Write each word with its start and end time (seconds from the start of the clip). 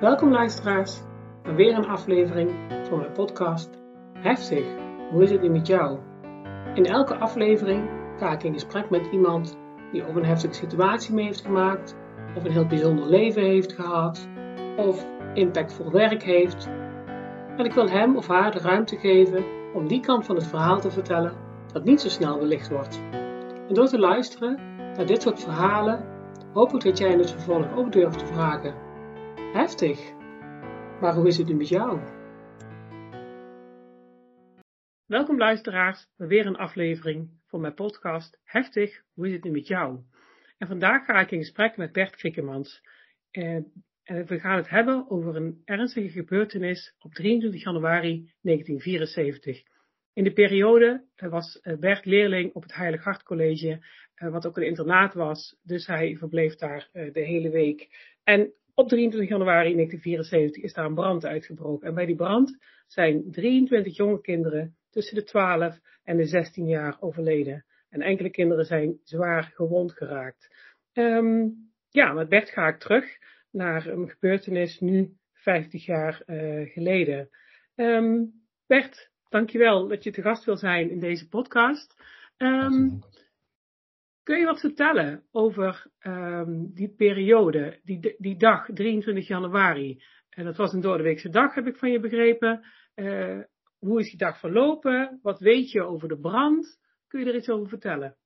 Welkom 0.00 0.30
luisteraars 0.30 1.00
bij 1.42 1.54
weer 1.54 1.76
een 1.76 1.86
aflevering 1.86 2.50
van 2.88 2.98
mijn 2.98 3.12
podcast 3.12 3.70
Heftig, 4.12 4.64
hoe 5.10 5.22
is 5.22 5.30
het 5.30 5.42
nu 5.42 5.48
met 5.48 5.66
jou? 5.66 5.98
In 6.74 6.86
elke 6.86 7.16
aflevering 7.16 7.88
ga 8.18 8.32
ik 8.32 8.42
in 8.42 8.52
gesprek 8.52 8.90
met 8.90 9.06
iemand 9.12 9.58
die 9.92 10.06
of 10.06 10.14
een 10.14 10.24
heftige 10.24 10.54
situatie 10.54 11.14
mee 11.14 11.24
heeft 11.24 11.40
gemaakt, 11.40 11.96
of 12.36 12.44
een 12.44 12.50
heel 12.50 12.66
bijzonder 12.66 13.06
leven 13.06 13.42
heeft 13.42 13.72
gehad, 13.72 14.28
of 14.76 15.06
impactvol 15.34 15.90
werk 15.90 16.22
heeft. 16.22 16.68
En 17.56 17.64
ik 17.64 17.72
wil 17.72 17.88
hem 17.88 18.16
of 18.16 18.26
haar 18.26 18.50
de 18.50 18.58
ruimte 18.60 18.96
geven 18.96 19.44
om 19.74 19.88
die 19.88 20.00
kant 20.00 20.26
van 20.26 20.36
het 20.36 20.46
verhaal 20.46 20.80
te 20.80 20.90
vertellen 20.90 21.32
dat 21.72 21.84
niet 21.84 22.00
zo 22.00 22.08
snel 22.08 22.38
belicht 22.38 22.70
wordt. 22.70 23.00
En 23.68 23.74
door 23.74 23.86
te 23.86 23.98
luisteren 23.98 24.58
naar 24.96 25.06
dit 25.06 25.22
soort 25.22 25.40
verhalen 25.40 26.04
hoop 26.52 26.74
ik 26.74 26.84
dat 26.84 26.98
jij 26.98 27.10
in 27.10 27.18
het 27.18 27.30
vervolg 27.30 27.76
ook 27.76 27.92
durft 27.92 28.18
te 28.18 28.26
vragen 28.26 28.85
Heftig. 29.52 30.12
Maar 31.00 31.14
hoe 31.14 31.26
is 31.26 31.36
het 31.36 31.46
nu 31.46 31.54
met 31.54 31.68
jou? 31.68 32.00
Welkom 35.06 35.38
luisteraars 35.38 36.08
bij 36.16 36.26
weer 36.26 36.46
een 36.46 36.56
aflevering 36.56 37.30
van 37.46 37.60
mijn 37.60 37.74
podcast 37.74 38.40
Heftig, 38.44 39.02
hoe 39.14 39.26
is 39.26 39.32
het 39.32 39.44
nu 39.44 39.50
met 39.50 39.66
jou? 39.66 40.00
En 40.58 40.66
vandaag 40.66 41.04
ga 41.04 41.20
ik 41.20 41.30
in 41.30 41.38
gesprek 41.38 41.76
met 41.76 41.92
Bert 41.92 42.16
Kriekemans. 42.16 42.80
En 43.30 43.72
we 44.04 44.38
gaan 44.40 44.56
het 44.56 44.68
hebben 44.68 45.10
over 45.10 45.36
een 45.36 45.62
ernstige 45.64 46.08
gebeurtenis 46.08 46.94
op 46.98 47.14
23 47.14 47.62
januari 47.62 48.32
1974. 48.40 49.62
In 50.12 50.24
de 50.24 50.32
periode 50.32 51.04
was 51.16 51.60
eh, 51.60 51.78
Bert 51.78 52.04
leerling 52.04 52.52
op 52.52 52.62
het 52.62 52.74
Heilig 52.74 53.04
Hart 53.04 53.22
College, 53.22 53.84
eh, 54.14 54.30
wat 54.30 54.46
ook 54.46 54.56
een 54.56 54.66
internaat 54.66 55.14
was. 55.14 55.56
Dus 55.62 55.86
hij 55.86 56.16
verbleef 56.16 56.54
daar 56.54 56.88
eh, 56.92 57.12
de 57.12 57.20
hele 57.20 57.50
week. 57.50 57.88
En 58.24 58.52
op 58.76 58.88
23 58.88 59.30
januari 59.30 59.72
1974 59.72 60.62
is 60.62 60.72
daar 60.72 60.84
een 60.84 60.94
brand 60.94 61.24
uitgebroken. 61.24 61.88
En 61.88 61.94
bij 61.94 62.06
die 62.06 62.16
brand 62.16 62.58
zijn 62.86 63.30
23 63.30 63.96
jonge 63.96 64.20
kinderen 64.20 64.76
tussen 64.90 65.14
de 65.14 65.24
12 65.24 65.78
en 66.02 66.16
de 66.16 66.24
16 66.24 66.66
jaar 66.66 66.96
overleden. 67.00 67.64
En 67.88 68.02
enkele 68.02 68.30
kinderen 68.30 68.64
zijn 68.64 69.00
zwaar 69.02 69.42
gewond 69.54 69.92
geraakt. 69.92 70.54
Um, 70.92 71.54
ja, 71.90 72.12
met 72.12 72.28
Bert 72.28 72.50
ga 72.50 72.68
ik 72.68 72.78
terug 72.78 73.04
naar 73.50 73.86
een 73.86 74.10
gebeurtenis 74.10 74.80
nu 74.80 75.16
50 75.32 75.84
jaar 75.84 76.22
uh, 76.26 76.70
geleden. 76.72 77.28
Um, 77.74 78.32
Bert, 78.66 79.10
dankjewel 79.28 79.88
dat 79.88 80.04
je 80.04 80.10
te 80.10 80.22
gast 80.22 80.44
wil 80.44 80.56
zijn 80.56 80.90
in 80.90 81.00
deze 81.00 81.28
podcast. 81.28 82.02
Um, 82.36 83.00
Kun 84.26 84.38
je 84.38 84.44
wat 84.44 84.60
vertellen 84.60 85.22
over 85.32 85.86
um, 86.00 86.74
die 86.74 86.94
periode, 86.96 87.80
die, 87.84 88.14
die 88.18 88.36
dag, 88.36 88.68
23 88.74 89.26
januari? 89.26 90.02
En 90.30 90.44
dat 90.44 90.56
was 90.56 90.72
een 90.72 90.80
doordeweekse 90.80 91.28
dag, 91.28 91.54
heb 91.54 91.66
ik 91.66 91.76
van 91.76 91.90
je 91.90 92.00
begrepen. 92.00 92.64
Uh, 92.94 93.38
hoe 93.78 94.00
is 94.00 94.08
die 94.08 94.18
dag 94.18 94.38
verlopen? 94.38 95.18
Wat 95.22 95.38
weet 95.38 95.70
je 95.70 95.82
over 95.82 96.08
de 96.08 96.18
brand? 96.18 96.78
Kun 97.08 97.20
je 97.20 97.26
er 97.26 97.36
iets 97.36 97.48
over 97.48 97.68
vertellen? 97.68 98.16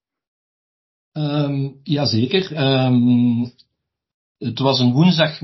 Um, 1.12 1.80
jazeker. 1.82 2.56
Um, 2.86 3.52
het 4.38 4.58
was 4.58 4.80
een, 4.80 4.92
woensdag, 4.92 5.38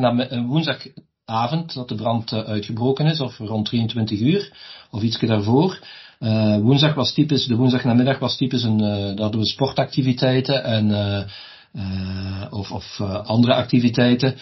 woensdagavond 0.47 1.75
dat 1.75 1.89
de 1.89 1.95
brand 1.95 2.33
uh, 2.33 2.39
uitgebroken 2.39 3.07
is, 3.07 3.21
of 3.21 3.39
rond 3.39 3.67
23 3.67 4.21
uur, 4.21 4.57
of 4.91 5.03
iets 5.03 5.19
daarvoor. 5.19 5.79
Uh, 6.21 6.57
woensdag 6.57 6.95
was 6.95 7.13
typisch, 7.13 7.47
de 7.47 7.57
woensdagnamiddag 7.57 8.19
was 8.19 8.37
typisch 8.37 8.63
een, 8.63 8.81
uh, 8.81 8.89
daar 8.89 9.21
hadden 9.21 9.41
we 9.41 9.47
sportactiviteiten 9.47 10.65
en, 10.65 10.89
uh, 10.89 12.47
of, 12.51 12.71
of 12.73 13.01
andere 13.25 13.55
activiteiten. 13.55 14.35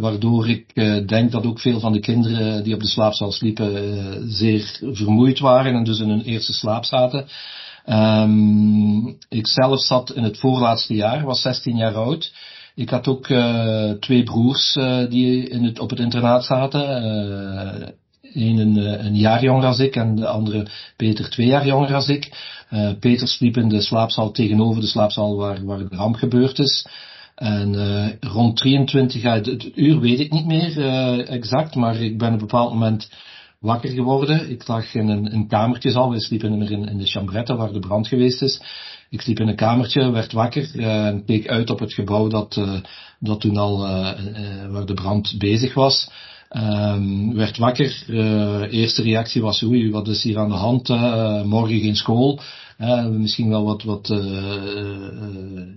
waardoor 0.00 0.48
ik 0.48 0.74
denk 1.08 1.30
dat 1.30 1.46
ook 1.46 1.60
veel 1.60 1.80
van 1.80 1.92
de 1.92 2.00
kinderen 2.00 2.64
die 2.64 2.74
op 2.74 2.80
de 2.80 2.88
slaapzaal 2.88 3.32
sliepen 3.32 4.32
zeer 4.32 4.78
vermoeid 4.80 5.38
waren 5.38 5.74
en 5.74 5.84
dus 5.84 6.00
in 6.00 6.08
hun 6.08 6.22
eerste 6.22 6.52
slaap 6.52 6.84
zaten. 6.84 7.26
Um, 7.86 9.18
ik 9.28 9.46
zelf 9.46 9.80
zat 9.80 10.12
in 10.12 10.22
het 10.22 10.38
voorlaatste 10.38 10.94
jaar, 10.94 11.24
was 11.24 11.40
16 11.40 11.76
jaar 11.76 11.94
oud. 11.94 12.32
Ik 12.74 12.90
had 12.90 13.08
ook 13.08 13.26
twee 14.00 14.22
broers 14.22 14.78
die 15.08 15.48
in 15.48 15.64
het, 15.64 15.78
op 15.78 15.90
het 15.90 15.98
internaat 15.98 16.44
zaten 16.44 17.94
een, 18.34 18.58
een, 18.58 18.76
eh, 18.76 19.04
een 19.04 19.16
jaar 19.16 19.42
jonger 19.42 19.66
als 19.66 19.78
ik 19.78 19.96
en 19.96 20.14
de 20.14 20.26
andere 20.26 20.66
Peter 20.96 21.30
twee 21.30 21.46
jaar 21.46 21.66
jonger 21.66 21.94
als 21.94 22.08
ik. 22.08 22.30
Uh, 22.70 22.90
Peter 23.00 23.28
sliep 23.28 23.56
in 23.56 23.68
de 23.68 23.80
slaapzaal 23.80 24.30
tegenover 24.30 24.80
de 24.80 24.86
slaapzaal 24.86 25.36
waar, 25.36 25.64
waar 25.64 25.78
de 25.78 25.96
ramp 25.96 26.14
gebeurd 26.14 26.58
is. 26.58 26.86
En 27.34 27.72
uh, 27.72 28.08
rond 28.20 28.56
23, 28.56 29.22
het, 29.22 29.46
het, 29.46 29.70
uur 29.74 30.00
weet 30.00 30.20
ik 30.20 30.32
niet 30.32 30.46
meer 30.46 30.80
exact, 31.28 31.74
maar 31.74 31.96
ik 31.96 32.18
ben 32.18 32.28
op 32.28 32.32
een 32.32 32.38
bepaald 32.38 32.72
moment 32.72 33.10
wakker 33.60 33.90
geworden. 33.90 34.50
Ik 34.50 34.68
lag 34.68 34.94
in 34.94 35.08
een, 35.08 35.34
een 35.34 35.48
kamertje 35.48 35.94
al, 35.94 36.10
we 36.10 36.20
sliepen 36.20 36.62
in, 36.62 36.88
in 36.88 36.98
de 36.98 37.06
chambrette 37.06 37.56
waar 37.56 37.72
de 37.72 37.78
brand 37.78 38.08
geweest 38.08 38.42
is. 38.42 38.60
Ik 39.10 39.20
sliep 39.20 39.40
in 39.40 39.48
een 39.48 39.56
kamertje, 39.56 40.10
werd 40.10 40.32
wakker 40.32 40.80
en 40.80 41.24
keek 41.24 41.48
uit 41.48 41.70
op 41.70 41.78
het 41.78 41.94
gebouw 41.94 42.28
dat, 42.28 42.60
dat 43.18 43.40
toen 43.40 43.56
al, 43.56 43.78
waar 44.70 44.86
de 44.86 44.94
brand 44.94 45.34
bezig 45.38 45.74
was. 45.74 46.08
Um, 46.56 47.34
werd 47.34 47.58
wakker. 47.58 48.04
Uh, 48.08 48.72
eerste 48.72 49.02
reactie 49.02 49.42
was, 49.42 49.62
oei, 49.62 49.90
wat 49.90 50.08
is 50.08 50.22
hier 50.22 50.38
aan 50.38 50.48
de 50.48 50.54
hand? 50.54 50.88
Uh, 50.88 51.42
morgen 51.42 51.80
geen 51.80 51.96
school. 51.96 52.40
Uh, 52.78 53.06
misschien 53.06 53.48
wel 53.48 53.64
wat, 53.64 53.82
wat 53.82 54.08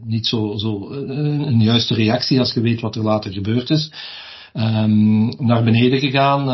niet 0.03 0.27
zo, 0.27 0.57
zo 0.57 0.89
een 0.91 1.61
juiste 1.61 1.93
reactie 1.93 2.39
als 2.39 2.53
je 2.53 2.61
weet 2.61 2.81
wat 2.81 2.95
er 2.95 3.03
later 3.03 3.31
gebeurd 3.31 3.69
is. 3.69 3.91
Um, 4.53 5.45
naar 5.45 5.63
beneden 5.63 5.99
gegaan 5.99 6.49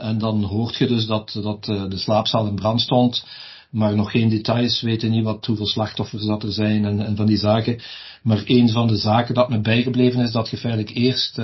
en 0.00 0.18
dan 0.18 0.42
hoort 0.42 0.76
je 0.76 0.86
dus 0.86 1.06
dat, 1.06 1.38
dat 1.42 1.64
de 1.64 1.98
slaapzaal 1.98 2.46
in 2.46 2.54
brand 2.54 2.80
stond. 2.80 3.26
Maar 3.70 3.96
nog 3.96 4.10
geen 4.10 4.28
details, 4.28 4.80
weten 4.80 5.10
niet 5.10 5.24
wat, 5.24 5.46
hoeveel 5.46 5.66
slachtoffers 5.66 6.24
dat 6.24 6.42
er 6.42 6.52
zijn 6.52 6.84
en, 6.84 7.06
en 7.06 7.16
van 7.16 7.26
die 7.26 7.38
zaken. 7.38 7.80
Maar 8.22 8.42
een 8.44 8.68
van 8.68 8.86
de 8.86 8.96
zaken 8.96 9.34
dat 9.34 9.48
me 9.48 9.60
bijgebleven 9.60 10.20
is 10.20 10.32
dat 10.32 10.50
je 10.50 10.56
feitelijk 10.56 10.96
eerst 10.96 11.36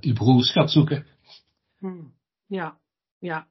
je 0.00 0.12
broers 0.14 0.50
gaat 0.50 0.70
zoeken. 0.70 1.04
Hmm. 1.82 2.12
Ja, 2.46 2.76
ja. 3.18 3.46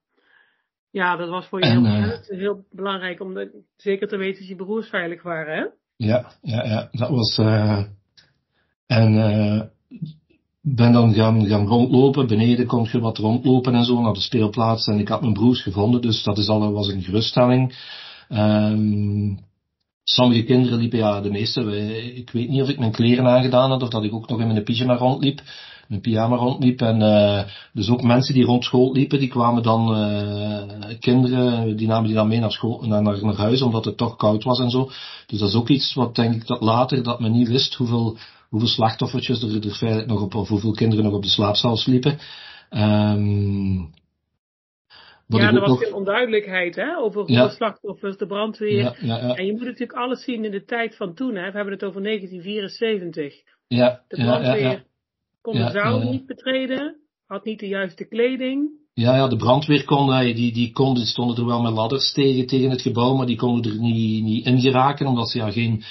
Ja, 0.91 1.15
dat 1.15 1.29
was 1.29 1.45
voor 1.45 1.59
je 1.59 1.69
heel, 1.69 1.85
uh, 1.85 2.11
heel, 2.21 2.65
belangrijk 2.71 3.21
om 3.21 3.33
de, 3.33 3.63
zeker 3.75 4.07
te 4.07 4.17
weten 4.17 4.39
dat 4.39 4.47
je 4.47 4.55
broers 4.55 4.89
veilig 4.89 5.23
waren, 5.23 5.57
hè? 5.57 5.65
Ja, 5.95 6.31
ja, 6.41 6.65
ja. 6.65 6.89
Dat 6.91 7.09
was. 7.09 7.37
Uh, 7.37 7.83
en 8.87 9.13
uh, 9.13 9.61
ben 10.61 10.91
dan 10.91 11.13
gaan, 11.13 11.45
gaan 11.45 11.67
rondlopen. 11.67 12.27
Beneden 12.27 12.65
kon 12.65 12.87
je 12.91 12.99
wat 12.99 13.17
rondlopen 13.17 13.73
en 13.73 13.85
zo 13.85 14.01
naar 14.01 14.13
de 14.13 14.19
speelplaats. 14.19 14.87
En 14.87 14.99
ik 14.99 15.07
had 15.07 15.21
mijn 15.21 15.33
broers 15.33 15.61
gevonden, 15.61 16.01
dus 16.01 16.23
dat 16.23 16.37
is 16.37 16.47
al, 16.47 16.71
was 16.71 16.87
een 16.87 17.01
geruststelling. 17.01 17.75
Um, 18.29 19.39
sommige 20.03 20.43
kinderen 20.43 20.79
liepen, 20.79 20.97
ja, 20.97 21.21
de 21.21 21.29
meeste. 21.29 21.61
Ik 22.15 22.29
weet 22.29 22.49
niet 22.49 22.61
of 22.61 22.69
ik 22.69 22.79
mijn 22.79 22.91
kleren 22.91 23.27
aangedaan 23.27 23.69
had 23.69 23.81
of 23.81 23.89
dat 23.89 24.03
ik 24.03 24.13
ook 24.13 24.29
nog 24.29 24.39
in 24.39 24.47
mijn 24.47 24.63
pyjama 24.63 24.95
rondliep 24.95 25.41
een 25.91 26.01
pyjama 26.01 26.35
rondliep. 26.35 26.81
En 26.81 27.01
uh, 27.01 27.43
dus 27.73 27.89
ook 27.89 28.01
mensen 28.01 28.33
die 28.33 28.43
rond 28.43 28.63
school 28.63 28.93
liepen, 28.93 29.19
die 29.19 29.27
kwamen 29.27 29.63
dan, 29.63 29.97
uh, 29.97 30.99
kinderen, 30.99 31.75
die 31.77 31.87
namen 31.87 32.05
die 32.05 32.15
dan 32.15 32.27
mee 32.27 32.39
naar, 32.39 32.51
school, 32.51 32.81
naar, 32.81 33.01
naar, 33.01 33.25
naar 33.25 33.35
huis, 33.35 33.61
omdat 33.61 33.85
het 33.85 33.97
toch 33.97 34.15
koud 34.15 34.43
was 34.43 34.59
en 34.59 34.69
zo. 34.69 34.89
Dus 35.27 35.39
dat 35.39 35.49
is 35.49 35.55
ook 35.55 35.69
iets 35.69 35.93
wat 35.93 36.15
denk 36.15 36.35
ik 36.35 36.47
dat 36.47 36.61
later, 36.61 37.03
dat 37.03 37.19
men 37.19 37.31
niet 37.31 37.47
wist 37.47 37.73
hoeveel, 37.73 38.17
hoeveel 38.49 38.69
slachtoffertjes 38.69 39.43
er, 39.43 39.65
er 39.65 39.75
feitelijk 39.75 40.09
nog 40.09 40.21
op, 40.21 40.35
of 40.35 40.49
hoeveel 40.49 40.73
kinderen 40.73 41.05
nog 41.05 41.13
op 41.13 41.23
de 41.23 41.29
slaapzaal 41.29 41.77
sliepen. 41.77 42.19
Um, 42.69 43.91
ja, 45.27 45.53
er 45.53 45.59
was 45.59 45.69
nog... 45.69 45.79
veel 45.79 45.95
onduidelijkheid 45.95 46.75
hè, 46.75 46.97
over 46.97 47.21
hoeveel 47.21 47.49
slachtoffers, 47.49 48.17
de 48.17 48.25
brandweer. 48.25 48.77
Ja, 48.77 48.95
ja, 48.99 49.35
en 49.35 49.45
je 49.45 49.51
moet 49.51 49.63
natuurlijk 49.63 49.99
alles 49.99 50.23
zien 50.23 50.45
in 50.45 50.51
de 50.51 50.63
tijd 50.63 50.95
van 50.95 51.13
toen. 51.13 51.35
Hè. 51.35 51.51
We 51.51 51.55
hebben 51.55 51.73
het 51.73 51.83
over 51.83 52.03
1974. 52.03 53.33
Ja, 53.67 54.01
de 54.07 54.15
brandweer 54.15 54.83
kon 55.41 55.55
de 55.55 55.69
zaal 55.71 55.99
niet 55.99 56.25
betreden, 56.25 56.95
had 57.25 57.45
niet 57.45 57.59
de 57.59 57.67
juiste 57.67 58.07
kleding. 58.07 58.79
Ja, 58.93 59.15
ja, 59.15 59.27
de 59.27 59.35
brandweer 59.35 59.85
kon, 59.85 60.33
die, 60.35 60.53
die 60.53 60.71
konden, 60.71 61.05
stonden 61.05 61.37
er 61.37 61.45
wel 61.45 61.61
met 61.61 61.73
ladders 61.73 62.13
tegen, 62.13 62.47
tegen 62.47 62.69
het 62.69 62.81
gebouw, 62.81 63.15
maar 63.15 63.25
die 63.25 63.35
konden 63.35 63.71
er 63.71 63.79
niet, 63.79 64.23
niet 64.23 64.45
in 64.45 64.61
geraken, 64.61 65.07
omdat 65.07 65.29
ze 65.29 65.37
ja 65.37 65.51
geen, 65.51 65.83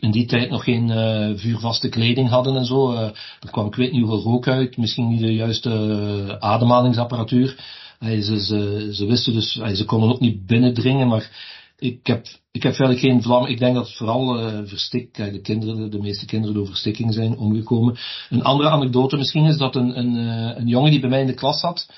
in 0.00 0.10
die 0.10 0.26
tijd 0.26 0.50
nog 0.50 0.64
geen 0.64 0.88
uh, 0.88 1.38
vuurvaste 1.38 1.88
kleding 1.88 2.28
hadden 2.28 2.56
en 2.56 2.64
zo. 2.64 2.92
Uh, 2.92 3.00
er 3.40 3.50
kwam 3.50 3.66
ik 3.66 3.74
weet 3.74 3.92
niet 3.92 4.02
hoeveel 4.02 4.30
rook 4.30 4.48
uit, 4.48 4.76
misschien 4.76 5.08
niet 5.08 5.20
de 5.20 5.34
juiste 5.34 5.70
uh, 5.70 6.34
ademhalingsapparatuur. 6.38 7.56
ze, 8.00 8.40
ze, 8.40 8.88
ze 8.92 9.06
wisten 9.06 9.32
dus, 9.32 9.52
ze 9.52 9.84
konden 9.84 10.08
ook 10.08 10.20
niet 10.20 10.46
binnendringen, 10.46 11.08
maar 11.08 11.30
ik 11.78 12.06
heb, 12.06 12.26
ik 12.50 12.62
heb 12.62 12.74
verder 12.74 12.98
geen 12.98 13.22
vlam. 13.22 13.46
Ik 13.46 13.58
denk 13.58 13.74
dat 13.74 13.96
vooral 13.96 14.40
uh, 14.40 14.58
verstik, 14.64 15.18
uh, 15.18 15.32
de 15.32 15.40
kinderen, 15.40 15.90
de 15.90 15.98
meeste 15.98 16.26
kinderen 16.26 16.54
door 16.54 16.66
verstikking 16.66 17.14
zijn 17.14 17.36
omgekomen. 17.36 17.96
Een 18.30 18.42
andere 18.42 18.68
anekdote 18.68 19.16
misschien 19.16 19.44
is 19.44 19.56
dat 19.56 19.76
een, 19.76 19.98
een, 19.98 20.14
uh, 20.14 20.56
een 20.56 20.68
jongen 20.68 20.90
die 20.90 21.00
bij 21.00 21.10
mij 21.10 21.20
in 21.20 21.26
de 21.26 21.34
klas 21.34 21.60
zat, 21.60 21.88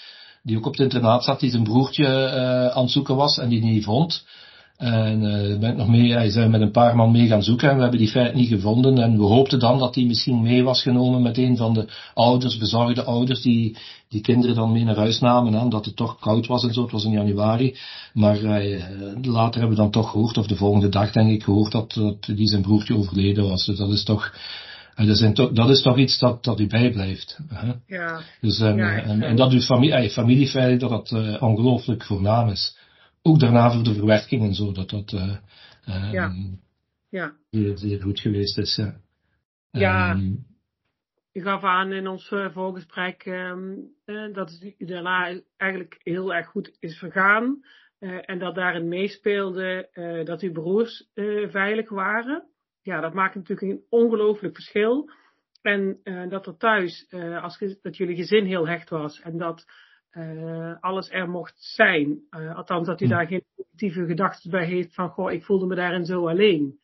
die 0.42 0.56
ook 0.56 0.66
op 0.66 0.72
het 0.72 0.80
internaat 0.80 1.24
zat, 1.24 1.40
die 1.40 1.50
zijn 1.50 1.62
broertje 1.62 2.30
aan 2.74 2.82
het 2.82 2.92
zoeken 2.92 3.16
was 3.16 3.38
en 3.38 3.48
die 3.48 3.64
niet 3.64 3.84
vond. 3.84 4.24
En 4.78 5.22
uh, 5.22 5.58
ben 5.58 5.70
ik 5.70 5.76
nog 5.76 5.88
mee, 5.88 6.12
hij 6.12 6.30
zijn 6.30 6.50
met 6.50 6.60
een 6.60 6.70
paar 6.70 6.96
man 6.96 7.10
mee 7.10 7.26
gaan 7.26 7.42
zoeken 7.42 7.68
en 7.68 7.74
we 7.76 7.82
hebben 7.82 8.00
die 8.00 8.08
feit 8.08 8.34
niet 8.34 8.48
gevonden. 8.48 8.98
En 8.98 9.16
we 9.16 9.24
hoopten 9.24 9.58
dan 9.58 9.78
dat 9.78 9.94
hij 9.94 10.04
misschien 10.04 10.42
mee 10.42 10.64
was 10.64 10.82
genomen 10.82 11.22
met 11.22 11.38
een 11.38 11.56
van 11.56 11.74
de 11.74 11.88
ouders, 12.14 12.56
bezorgde 12.58 13.04
ouders, 13.04 13.42
die 13.42 13.76
die 14.08 14.20
kinderen 14.20 14.54
dan 14.54 14.72
mee 14.72 14.84
naar 14.84 14.96
huis 14.96 15.20
namen, 15.20 15.52
hè, 15.52 15.60
omdat 15.60 15.84
het 15.84 15.96
toch 15.96 16.18
koud 16.18 16.46
was 16.46 16.64
en 16.64 16.72
zo. 16.72 16.82
Het 16.82 16.90
was 16.90 17.04
in 17.04 17.10
januari. 17.10 17.76
Maar 18.12 18.38
uh, 18.38 18.84
later 19.22 19.60
hebben 19.60 19.76
we 19.76 19.82
dan 19.82 19.90
toch 19.90 20.10
gehoord, 20.10 20.38
of 20.38 20.46
de 20.46 20.56
volgende 20.56 20.88
dag 20.88 21.12
denk 21.12 21.30
ik, 21.30 21.42
gehoord 21.42 21.72
dat, 21.72 21.92
dat 21.92 22.22
die 22.36 22.48
zijn 22.48 22.62
broertje 22.62 22.96
overleden 22.96 23.48
was. 23.48 23.66
Dus 23.66 23.76
dat 23.76 23.90
is 23.90 24.04
toch, 24.04 24.34
dat 24.96 25.08
is, 25.08 25.32
toch, 25.34 25.52
dat 25.52 25.70
is 25.70 25.82
toch 25.82 25.98
iets 25.98 26.18
dat, 26.18 26.44
dat 26.44 26.60
u 26.60 26.66
bijblijft. 26.66 27.38
Hè? 27.48 27.72
Ja. 27.86 28.20
Dus, 28.40 28.60
en, 28.60 28.76
ja, 28.76 29.02
en, 29.02 29.22
en, 29.22 29.36
dat 29.36 29.52
uw 29.52 29.60
familie, 29.60 30.10
familieveilig, 30.10 30.78
dat 30.78 30.90
dat 30.90 31.10
uh, 31.10 31.42
ongelooflijk 31.42 32.04
voornaam 32.04 32.48
is 32.48 32.76
ook 33.28 33.40
daarna 33.40 33.72
voor 33.72 33.82
de 33.82 33.94
verwerking 33.94 34.42
en 34.42 34.54
zo, 34.54 34.72
dat 34.72 34.90
dat 34.90 35.12
uh, 35.12 36.12
ja. 36.12 36.32
Ja. 37.08 37.32
Zeer, 37.50 38.02
goed 38.02 38.20
geweest 38.20 38.58
is. 38.58 38.76
Ja. 38.76 39.00
ja. 39.70 40.10
Um, 40.10 40.46
u 41.32 41.42
gaf 41.42 41.62
aan 41.62 41.92
in 41.92 42.06
ons 42.06 42.30
uh, 42.30 42.52
voorgesprek 42.52 43.26
um, 43.26 43.92
uh, 44.06 44.34
dat 44.34 44.50
het 44.50 44.88
daarna 44.88 45.40
eigenlijk 45.56 46.00
heel 46.02 46.34
erg 46.34 46.46
goed 46.46 46.76
is 46.80 46.98
vergaan. 46.98 47.64
en 47.98 48.38
dat 48.38 48.54
daarin 48.54 48.88
meespeelde 48.88 49.88
dat 50.24 50.40
uw 50.40 50.52
broers 50.52 51.08
veilig 51.50 51.88
waren. 51.88 52.48
Ja, 52.82 53.00
dat 53.00 53.14
maakt 53.14 53.34
natuurlijk 53.34 53.72
een 53.72 53.84
ongelooflijk 53.88 54.54
verschil. 54.54 55.10
En 55.62 56.00
dat 56.28 56.46
er 56.46 56.56
thuis, 56.56 57.14
als 57.42 57.58
dat 57.82 57.96
jullie 57.96 58.16
gezin 58.16 58.44
heel 58.44 58.68
hecht 58.68 58.88
was 58.88 59.20
en 59.20 59.38
dat 59.38 59.66
alles 60.80 61.10
er 61.10 61.28
mocht 61.28 61.54
zijn. 61.56 62.18
Uh, 62.30 62.56
althans, 62.56 62.86
dat 62.86 63.00
u 63.00 63.04
hm. 63.04 63.10
daar 63.10 63.26
geen 63.26 63.44
positieve 63.56 64.06
gedachten 64.06 64.50
bij 64.50 64.66
heeft 64.66 64.94
van, 64.94 65.08
goh, 65.08 65.32
ik 65.32 65.44
voelde 65.44 65.66
me 65.66 65.74
daarin 65.74 66.04
zo 66.04 66.28
alleen. 66.28 66.78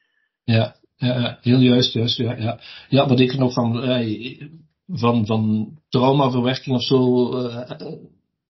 Ja, 0.44 0.76
ja 0.96 1.38
heel 1.40 1.58
juist, 1.58 1.92
juist, 1.92 2.16
ja. 2.16 2.36
Ja, 2.36 2.60
ja 2.88 3.08
wat 3.08 3.20
ik 3.20 3.36
nog 3.36 3.52
van, 3.52 3.82
van, 4.86 5.26
van 5.26 5.72
traumaverwerking 5.88 6.76
of 6.76 6.82
zo, 6.82 6.98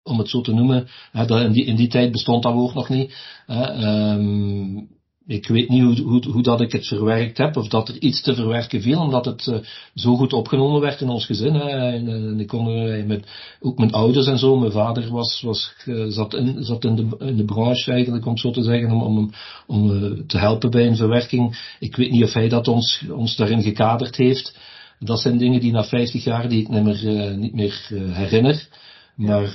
om 0.03 0.19
het 0.19 0.29
zo 0.29 0.41
te 0.41 0.53
noemen, 0.53 0.89
in, 1.13 1.53
die, 1.53 1.65
in 1.65 1.77
die 1.77 1.89
tijd 1.89 2.13
bestond 2.13 2.43
dat 2.43 2.53
woord 2.53 2.75
nog 2.75 2.89
niet. 2.89 3.43
Um, 3.49 4.89
ik 5.27 5.47
weet 5.47 5.69
niet 5.69 5.83
hoe, 5.83 6.01
hoe, 6.01 6.31
hoe, 6.31 6.43
dat 6.43 6.61
ik 6.61 6.73
het 6.73 6.87
verwerkt 6.87 7.39
heb, 7.39 7.57
of 7.57 7.69
dat 7.69 7.89
er 7.89 7.99
iets 7.99 8.23
te 8.23 8.35
verwerken 8.35 8.83
viel, 8.83 9.01
omdat 9.01 9.25
het 9.25 9.47
uh, 9.47 9.59
zo 9.95 10.17
goed 10.17 10.33
opgenomen 10.33 10.81
werd 10.81 11.01
in 11.01 11.09
ons 11.09 11.27
gezin. 11.27 11.55
Hè. 11.55 11.69
En, 11.69 12.09
en 12.09 12.41
ik 12.41 12.47
kon 12.47 12.69
uh, 12.69 13.05
met, 13.05 13.27
ook 13.61 13.79
mijn 13.79 13.93
ouders 13.93 14.27
en 14.27 14.39
zo, 14.39 14.57
mijn 14.57 14.73
vader 14.73 15.11
was, 15.11 15.43
was, 15.43 15.75
zat, 16.09 16.35
in, 16.35 16.65
zat 16.65 16.85
in, 16.85 16.97
de, 16.97 17.17
in 17.19 17.37
de 17.37 17.45
branche 17.45 17.93
eigenlijk, 17.93 18.27
om 18.27 18.37
zo 18.37 18.51
te 18.51 18.63
zeggen, 18.63 18.91
om, 18.91 19.03
om, 19.03 19.31
om 19.67 20.27
te 20.27 20.39
helpen 20.39 20.71
bij 20.71 20.87
een 20.87 20.97
verwerking. 20.97 21.75
Ik 21.79 21.97
weet 21.97 22.11
niet 22.11 22.25
of 22.25 22.33
hij 22.33 22.49
dat 22.49 22.69
ons, 22.69 23.05
ons 23.11 23.37
daarin 23.37 23.63
gekaderd 23.63 24.17
heeft. 24.17 24.59
Dat 24.99 25.21
zijn 25.21 25.39
dingen 25.39 25.61
die 25.61 25.73
na 25.73 25.85
50 25.85 26.25
jaar 26.25 26.49
die 26.49 26.61
ik 26.61 26.69
niet 26.69 26.83
meer, 26.83 27.37
niet 27.37 27.55
meer 27.55 27.89
herinner. 28.13 28.69
Maar 29.17 29.49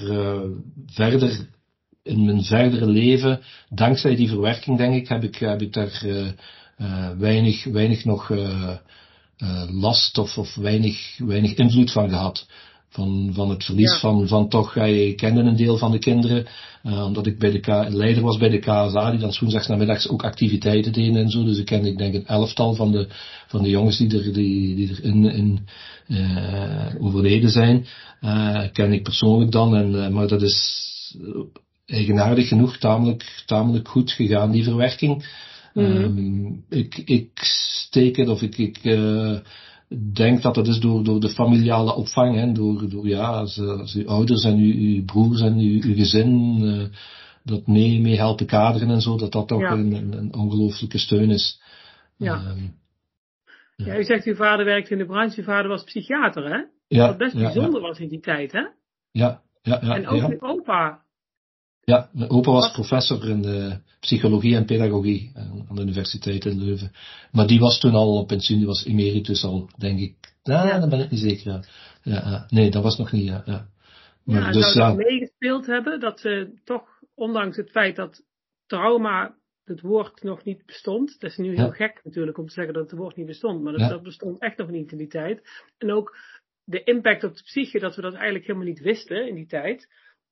verder 0.86 1.48
in 2.09 2.25
mijn 2.25 2.44
verdere 2.44 2.85
leven, 2.85 3.39
dankzij 3.69 4.15
die 4.15 4.27
verwerking, 4.27 4.77
denk 4.77 4.95
ik, 4.95 5.07
heb 5.07 5.23
ik, 5.23 5.35
heb 5.35 5.61
ik 5.61 5.73
daar 5.73 6.01
uh, 6.06 6.27
uh, 6.77 7.09
weinig, 7.17 7.63
weinig 7.63 8.06
nog 8.06 8.29
uh, 8.29 8.73
last 9.71 10.17
of, 10.17 10.38
of 10.38 10.56
weinig, 10.56 11.17
weinig 11.17 11.53
invloed 11.53 11.91
van 11.91 12.09
gehad. 12.09 12.47
Van, 12.91 13.29
van 13.33 13.50
het 13.50 13.63
verlies 13.63 13.94
ja. 13.94 14.00
van, 14.00 14.27
van 14.27 14.50
toch, 14.50 14.75
ik 14.75 15.17
kende 15.17 15.41
een 15.41 15.56
deel 15.56 15.77
van 15.77 15.91
de 15.91 16.00
kinderen, 16.00 16.45
omdat 16.83 17.27
ik 17.27 17.39
bij 17.39 17.51
de 17.51 17.59
K, 17.59 17.67
leider 17.89 18.23
was 18.23 18.38
bij 18.38 18.50
de 18.50 18.59
KSA, 18.59 19.11
die 19.11 19.19
dan 19.19 19.35
woensdags 19.39 19.67
namiddags 19.67 20.09
ook 20.09 20.23
activiteiten 20.23 20.94
deden 20.94 21.15
en 21.15 21.29
zo. 21.29 21.44
Dus 21.44 21.57
ik 21.57 21.65
ken, 21.65 21.85
ik 21.85 21.97
denk, 21.97 22.13
een 22.13 22.25
elftal 22.25 22.73
van 22.73 22.91
de, 22.91 23.07
van 23.47 23.63
de 23.63 23.69
jongens 23.69 23.97
die 23.97 24.17
er, 24.17 24.33
die, 24.33 24.75
die 24.75 24.89
er 24.89 25.03
in, 25.03 25.25
in 25.25 25.67
overleden 27.00 27.50
zijn. 27.50 27.85
ken 28.73 28.94
ik 28.94 29.03
persoonlijk 29.03 29.51
dan, 29.51 29.75
en, 29.75 30.13
maar 30.13 30.27
dat 30.27 30.41
is 30.41 30.89
eigenaardig 31.89 32.47
genoeg 32.47 32.77
tamelijk, 32.77 33.44
tamelijk 33.45 33.88
goed 33.88 34.12
gegaan, 34.12 34.51
die 34.51 34.63
verwerking. 34.63 35.25
Mm 35.74 35.86
-hmm. 35.86 36.03
um, 36.03 36.65
ik, 36.69 36.97
ik 36.97 37.30
steek 37.41 38.15
het, 38.15 38.27
of 38.27 38.41
ik, 38.41 38.57
ik 38.57 38.83
uh, 38.83 39.38
denk 40.13 40.41
dat 40.41 40.56
dat 40.56 40.68
is 40.68 40.80
door, 40.80 41.03
door 41.03 41.19
de 41.19 41.30
familiale 41.30 41.95
opvang, 41.95 42.36
hè, 42.36 42.51
door, 42.51 42.89
door 42.89 43.07
ja, 43.07 43.27
als, 43.27 43.59
als 43.59 43.94
uw 43.94 44.07
ouders 44.07 44.44
en 44.44 44.57
uw, 44.57 44.74
uw 44.74 45.06
broers 45.06 45.41
en 45.41 45.57
uw, 45.57 45.81
uw 45.81 45.95
gezin 45.95 46.59
uh, 46.62 46.83
dat 47.44 47.68
mee, 47.68 48.01
mee 48.01 48.18
helpen 48.18 48.45
kaderen 48.45 48.89
en 48.89 49.01
zo, 49.01 49.18
dat 49.18 49.31
dat 49.31 49.47
toch 49.47 49.62
ja. 49.62 49.71
een, 49.71 49.94
een, 49.94 50.18
een, 50.18 50.33
ongelooflijke 50.33 50.97
steun 50.97 51.30
is. 51.30 51.62
Ja. 52.18 52.33
Um, 52.33 52.77
ja. 53.75 53.85
ja. 53.85 53.97
u 53.97 54.03
zegt 54.03 54.25
uw 54.25 54.35
vader 54.35 54.65
werkte 54.65 54.92
in 54.92 54.97
de 54.97 55.06
branche, 55.06 55.39
uw 55.39 55.45
vader 55.45 55.68
was 55.68 55.83
psychiater, 55.83 56.44
hè? 56.50 56.63
Ja. 56.88 57.07
Wat 57.07 57.18
best 57.18 57.35
bijzonder 57.35 57.81
was 57.81 58.00
in 58.00 58.09
die 58.09 58.19
tijd, 58.19 58.51
hè? 58.51 58.63
Ja, 59.12 59.42
ja, 59.62 59.80
ja. 59.81 59.95
En 59.95 60.07
ook 60.07 60.31
uw 60.31 60.42
opa 60.42 61.01
ja, 61.89 62.09
mijn 62.13 62.30
opa 62.30 62.51
was 62.51 62.71
professor 62.71 63.30
in 63.30 63.41
de 63.41 63.80
psychologie 64.00 64.56
en 64.56 64.65
pedagogie 64.65 65.31
aan 65.36 65.75
de 65.75 65.81
universiteit 65.81 66.45
in 66.45 66.63
Leuven. 66.63 66.91
Maar 67.31 67.47
die 67.47 67.59
was 67.59 67.80
toen 67.80 67.94
al 67.94 68.18
op 68.18 68.27
pensioen, 68.27 68.57
die 68.57 68.68
was 68.68 68.86
emeritus 68.86 69.44
al, 69.44 69.69
denk 69.77 70.00
ik. 70.00 70.15
Ja, 70.44 70.65
ja. 70.65 70.80
dan 70.80 70.89
ben 70.89 71.00
ik 71.00 71.12
niet 71.12 71.19
zeker. 71.19 71.51
Ja. 71.51 71.62
Ja, 72.03 72.45
nee, 72.50 72.71
dat 72.71 72.83
was 72.83 72.97
nog 72.97 73.12
niet, 73.12 73.27
ja. 73.27 73.41
ja. 73.45 73.68
Maar 74.24 74.41
ja, 74.41 74.51
dus, 74.51 74.74
zou 74.74 74.95
meegespeeld 74.95 75.65
hebben 75.65 76.00
dat 76.00 76.19
ze 76.19 76.59
toch, 76.63 76.83
ondanks 77.15 77.57
het 77.57 77.71
feit 77.71 77.95
dat 77.95 78.24
trauma 78.65 79.35
het 79.63 79.81
woord 79.81 80.24
nog 80.24 80.44
niet 80.44 80.65
bestond. 80.65 81.19
Dat 81.19 81.30
is 81.30 81.38
nu 81.38 81.56
heel 81.56 81.71
gek 81.71 82.01
natuurlijk 82.03 82.38
om 82.38 82.47
te 82.47 82.53
zeggen 82.53 82.74
dat 82.74 82.89
het 82.89 83.00
woord 83.00 83.15
niet 83.15 83.25
bestond, 83.25 83.63
maar 83.63 83.74
dat, 83.74 83.89
dat 83.89 84.03
bestond 84.03 84.42
echt 84.42 84.57
nog 84.57 84.69
niet 84.69 84.92
in 84.92 84.97
die 84.97 85.07
tijd. 85.07 85.65
En 85.77 85.92
ook 85.92 86.18
de 86.63 86.83
impact 86.83 87.24
op 87.24 87.35
de 87.35 87.44
psyche, 87.44 87.80
dat 87.80 87.95
we 87.95 88.01
dat 88.01 88.13
eigenlijk 88.13 88.45
helemaal 88.45 88.68
niet 88.68 88.80
wisten 88.80 89.27
in 89.27 89.35
die 89.35 89.47
tijd 89.47 89.88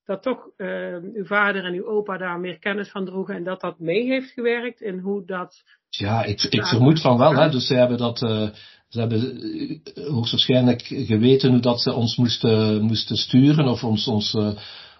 dat 0.07 0.23
toch 0.23 0.49
uh, 0.57 0.97
uw 1.13 1.25
vader 1.25 1.65
en 1.65 1.73
uw 1.73 1.85
opa 1.85 2.17
daar 2.17 2.39
meer 2.39 2.59
kennis 2.59 2.89
van 2.89 3.05
droegen 3.05 3.35
en 3.35 3.43
dat 3.43 3.61
dat 3.61 3.79
mee 3.79 4.05
heeft 4.05 4.31
gewerkt 4.31 4.81
in 4.81 4.99
hoe 4.99 5.25
dat. 5.25 5.63
Ja, 5.89 6.23
ik, 6.23 6.43
ik 6.43 6.65
vermoed 6.65 7.01
van 7.01 7.17
wel, 7.17 7.35
hè. 7.35 7.49
Dus 7.49 7.67
ze 7.67 7.73
hebben 7.73 7.97
dat, 7.97 8.21
uh, 8.21 8.47
ze 8.87 8.99
hebben 8.99 9.19
uh, 9.19 10.07
hoogstwaarschijnlijk 10.07 10.81
geweten 10.81 11.51
hoe 11.51 11.59
dat 11.59 11.81
ze 11.81 11.93
ons 11.93 12.17
moesten, 12.17 12.81
moesten 12.81 13.15
sturen 13.15 13.67
of 13.67 13.83
ons, 13.83 14.07
ons 14.07 14.33
uh, 14.33 14.51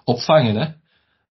opvangen, 0.03 0.55
hè. 0.55 0.67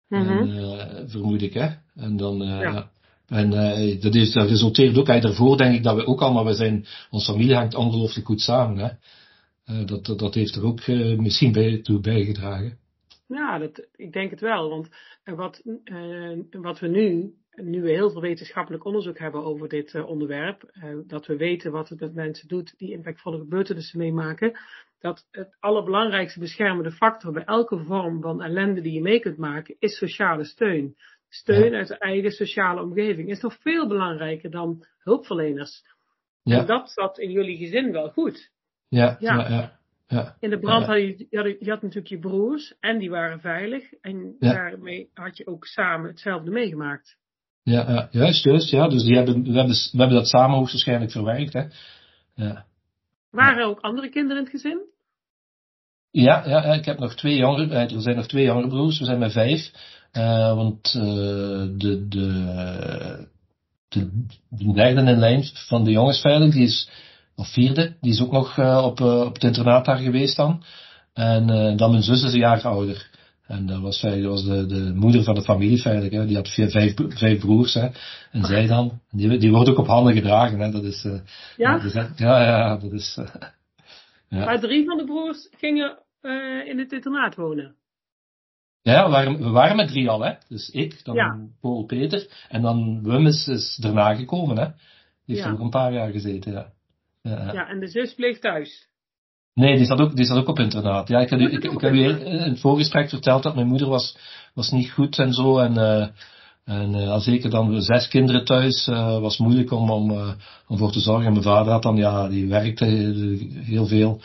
Mm 0.09 0.27
-hmm. 0.27 0.50
en, 0.50 1.11
vermoed 1.11 1.43
ik, 1.43 1.55
hè. 1.55 1.69
En 1.94 2.17
dan, 2.17 2.37
ja. 2.37 2.91
En 3.27 3.53
uh, 3.53 4.00
dat, 4.00 4.15
is, 4.15 4.32
dat 4.32 4.49
resulteert 4.49 4.99
ook 4.99 5.09
uit 5.09 5.23
daarvoor, 5.23 5.56
denk 5.56 5.75
ik, 5.75 5.82
dat 5.82 5.97
we 5.97 6.06
ook 6.06 6.20
allemaal, 6.23 6.44
we 6.44 6.55
zijn, 6.55 6.87
onze 7.11 7.32
familie 7.32 7.55
hangt 7.55 7.75
ongelooflijk 7.75 8.27
goed 8.27 8.41
samen, 8.41 8.79
hè. 8.79 8.91
Uh, 9.75 9.87
dat, 9.87 10.06
dat, 10.06 10.19
dat 10.19 10.35
heeft 10.35 10.55
er 10.55 10.65
ook 10.65 10.87
uh, 10.87 11.19
misschien 11.19 11.53
bij, 11.53 11.81
toe 11.82 12.00
bijgedragen. 12.00 12.82
Ja, 13.27 13.59
dat, 13.59 13.89
ik 13.95 14.13
denk 14.13 14.31
het 14.31 14.41
wel. 14.41 14.69
Want 14.69 14.89
wat, 15.25 15.63
uh, 15.85 16.39
wat 16.51 16.79
we 16.79 16.89
nu, 16.89 17.35
nu 17.55 17.83
we 17.83 17.91
heel 17.91 18.11
veel 18.11 18.21
wetenschappelijk 18.21 18.85
onderzoek 18.85 19.19
hebben 19.19 19.45
over 19.45 19.69
dit 19.69 19.95
uh, 19.95 20.09
onderwerp, 20.09 20.71
uh, 20.73 20.99
dat 21.07 21.27
we 21.27 21.37
weten 21.37 21.73
wat 21.73 21.89
het 21.89 22.01
met 22.01 22.15
mensen 22.15 22.49
doet 22.49 22.75
die 22.79 22.93
impactvolle 22.93 23.39
gebeurtenissen 23.39 23.99
meemaken, 23.99 24.59
dat 24.99 25.27
het 25.31 25.57
allerbelangrijkste 25.61 26.41
beschermende 26.41 26.93
factor 26.93 27.33
bij 27.33 27.45
elke 27.45 27.79
vorm 27.79 28.21
van 28.21 28.43
ellende 28.43 28.81
die 28.81 28.93
je 28.93 29.01
mee 29.01 29.21
kunt 29.21 29.37
maken, 29.37 29.77
is 29.79 29.99
sociale 29.99 30.45
steun. 30.45 30.97
Steun 31.29 31.71
ja. 31.71 31.77
uit 31.77 31.89
de 31.89 31.99
eigen 31.99 32.31
sociale 32.31 32.83
omgeving 32.83 33.29
is 33.29 33.41
nog 33.41 33.57
veel 33.61 33.89
belangrijker 33.89 34.51
dan 34.51 34.87
hulpverleners. 34.99 35.83
Ja. 36.43 36.59
En 36.59 36.67
dat 36.67 36.91
zat 36.91 37.19
in 37.19 37.31
jullie 37.31 37.57
gezin 37.57 37.93
wel 37.93 38.11
goed. 38.11 38.51
Ja, 38.89 39.17
ja. 39.19 39.49
ja, 39.49 39.79
ja. 40.15 40.37
In 40.41 40.51
de 40.51 40.59
brand 40.59 40.87
had 40.87 40.97
je, 40.97 41.27
je, 41.31 41.39
had, 41.39 41.56
je 41.61 41.71
had 41.71 41.83
natuurlijk 41.83 42.09
je 42.09 42.19
broers 42.19 42.75
en 42.81 42.99
die 42.99 43.11
waren 43.11 43.41
veilig. 43.41 43.93
En 44.01 44.37
ja. 44.39 44.53
daarmee 44.53 45.11
had 45.15 45.37
je 45.37 45.47
ook 45.47 45.65
samen 45.67 46.11
hetzelfde 46.11 46.51
meegemaakt. 46.51 47.17
Ja, 47.63 47.91
ja, 47.91 48.09
juist, 48.11 48.44
juist. 48.44 48.71
Ja. 48.71 48.89
Dus 48.89 49.05
die 49.05 49.17
hebben, 49.17 49.43
we, 49.43 49.53
hebben, 49.53 49.75
we 49.93 49.99
hebben 49.99 50.17
dat 50.17 50.27
samen 50.27 50.56
hoogstwaarschijnlijk 50.56 51.11
verwerkt. 51.11 51.53
Hè. 51.53 51.65
Ja. 52.35 52.65
Waren 53.31 53.59
er 53.59 53.67
ook 53.67 53.81
andere 53.81 54.09
kinderen 54.09 54.37
in 54.37 54.43
het 54.43 54.53
gezin? 54.53 54.93
Ja, 56.11 56.47
ja, 56.47 56.63
ik 56.63 56.85
heb 56.85 56.99
nog 56.99 57.15
twee 57.15 57.37
jongere, 57.37 57.75
er 57.75 58.01
zijn 58.01 58.17
nog 58.17 58.27
twee 58.27 58.44
jongere 58.44 58.69
broers, 58.69 58.99
we 58.99 59.05
zijn 59.05 59.19
met 59.19 59.33
vijf. 59.33 59.71
Uh, 60.13 60.55
want 60.55 60.94
uh, 60.97 61.03
de, 61.77 62.06
de, 62.09 63.29
de, 63.89 64.11
de 64.49 64.73
derde 64.73 65.11
in 65.11 65.19
lijn 65.19 65.44
van 65.44 65.85
de 65.85 65.91
jongensveiling, 65.91 66.53
die 66.53 66.63
is 66.63 66.91
of 67.36 67.53
vierde, 67.53 67.96
die 68.00 68.12
is 68.12 68.20
ook 68.22 68.32
nog 68.32 68.56
uh, 68.56 68.82
op, 68.84 69.00
uh, 69.00 69.20
op 69.20 69.34
het 69.34 69.43
internaat 69.43 69.84
daar 69.84 69.96
geweest 69.96 70.36
dan. 70.36 70.62
En 71.12 71.48
uh, 71.48 71.76
dan 71.76 71.91
mijn 71.91 72.03
zus 72.03 72.22
is 72.22 72.32
een 72.32 72.38
jaar 72.38 72.62
ouder. 72.62 73.10
En 73.46 73.67
dat 73.67 73.81
was, 73.81 73.98
zij, 73.98 74.20
dat 74.20 74.31
was 74.31 74.44
de, 74.44 74.67
de 74.67 74.93
moeder 74.94 75.22
van 75.22 75.34
de 75.34 75.43
familie 75.43 75.79
feitelijk. 75.79 76.14
Hè. 76.14 76.26
Die 76.26 76.36
had 76.36 76.48
vier, 76.48 76.70
vijf, 76.70 76.94
vijf 77.08 77.41
broers. 77.41 77.74
Hè. 77.74 77.88
En 78.31 78.44
zij 78.44 78.67
dan, 78.67 79.00
die, 79.10 79.38
die 79.38 79.50
wordt 79.50 79.69
ook 79.69 79.79
op 79.79 79.86
handen 79.86 80.14
gedragen. 80.14 80.60
Hè. 80.60 80.70
Dat 80.70 80.84
is, 80.84 81.06
ja? 81.56 81.72
Dat 81.72 81.84
is, 81.84 81.93
ja, 82.17 82.43
ja, 82.43 82.76
dat 82.76 82.93
is... 82.93 83.19
ja. 84.29 84.44
Maar 84.44 84.60
drie 84.60 84.84
van 84.84 84.96
de 84.96 85.05
broers 85.05 85.48
gingen 85.58 85.98
in 86.67 86.79
het 86.79 86.93
internaat 86.93 87.34
wonen? 87.34 87.74
Ja, 88.82 89.05
we 89.05 89.10
waren, 89.10 89.38
we 89.38 89.48
waren 89.50 89.76
met 89.76 89.88
drie 89.88 90.08
al, 90.08 90.20
hè. 90.20 90.32
Dus 90.48 90.70
ik, 90.70 91.05
dan 91.05 91.14
Ja. 91.14 91.38
Paul 91.60 91.84
Peter, 91.84 92.46
en 92.48 92.62
dan 92.62 93.03
Wim 93.03 93.26
is, 93.26 93.48
is 93.48 93.76
daarna 93.76 94.14
gekomen, 94.14 94.58
hè. 94.58 94.64
Die 95.26 95.36
heeft 95.36 95.48
Ja. 95.48 95.53
ook 95.53 95.60
een 95.60 95.70
paar 95.70 95.93
jaar 95.93 96.10
gezeten, 96.10 96.53
ja. 96.53 96.72
Ja, 97.29 97.69
en 97.69 97.81
de 97.81 97.89
zus 97.89 98.15
bleef 98.15 98.39
thuis. 98.39 98.89
Nee, 99.55 99.77
die 99.77 99.87
zat 99.87 100.01
ook, 100.01 100.17
die 100.17 100.25
zat 100.25 100.37
ook 100.37 100.49
op 100.49 100.59
internaat. 100.59 101.09
Ja, 101.09 101.21
ik 101.21 101.31
heb, 101.31 101.41
u- 101.41 101.53
ik, 101.53 101.65
ik 101.65 101.81
heb 101.81 101.93
u 101.93 102.05
in 102.05 102.39
het 102.39 102.61
voorgesprek 102.61 103.09
verteld 103.09 103.43
dat 103.43 103.55
mijn 103.55 103.67
moeder 103.67 103.89
was, 103.89 104.17
was 104.55 104.71
niet 104.71 104.91
goed 104.91 105.19
en 105.19 105.33
zo. 105.33 105.59
En, 105.59 105.77
eh 105.79 106.07
en 106.65 106.95
eh, 106.95 107.11
al 107.11 107.21
zeker 107.21 107.51
dan 107.51 107.83
zes 107.83 108.09
kinderen 108.09 108.45
thuis, 108.45 108.87
eh 108.87 109.19
was 109.21 109.39
moeilijk 109.39 109.71
om, 109.73 109.91
om, 109.91 110.11
eh, 110.11 110.29
om 110.69 110.79
voor 110.79 110.93
te 110.93 111.01
zorgen. 111.01 111.27
En 111.27 111.33
mijn 111.33 111.45
vader 111.45 111.73
had 111.73 111.83
dan, 111.83 111.97
ja, 111.97 112.29
die 112.29 112.49
werkte 112.49 112.85
eh, 112.87 113.65
heel 113.67 113.87
veel. 113.87 114.21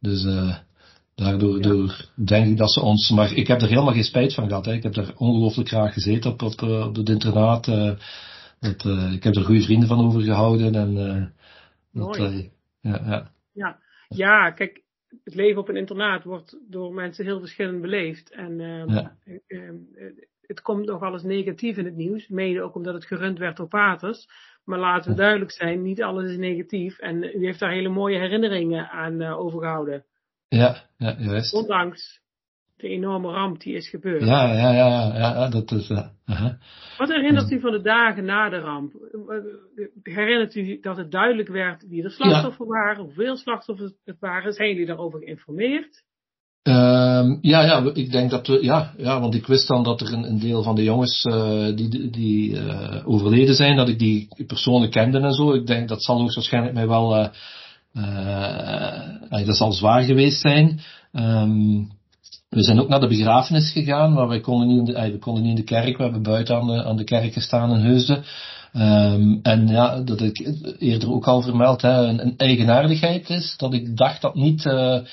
Dus 0.00 0.24
eh 0.24 0.54
daardoor 1.14 1.56
Ja. 1.56 1.62
door, 1.62 2.04
denk 2.14 2.46
ik 2.46 2.56
dat 2.56 2.72
ze 2.72 2.80
ons... 2.80 3.10
Maar 3.10 3.32
ik 3.32 3.46
heb 3.46 3.62
er 3.62 3.68
helemaal 3.68 3.92
geen 3.92 4.04
spijt 4.04 4.34
van 4.34 4.48
gehad. 4.48 4.64
Hè. 4.64 4.72
Ik 4.72 4.82
heb 4.82 4.94
daar 4.94 5.12
ongelooflijk 5.16 5.68
graag 5.68 5.92
gezeten 5.92 6.30
op, 6.30 6.42
op, 6.42 6.62
eh, 6.62 6.86
op 6.86 6.96
het 6.96 7.08
internaat. 7.08 7.68
eh 7.68 7.90
dat, 8.60 8.84
eh, 8.84 9.12
ik 9.12 9.24
heb 9.24 9.36
er 9.36 9.44
goede 9.44 9.62
vrienden 9.62 9.88
van 9.88 10.06
overgehouden. 10.06 10.74
En, 10.74 11.08
eh 11.08 11.22
dat, 11.92 12.18
Mooi. 12.18 12.36
eh, 12.38 12.50
ja, 12.92 13.00
ja. 13.04 13.32
Ja. 13.52 13.78
ja, 14.08 14.50
kijk, 14.50 14.82
het 15.24 15.34
leven 15.34 15.60
op 15.60 15.68
een 15.68 15.76
internaat 15.76 16.24
wordt 16.24 16.58
door 16.68 16.94
mensen 16.94 17.24
heel 17.24 17.40
verschillend 17.40 17.80
beleefd. 17.80 18.30
En 18.30 18.60
ehm, 18.60 18.90
Ja. 18.90 19.16
eh, 19.24 19.36
ehm, 19.46 19.76
eh, 19.94 20.06
het 20.46 20.60
komt 20.60 20.86
nogal 20.86 21.12
eens 21.12 21.22
negatief 21.22 21.76
in 21.76 21.84
het 21.84 21.96
nieuws. 21.96 22.28
Mede 22.28 22.62
ook 22.62 22.74
omdat 22.74 22.94
het 22.94 23.06
gerund 23.06 23.38
werd 23.38 23.56
door 23.56 23.68
paters. 23.68 24.26
Maar 24.64 24.78
laten 24.78 25.10
we 25.10 25.16
duidelijk 25.16 25.50
zijn, 25.50 25.82
niet 25.82 26.02
alles 26.02 26.30
is 26.30 26.36
negatief. 26.36 26.98
En 26.98 27.22
u 27.22 27.44
heeft 27.44 27.58
daar 27.58 27.70
hele 27.72 27.88
mooie 27.88 28.18
herinneringen 28.18 28.88
aan 28.90 29.20
eh, 29.20 29.38
overgehouden. 29.38 30.04
Ja, 30.48 30.88
ja, 30.96 31.16
juist. 31.18 31.54
Ondanks 31.54 32.20
de 32.80 32.88
enorme 32.88 33.32
ramp 33.32 33.60
die 33.60 33.74
is 33.74 33.88
gebeurd. 33.88 34.24
Ja, 34.24 34.52
ja, 34.52 34.72
ja, 34.72 34.86
ja, 34.86 35.16
ja, 35.16 35.48
dat 35.48 35.72
is. 35.72 35.90
eh. 35.90 36.06
Wat 36.98 37.08
herinnert 37.08 37.50
u 37.50 37.60
van 37.60 37.72
de 37.72 37.80
dagen 37.82 38.24
na 38.24 38.48
de 38.48 38.58
ramp? 38.58 38.92
Herinnert 40.02 40.54
u 40.54 40.80
dat 40.80 40.96
het 40.96 41.10
duidelijk 41.10 41.48
werd 41.48 41.86
wie 41.88 42.02
de 42.02 42.10
slachtoffer 42.10 42.66
waren, 42.66 43.04
hoeveel 43.04 43.36
slachtoffers 43.36 43.92
het 44.04 44.16
waren? 44.20 44.52
Zijn 44.52 44.68
jullie 44.68 44.86
daarover 44.86 45.18
geïnformeerd? 45.18 46.02
Ehm, 46.62 47.36
ja, 47.40 47.62
ja, 47.64 47.90
ik 47.94 48.12
denk 48.12 48.30
dat 48.30 48.46
we, 48.46 48.62
ja, 48.64 48.94
ja, 48.96 49.20
want 49.20 49.34
ik 49.34 49.46
wist 49.46 49.68
dan 49.68 49.82
dat 49.82 50.00
er 50.00 50.12
een, 50.12 50.24
een 50.24 50.38
deel 50.38 50.62
van 50.62 50.74
de 50.74 50.84
jongens 50.84 51.22
eh, 51.24 51.66
die, 51.76 52.10
die 52.10 52.58
eh, 52.58 53.08
overleden 53.08 53.54
zijn, 53.54 53.76
dat 53.76 53.88
ik 53.88 53.98
die 53.98 54.28
persoonlijk 54.46 54.92
kende 54.92 55.20
en 55.20 55.32
zo. 55.32 55.52
Ik 55.52 55.66
denk 55.66 55.88
dat 55.88 56.02
zal 56.04 56.20
ook 56.20 56.34
waarschijnlijk 56.34 56.74
mij 56.74 56.88
wel, 56.88 57.30
dat 59.30 59.56
zal 59.56 59.72
zwaar 59.72 60.02
geweest 60.02 60.40
zijn. 60.40 60.80
Ehm, 61.12 61.82
we 62.50 62.62
zijn 62.62 62.80
ook 62.80 62.88
naar 62.88 63.00
de 63.00 63.08
begrafenis 63.08 63.72
gegaan, 63.72 64.12
maar 64.12 64.28
wij 64.28 64.40
konden 64.40 64.68
niet 64.68 64.78
in 64.78 64.84
de, 64.84 64.94
eh, 64.94 65.10
we 65.10 65.18
konden 65.18 65.42
niet 65.42 65.50
in 65.50 65.64
de 65.64 65.64
kerk. 65.64 65.96
We 65.96 66.02
hebben 66.02 66.22
buiten 66.22 66.56
aan 66.84 66.96
de, 66.96 67.04
kerk 67.04 67.32
gestaan 67.32 67.74
in 67.74 67.80
Heusden. 67.80 68.24
Ehm, 68.72 69.38
en 69.42 69.68
ja, 69.68 70.00
dat 70.00 70.20
ik 70.20 70.54
eerder 70.78 71.12
ook 71.12 71.26
al 71.26 71.42
vermeld, 71.42 71.82
hè, 71.82 72.06
een, 72.06 72.20
een 72.20 72.34
eigenaardigheid 72.36 73.30
is, 73.30 73.54
dat 73.56 73.72
ik 73.72 73.96
dacht 73.96 74.20
dat 74.20 74.34
niet, 74.34 74.66
eh, 74.66 74.96
eh, 74.96 75.04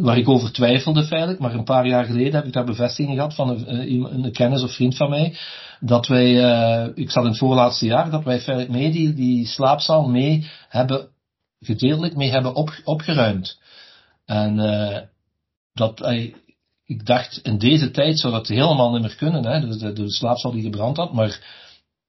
waar 0.00 0.18
ik 0.18 0.28
over 0.28 0.52
twijfelde 0.52 1.04
feitelijk, 1.04 1.40
maar 1.40 1.54
een 1.54 1.64
paar 1.64 1.86
jaar 1.86 2.04
geleden 2.04 2.34
heb 2.34 2.44
ik 2.44 2.52
daar 2.52 2.64
bevestiging 2.64 3.14
gehad 3.14 3.34
van 3.34 3.48
een, 3.48 4.24
een 4.24 4.32
kennis 4.32 4.62
of 4.62 4.74
vriend 4.74 4.96
van 4.96 5.10
mij, 5.10 5.36
dat 5.80 6.06
wij, 6.06 6.44
eh, 6.44 6.88
ik 6.94 7.10
zat 7.10 7.22
in 7.22 7.28
het 7.28 7.38
voorlaatste 7.38 7.86
jaar, 7.86 8.10
dat 8.10 8.24
wij 8.24 8.40
feitelijk 8.40 8.74
mee 8.74 9.14
die, 9.14 9.46
slaapzaal 9.46 10.08
mee 10.08 10.46
hebben, 10.68 11.08
gedeeltelijk 11.60 12.16
mee 12.16 12.30
hebben 12.30 12.54
op, 12.54 12.80
opgeruimd. 12.84 13.58
En 14.26 14.58
dat, 15.76 16.00
eh, 16.00 16.34
ik 16.84 17.06
dacht, 17.06 17.40
in 17.42 17.58
deze 17.58 17.90
tijd 17.90 18.18
zou 18.18 18.32
dat 18.32 18.48
helemaal 18.48 18.92
niet 18.92 19.00
meer 19.02 19.16
kunnen, 19.16 19.46
hè, 19.46 19.60
dus 19.60 19.78
de, 19.78 19.92
de 19.92 20.10
slaapzaal 20.10 20.52
die 20.52 20.62
gebrand 20.62 20.96
had, 20.96 21.12
maar 21.12 21.64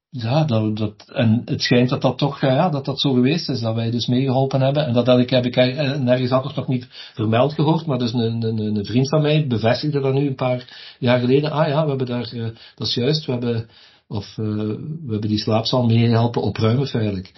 ja, 0.10 0.44
dat, 0.44 0.78
dat, 0.78 1.06
en 1.14 1.42
het 1.46 1.62
schijnt 1.62 1.90
dat 1.90 2.02
dat 2.02 2.18
toch, 2.18 2.42
eh, 2.42 2.50
ja, 2.50 2.70
dat 2.70 2.86
dat 2.86 3.00
zo 3.00 3.14
geweest 3.14 3.50
is, 3.50 3.60
dat 3.60 3.76
wij 3.76 3.92
dus 3.92 4.08
meegeholpen 4.08 4.62
hebben. 4.62 4.86
En 4.86 4.94
dat, 4.94 5.06
dat 5.06 5.20
ik, 5.20 5.30
heb 5.30 5.46
ik 5.46 5.56
eh, 5.56 5.98
nergens 5.98 6.32
anders 6.32 6.56
nog 6.56 6.68
niet 6.68 6.88
vermeld 7.14 7.54
gehoord, 7.54 7.86
maar 7.86 7.98
dus 7.98 8.14
een, 8.14 8.44
een, 8.44 8.60
een 8.60 8.86
vriend 8.86 9.10
van 9.10 9.22
mij 9.22 9.48
bevestigde 9.48 10.00
dat 10.00 10.14
nu 10.14 10.28
een 10.28 10.36
paar 10.36 10.96
jaar 11.00 11.20
geleden. 11.20 11.52
Ah 11.52 11.68
ja, 11.68 11.84
we 11.84 11.90
hebben 11.90 12.08
daar, 12.08 12.30
dat 12.76 12.88
is 12.88 12.94
juist, 12.94 13.26
we 13.26 13.32
hebben, 13.32 13.70
of, 14.08 14.36
we 14.36 15.08
hebben 15.10 15.30
die 15.30 15.40
slaapzaal 15.40 15.86
meehelpen 15.86 16.42
opruimen 16.42 16.88
feitelijk. 16.88 17.32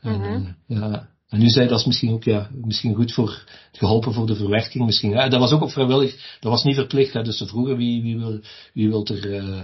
En, 0.00 0.20
Mhm. 0.20 0.52
ja. 0.66 1.08
En 1.34 1.40
nu 1.40 1.48
zei 1.48 1.68
dat 1.68 1.78
is 1.78 1.86
misschien 1.86 2.12
ook, 2.12 2.22
ja, 2.24 2.48
misschien 2.52 2.94
goed 2.94 3.12
voor, 3.12 3.44
geholpen 3.72 4.12
voor 4.12 4.26
de 4.26 4.34
verwerking 4.36 4.84
misschien. 4.84 5.10
Ja, 5.10 5.28
dat 5.28 5.40
was 5.40 5.52
ook 5.52 5.62
op 5.62 5.70
vrijwillig, 5.70 6.38
dat 6.40 6.52
was 6.52 6.64
niet 6.64 6.74
verplicht, 6.74 7.12
hè, 7.12 7.22
dus 7.22 7.38
ze 7.38 7.46
vroegen 7.46 7.76
wie, 7.76 8.02
wie 8.02 8.18
wil, 8.18 8.40
wie 8.72 8.88
wil 8.88 9.06
er, 9.06 9.32
eh, 9.34 9.62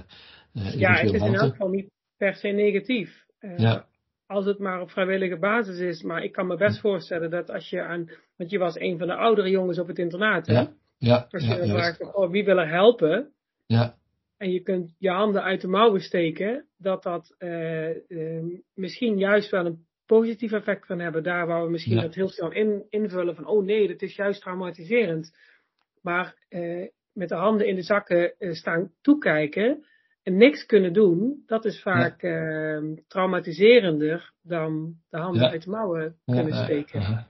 Ja, 0.78 0.92
het 0.92 1.12
is 1.14 1.20
in 1.20 1.34
elk 1.34 1.50
geval 1.50 1.68
niet 1.68 1.90
per 2.16 2.34
se 2.34 2.48
negatief. 2.48 3.24
Eh, 3.38 3.58
Ja. 3.58 3.84
Als 4.26 4.44
het 4.44 4.58
maar 4.58 4.80
op 4.80 4.90
vrijwillige 4.90 5.38
basis 5.38 5.78
is. 5.78 6.02
Maar 6.02 6.22
ik 6.24 6.32
kan 6.32 6.46
me 6.46 6.56
best 6.56 6.80
voorstellen 6.80 7.30
dat 7.30 7.50
als 7.50 7.70
je 7.70 7.82
aan. 7.82 8.10
Want 8.36 8.50
je 8.50 8.58
was 8.58 8.78
een 8.80 8.98
van 8.98 9.06
de 9.06 9.14
oudere 9.14 9.50
jongens 9.50 9.78
op 9.78 9.86
het 9.86 9.98
internaat. 9.98 10.46
Hè? 10.46 10.52
Ja, 10.52 10.72
ja, 10.98 11.26
Als 11.30 11.42
je 11.42 11.54
ja, 11.54 11.66
vraagt: 11.66 12.14
oh, 12.14 12.30
wie 12.30 12.44
wil 12.44 12.58
er 12.58 12.68
helpen? 12.68 13.30
ja, 13.66 13.94
En 14.36 14.50
je 14.52 14.60
kunt 14.60 14.94
je 14.98 15.10
handen 15.10 15.42
uit 15.42 15.60
de 15.60 15.68
mouwen 15.68 16.00
steken. 16.00 16.64
Dat 16.78 17.02
dat 17.02 17.34
misschien 18.74 19.18
juist 19.18 19.50
wel 19.50 19.66
een 19.66 19.84
positief 20.16 20.52
effect 20.52 20.86
kan 20.86 20.98
hebben. 21.00 21.22
Daar 21.22 21.46
waar 21.46 21.64
we 21.64 21.70
misschien 21.70 21.96
Ja. 21.96 22.02
dat 22.02 22.14
heel 22.14 22.28
snel 22.28 22.52
in, 22.52 22.84
invullen 22.88 23.34
van: 23.34 23.46
oh 23.46 23.64
nee, 23.64 23.88
dat 23.88 24.02
is 24.02 24.16
juist 24.16 24.40
traumatiserend. 24.40 25.36
Maar 26.02 26.34
eh, 26.48 26.86
met 27.12 27.28
de 27.28 27.34
handen 27.34 27.66
in 27.66 27.74
de 27.74 27.82
zakken 27.82 28.34
eh, 28.38 28.52
staan 28.52 28.90
toekijken 29.00 29.84
en 30.22 30.36
niks 30.36 30.66
kunnen 30.66 30.92
doen, 30.92 31.42
dat 31.46 31.64
is 31.64 31.82
vaak 31.82 32.22
eh, 32.22 32.78
traumatiserender 33.06 34.32
dan 34.42 34.94
de 35.10 35.18
handen 35.18 35.42
Ja. 35.42 35.50
uit 35.50 35.64
de 35.64 35.70
mouwen 35.70 36.16
kunnen 36.24 36.54
steken. 36.64 37.26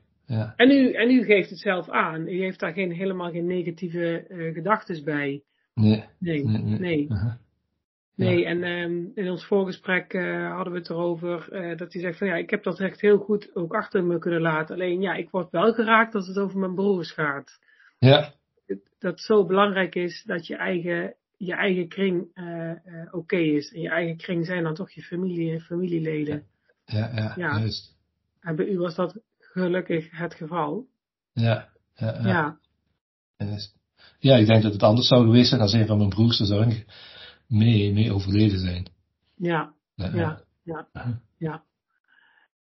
En, 0.56 0.70
u, 0.70 0.92
en 0.92 1.10
u 1.10 1.24
geeft 1.24 1.50
het 1.50 1.58
zelf 1.58 1.88
aan. 1.88 2.28
U 2.28 2.38
heeft 2.40 2.60
daar 2.60 2.72
geen, 2.72 2.92
helemaal 2.92 3.30
geen 3.30 3.46
negatieve 3.46 4.24
eh 4.28 4.54
gedachten 4.54 5.04
bij. 5.04 5.42
nee, 5.74 6.04
Nee, 6.18 6.44
nee, 6.44 6.62
nee. 6.62 6.78
nee. 6.78 7.08
Nee, 8.26 8.44
en 8.44 8.62
ehm, 8.62 9.04
in 9.14 9.30
ons 9.30 9.44
voorgesprek 9.46 10.12
eh, 10.12 10.52
hadden 10.54 10.72
we 10.72 10.78
het 10.78 10.88
erover 10.90 11.52
eh, 11.52 11.76
dat 11.78 11.92
hij 11.92 12.02
zegt 12.02 12.18
van 12.18 12.26
ja, 12.26 12.34
ik 12.34 12.50
heb 12.50 12.62
dat 12.62 12.80
echt 12.80 13.00
heel 13.00 13.18
goed 13.18 13.54
ook 13.54 13.74
achter 13.74 14.04
me 14.04 14.18
kunnen 14.18 14.40
laten. 14.40 14.74
Alleen 14.74 15.00
ja, 15.00 15.14
ik 15.14 15.30
word 15.30 15.50
wel 15.50 15.72
geraakt 15.72 16.14
als 16.14 16.26
het 16.26 16.38
over 16.38 16.58
mijn 16.58 16.74
broers 16.74 17.12
gaat. 17.12 17.58
ja, 17.98 18.32
Dat 18.66 18.78
het 18.98 19.20
zo 19.20 19.46
belangrijk 19.46 19.94
is 19.94 20.22
dat 20.26 20.46
je 20.46 20.56
eigen, 20.56 21.14
je 21.36 21.54
eigen 21.54 21.88
kring 21.88 22.28
eh, 22.34 22.72
oké 23.10 23.36
is. 23.36 23.72
En 23.72 23.80
je 23.80 23.88
eigen 23.88 24.16
kring 24.16 24.46
zijn 24.46 24.62
dan 24.62 24.74
toch 24.74 24.90
je 24.90 25.02
familie, 25.02 25.60
familieleden. 25.60 26.44
ja, 26.84 27.10
ja, 27.14 27.32
Ja. 27.36 27.58
juist. 27.58 27.96
En 28.40 28.56
bij 28.56 28.66
u 28.66 28.78
was 28.78 28.94
dat 28.94 29.20
gelukkig 29.38 30.10
het 30.10 30.34
geval. 30.34 30.86
Ja, 31.32 31.68
ja, 31.94 32.18
ja, 32.22 32.28
Ja. 32.28 32.58
Ja, 34.18 34.36
ik 34.36 34.46
denk 34.46 34.62
dat 34.62 34.72
het 34.72 34.82
anders 34.82 35.08
zou 35.08 35.24
geweest 35.24 35.48
zijn 35.48 35.60
als 35.60 35.72
een 35.72 35.86
van 35.86 35.96
mijn 35.96 36.08
broers 36.08 36.40
er 36.40 36.46
zou 36.46 36.84
mee, 37.50 37.92
mee 37.92 38.12
overleden 38.12 38.58
zijn. 38.58 38.86
ja, 39.36 39.74
Ja, 39.94 40.40
ja, 40.62 40.88
ja. 41.38 41.64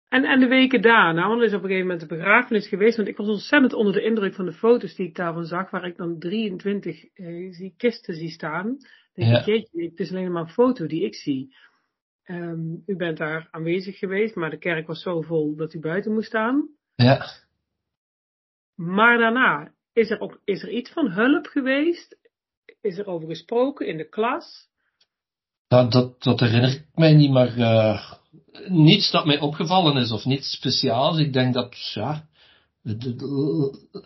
En, 0.10 0.24
en 0.24 0.40
de 0.40 0.48
weken 0.48 0.82
daarna, 0.82 1.28
want 1.28 1.40
er 1.40 1.48
is 1.48 1.54
op 1.54 1.64
een 1.64 1.68
gegeven 1.70 1.88
moment 1.88 2.10
de 2.10 2.16
begrafenis 2.16 2.68
geweest. 2.68 2.98
Want 2.98 3.08
ik 3.10 3.18
was 3.18 3.28
ontzettend 3.28 3.74
onder 3.74 3.94
de 3.94 4.04
indruk 4.04 4.34
van 4.34 4.46
de 4.46 4.54
foto's 4.54 4.96
die 4.96 5.08
ik 5.08 5.16
daarvan 5.16 5.46
zag. 5.46 5.70
Waar 5.70 5.86
ik 5.86 5.98
dan 5.98 6.20
23 6.20 7.06
eh, 7.14 7.52
zie 7.54 7.74
kisten 7.78 8.16
zie 8.16 8.30
staan. 8.30 8.78
denk 9.14 9.30
Ja. 9.32 9.40
ik, 9.40 9.46
jeetje, 9.46 9.84
het 9.84 10.00
is 10.00 10.12
alleen 10.12 10.32
maar 10.32 10.42
een 10.42 10.50
foto 10.50 10.88
die 10.88 11.04
ik 11.04 11.16
zie. 11.16 11.56
Ehm, 12.24 12.74
u 12.86 12.96
bent 12.96 13.18
daar 13.18 13.48
aanwezig 13.52 13.98
geweest, 13.98 14.36
maar 14.36 14.50
de 14.50 14.58
kerk 14.58 14.88
was 14.88 15.02
zo 15.02 15.22
vol 15.22 15.56
dat 15.56 15.74
u 15.74 15.80
buiten 15.80 16.14
moest 16.14 16.28
staan. 16.28 16.70
ja, 16.96 17.26
Maar 18.76 19.18
daarna, 19.18 19.74
is 19.94 20.10
er, 20.10 20.20
ook, 20.20 20.42
is 20.44 20.64
er 20.64 20.70
iets 20.70 20.92
van 20.92 21.12
hulp 21.12 21.46
geweest? 21.46 22.18
Is 22.82 22.98
er 22.98 23.06
over 23.08 23.28
gesproken 23.28 23.88
in 23.88 23.98
de 23.98 24.10
klas? 24.10 24.69
Dat, 25.70 25.92
dat, 25.92 26.24
dat 26.24 26.40
herinner 26.40 26.70
ik 26.72 26.86
mij 26.96 27.14
niet, 27.14 27.32
maar 27.32 27.58
eh, 27.58 28.00
niets 28.68 29.12
dat 29.12 29.26
mij 29.26 29.40
opgevallen 29.40 29.98
is 29.98 30.12
of 30.12 30.26
niets 30.26 30.52
speciaals. 30.52 31.18
Ik 31.18 31.34
denk 31.34 31.54
dat, 31.54 31.92
ja, 31.94 32.24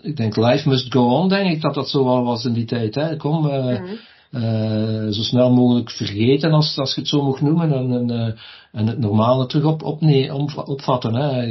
ik 0.02 0.18
denk 0.18 0.36
life 0.36 0.70
must 0.70 0.94
go 0.94 1.08
on, 1.08 1.30
denk 1.30 1.52
ik 1.52 1.62
dat 1.62 1.74
dat 1.74 1.90
zo 1.90 2.04
wel 2.04 2.24
was 2.24 2.46
in 2.46 2.54
die 2.54 2.66
tijd. 2.66 2.96
Hè. 2.96 3.18
Kom, 3.18 3.50
eh, 3.50 3.80
Mhm. 3.80 3.94
eh, 4.32 5.08
zo 5.10 5.22
snel 5.22 5.52
mogelijk 5.54 5.92
vergeten, 5.92 6.52
als, 6.52 6.78
als 6.78 6.94
je 6.96 7.00
het 7.00 7.10
zo 7.10 7.22
mag 7.24 7.42
noemen, 7.42 7.74
en, 7.74 7.92
en, 8.10 8.38
en 8.72 8.88
het 8.88 9.00
normale 9.00 9.46
terug 9.46 9.66
op, 9.66 9.84
op, 9.84 10.02
nee, 10.02 10.34
opvatten. 10.66 11.14
Hè. 11.16 11.42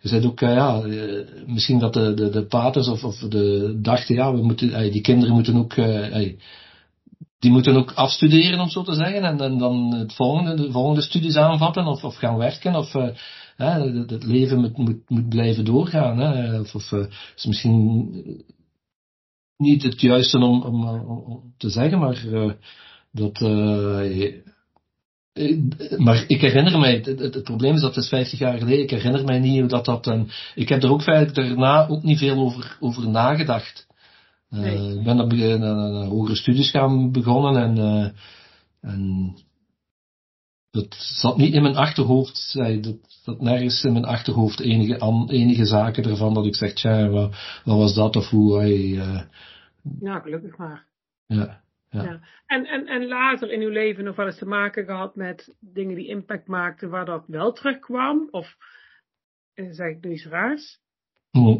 Je, 0.00 0.08
zei 0.08 0.26
ook, 0.26 0.40
ja, 0.40 0.82
misschien 1.46 1.78
dat 1.78 1.92
de, 1.92 2.14
de, 2.14 2.30
de 2.30 2.42
paters 2.46 2.88
of, 2.88 3.04
of 3.04 3.18
de 3.18 3.78
dachten, 3.82 4.14
ja, 4.14 4.34
we 4.34 4.42
moeten, 4.42 4.90
die 4.92 5.00
kinderen 5.00 5.34
moeten 5.34 5.56
ook, 5.56 5.74
die 7.38 7.50
moeten 7.50 7.76
ook 7.76 7.92
afstuderen, 7.92 8.60
om 8.60 8.68
zo 8.68 8.82
te 8.82 8.94
zeggen, 8.94 9.22
en, 9.22 9.58
dan 9.58 9.94
het 9.94 10.14
volgende, 10.14 10.54
de 10.54 10.70
volgende 10.72 11.02
studies 11.02 11.36
aanvatten, 11.36 11.86
of, 11.86 12.04
of 12.04 12.16
gaan 12.16 12.36
werken, 12.36 12.74
of 12.74 12.92
hè, 13.58 13.90
het, 14.06 14.24
leven 14.24 14.60
moet, 14.60 15.08
moet, 15.08 15.28
blijven 15.28 15.64
doorgaan. 15.64 16.18
Hè. 16.18 16.60
Of, 16.60 16.74
of 16.74 16.92
eh, 16.92 17.06
is 17.36 17.46
misschien 17.46 18.44
niet 19.56 19.82
het 19.82 20.00
juiste 20.00 20.38
om, 20.38 20.62
om, 20.62 21.54
te 21.56 21.70
zeggen, 21.70 21.98
maar 21.98 22.24
uh, 22.24 22.52
dat. 23.12 23.40
Uh, 23.40 24.34
maar 25.96 26.24
ik 26.26 26.40
herinner 26.40 26.78
mij, 26.78 26.94
het, 27.04 27.18
het, 27.18 27.42
probleem 27.42 27.74
is 27.74 27.80
dat 27.80 27.94
het 27.94 28.04
is 28.04 28.10
50 28.10 28.38
jaar 28.38 28.58
geleden, 28.58 28.82
ik 28.82 28.90
herinner 28.90 29.24
mij 29.24 29.38
niet 29.38 29.60
hoe 29.60 29.68
dat 29.68 29.84
dat. 29.84 30.06
En 30.06 30.28
ik 30.54 30.68
heb 30.68 30.82
er 30.82 30.90
ook 30.90 31.04
daarna 31.04 31.88
ook 31.88 32.02
niet 32.02 32.18
veel 32.18 32.36
over, 32.36 32.76
over 32.80 33.08
nagedacht. 33.08 33.86
Nee. 34.50 34.98
ik 34.98 35.04
ben 35.04 35.16
dan 35.16 35.60
naar 35.60 36.04
hogere 36.04 36.36
studies 36.36 36.70
gaan 36.70 37.12
begonnen 37.12 37.62
en, 37.62 38.14
en 38.80 39.34
dat 40.70 40.94
zat 40.98 41.36
niet 41.36 41.54
in 41.54 41.62
mijn 41.62 41.76
achterhoofd, 41.76 42.54
dat, 42.82 43.22
dat 43.24 43.40
nergens 43.40 43.84
in 43.84 43.92
mijn 43.92 44.04
achterhoofd 44.04 44.60
enige, 44.60 45.26
enige 45.28 45.64
zaken 45.66 46.04
ervan 46.04 46.34
dat 46.34 46.46
ik 46.46 46.54
zeg, 46.54 46.72
tja, 46.72 47.08
wat, 47.08 47.34
wat 47.64 47.76
was 47.76 47.94
dat 47.94 48.16
of 48.16 48.28
hoe 48.28 48.58
hij... 48.58 48.78
Uh... 48.78 49.20
Ja, 50.00 50.18
gelukkig 50.18 50.56
maar. 50.56 50.86
Ja. 51.26 51.60
Ja. 51.90 52.02
ja. 52.02 52.20
En, 52.46 52.64
en, 52.64 52.86
en 52.86 53.06
later 53.06 53.52
in 53.52 53.60
uw 53.60 53.70
leven 53.70 54.04
nog 54.04 54.16
wel 54.16 54.26
eens 54.26 54.38
te 54.38 54.46
maken 54.46 54.84
gehad 54.84 55.16
met 55.16 55.54
dingen 55.60 55.94
die 55.94 56.08
impact 56.08 56.46
maakten 56.46 56.90
waar 56.90 57.04
dat 57.04 57.24
wel 57.26 57.52
terugkwam? 57.52 58.28
Of 58.30 58.56
zeg 59.54 59.88
ik 59.88 60.04
nu 60.04 60.12
iets 60.12 60.26
raars? 60.26 60.78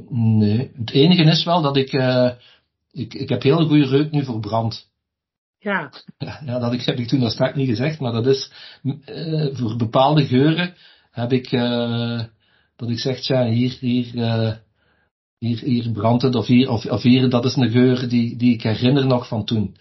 Nee, 0.09 0.71
het 0.75 0.91
enige 0.91 1.23
is 1.23 1.45
wel 1.45 1.63
dat 1.63 1.77
ik, 1.77 1.93
uh, 1.93 2.31
ik, 2.91 3.15
ik 3.15 3.29
heb 3.29 3.43
heel 3.43 3.67
goede 3.67 3.87
reuk 3.87 4.11
nu 4.11 4.25
voor 4.25 4.41
brand. 4.41 4.91
Ja. 5.59 5.93
Ja, 6.19 6.59
dat 6.59 6.85
heb 6.85 6.99
ik 6.99 7.09
toen 7.09 7.23
al 7.23 7.31
straks 7.31 7.57
niet 7.57 7.69
gezegd, 7.69 8.01
maar 8.01 8.13
dat 8.13 8.27
is 8.27 8.53
uh, 8.83 9.55
voor 9.57 9.77
bepaalde 9.77 10.27
geuren 10.27 10.75
heb 11.11 11.33
ik 11.33 11.53
uh, 11.53 12.23
dat 12.77 12.91
ik 12.91 12.99
zeg, 12.99 13.27
ja, 13.27 13.47
hier, 13.47 13.77
hier, 13.81 14.15
uh, 14.15 14.53
hier, 15.39 15.59
hier 15.59 15.91
brandt 15.91 16.23
het, 16.23 16.35
of 16.35 16.47
hier, 16.47 16.71
of, 16.71 16.87
of 16.87 17.03
hier, 17.03 17.31
dat 17.31 17.45
is 17.45 17.57
een 17.57 17.71
geur 17.71 18.09
die, 18.09 18.37
die 18.37 18.53
ik 18.53 18.63
herinner 18.63 19.07
nog 19.07 19.29
van 19.29 19.45
toen. 19.45 19.77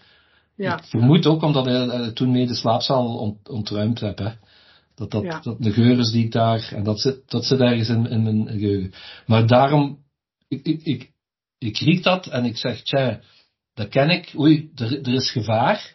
Ja. 0.56 0.78
Ik 0.78 0.84
vermoed 0.84 1.26
ook 1.26 1.42
omdat 1.42 1.66
ik 2.06 2.14
toen 2.14 2.30
mee 2.30 2.46
de 2.46 2.54
slaapzaal 2.54 3.18
ont, 3.18 3.48
ontruimd 3.48 4.00
heb, 4.00 4.18
hè. 4.18 4.30
Dat 4.94 5.10
dat, 5.10 5.22
ja. 5.22 5.40
dat 5.40 5.62
de 5.62 5.72
geur 5.72 5.98
is 5.98 6.10
die 6.10 6.24
ik 6.24 6.32
daar, 6.32 6.72
en 6.74 6.82
dat 6.82 7.00
zit, 7.00 7.30
dat 7.30 7.44
zit 7.44 7.60
ergens 7.60 7.88
in, 7.88 8.06
in 8.06 8.22
mijn 8.22 8.48
geheugen. 8.48 8.92
Maar 9.26 9.46
daarom, 9.46 9.98
ik, 10.48 10.62
ik, 10.62 10.82
ik, 10.82 11.12
ik 11.58 11.78
riek 11.78 12.02
dat 12.02 12.26
en 12.26 12.44
ik 12.44 12.56
zeg, 12.56 12.82
tja, 12.82 13.20
dat 13.74 13.88
ken 13.88 14.10
ik, 14.10 14.32
oei, 14.38 14.70
er, 14.74 15.14
is 15.14 15.30
gevaar, 15.30 15.94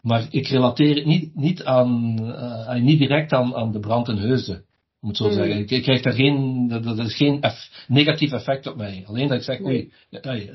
maar 0.00 0.26
ik 0.30 0.46
relateer 0.46 0.94
het 0.94 1.06
niet, 1.06 1.34
niet, 1.34 1.64
aan, 1.64 2.18
uh, 2.20 2.74
niet 2.74 2.98
direct 2.98 3.32
aan, 3.32 3.54
aan 3.54 3.72
de 3.72 3.80
brand 3.80 4.08
in 4.08 4.16
Heusden. 4.16 4.64
Moet 5.00 5.16
zo 5.16 5.26
mm. 5.26 5.32
zeggen. 5.32 5.58
Ik, 5.58 5.70
ik, 5.70 5.82
krijg 5.82 6.02
daar 6.02 6.12
geen, 6.12 6.68
dat, 6.68 6.84
dat 6.84 6.98
is 6.98 7.16
geen 7.16 7.40
eff, 7.40 7.84
negatief 7.88 8.32
effect 8.32 8.66
op 8.66 8.76
mij. 8.76 9.04
Alleen 9.06 9.28
dat 9.28 9.36
ik 9.36 9.44
zeg, 9.44 9.60
oei, 9.60 9.92
nee. 10.10 10.50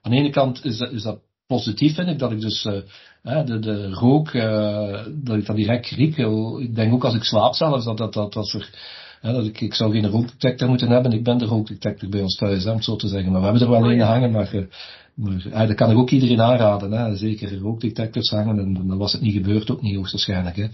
aan 0.00 0.10
de 0.10 0.16
ene 0.16 0.30
kant 0.30 0.64
is 0.64 0.78
dat, 0.78 0.92
is 0.92 1.02
dat 1.02 1.20
positief, 1.46 1.94
vind 1.94 2.08
ik, 2.08 2.18
dat 2.18 2.32
ik 2.32 2.40
dus 2.40 2.64
uh, 2.64 3.44
de, 3.44 3.58
de 3.58 3.90
rook, 3.90 4.32
uh, 4.32 5.04
dat 5.14 5.36
ik 5.36 5.46
dat 5.46 5.56
direct 5.56 5.90
riek. 5.90 6.16
Ik 6.58 6.74
denk 6.74 6.92
ook 6.92 7.04
als 7.04 7.14
ik 7.14 7.22
slaap 7.22 7.54
zelfs, 7.54 7.84
dat, 7.84 7.98
dat, 7.98 8.12
dat, 8.12 8.32
dat 8.32 8.52
er, 8.52 8.70
dat 9.20 9.46
ik, 9.46 9.60
ik 9.60 9.74
zou 9.74 9.92
geen 9.92 10.06
rookdetector 10.06 10.68
moeten 10.68 10.88
hebben. 10.88 11.12
Ik 11.12 11.24
ben 11.24 11.38
de 11.38 11.44
rookdetector 11.44 12.08
bij 12.08 12.22
ons 12.22 12.36
thuis, 12.36 12.66
om 12.66 12.82
zo 12.82 12.96
te 12.96 13.08
zeggen. 13.08 13.32
Maar 13.32 13.40
we 13.40 13.46
hebben 13.46 13.66
er 13.66 13.72
wel 13.72 13.82
oh, 13.84 13.92
een 13.92 14.00
hangen, 14.00 14.30
maar 14.30 14.66
maar 15.18 15.46
ja, 15.50 15.66
dat 15.66 15.76
kan 15.76 15.90
ik 15.90 15.96
ook 15.96 16.10
iedereen 16.10 16.40
aanraden. 16.40 16.92
Hè. 16.92 17.16
Zeker 17.16 17.58
rookdetectors 17.58 18.30
hangen. 18.30 18.58
En 18.58 18.74
dan 18.74 18.98
was 18.98 19.12
het 19.12 19.20
niet 19.20 19.34
gebeurd, 19.34 19.70
ook 19.70 19.82
niet 19.82 19.96
hoogstwaarschijnlijk. 19.96 20.56
Hè. 20.56 20.66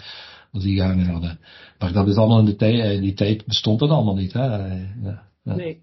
Als 0.52 0.62
die 0.62 0.76
gehangen 0.76 1.06
hadden. 1.06 1.38
Maar 1.78 1.92
dat 1.92 2.08
is 2.08 2.16
allemaal 2.16 2.38
in 2.38 2.44
de 2.44 2.56
tijd. 2.56 2.94
In 2.94 3.00
die 3.00 3.14
tijd 3.14 3.46
bestond 3.46 3.80
het 3.80 3.90
allemaal 3.90 4.14
niet. 4.14 4.32
Hè. 4.32 4.44
Ja, 4.46 5.28
ja. 5.42 5.54
Nee, 5.54 5.80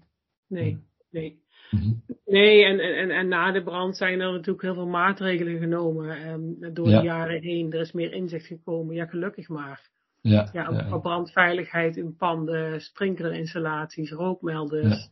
nee, 0.48 0.78
nee. 1.10 1.40
Mm-hmm. 1.70 2.02
Nee, 2.26 2.64
en, 2.64 2.78
en, 2.78 3.10
en 3.10 3.28
na 3.28 3.52
de 3.52 3.62
brand 3.62 3.96
zijn 3.96 4.20
er 4.20 4.32
natuurlijk 4.32 4.62
heel 4.62 4.74
veel 4.74 4.86
maatregelen 4.86 5.58
genomen. 5.58 6.28
Um, 6.28 6.74
door 6.74 6.86
de 6.86 7.02
jaren 7.02 7.42
heen. 7.42 7.72
Er 7.72 7.80
is 7.80 7.92
meer 7.92 8.12
inzicht 8.12 8.46
gekomen. 8.46 8.94
Ja, 8.94 9.06
gelukkig 9.06 9.48
maar. 9.48 9.90
Ja, 10.22 10.48
ja, 10.52 10.88
ook 10.90 11.02
brandveiligheid 11.02 11.96
in 11.96 12.16
panden, 12.16 12.80
sprinklerinstallaties, 12.80 14.10
rookmelders, 14.10 15.08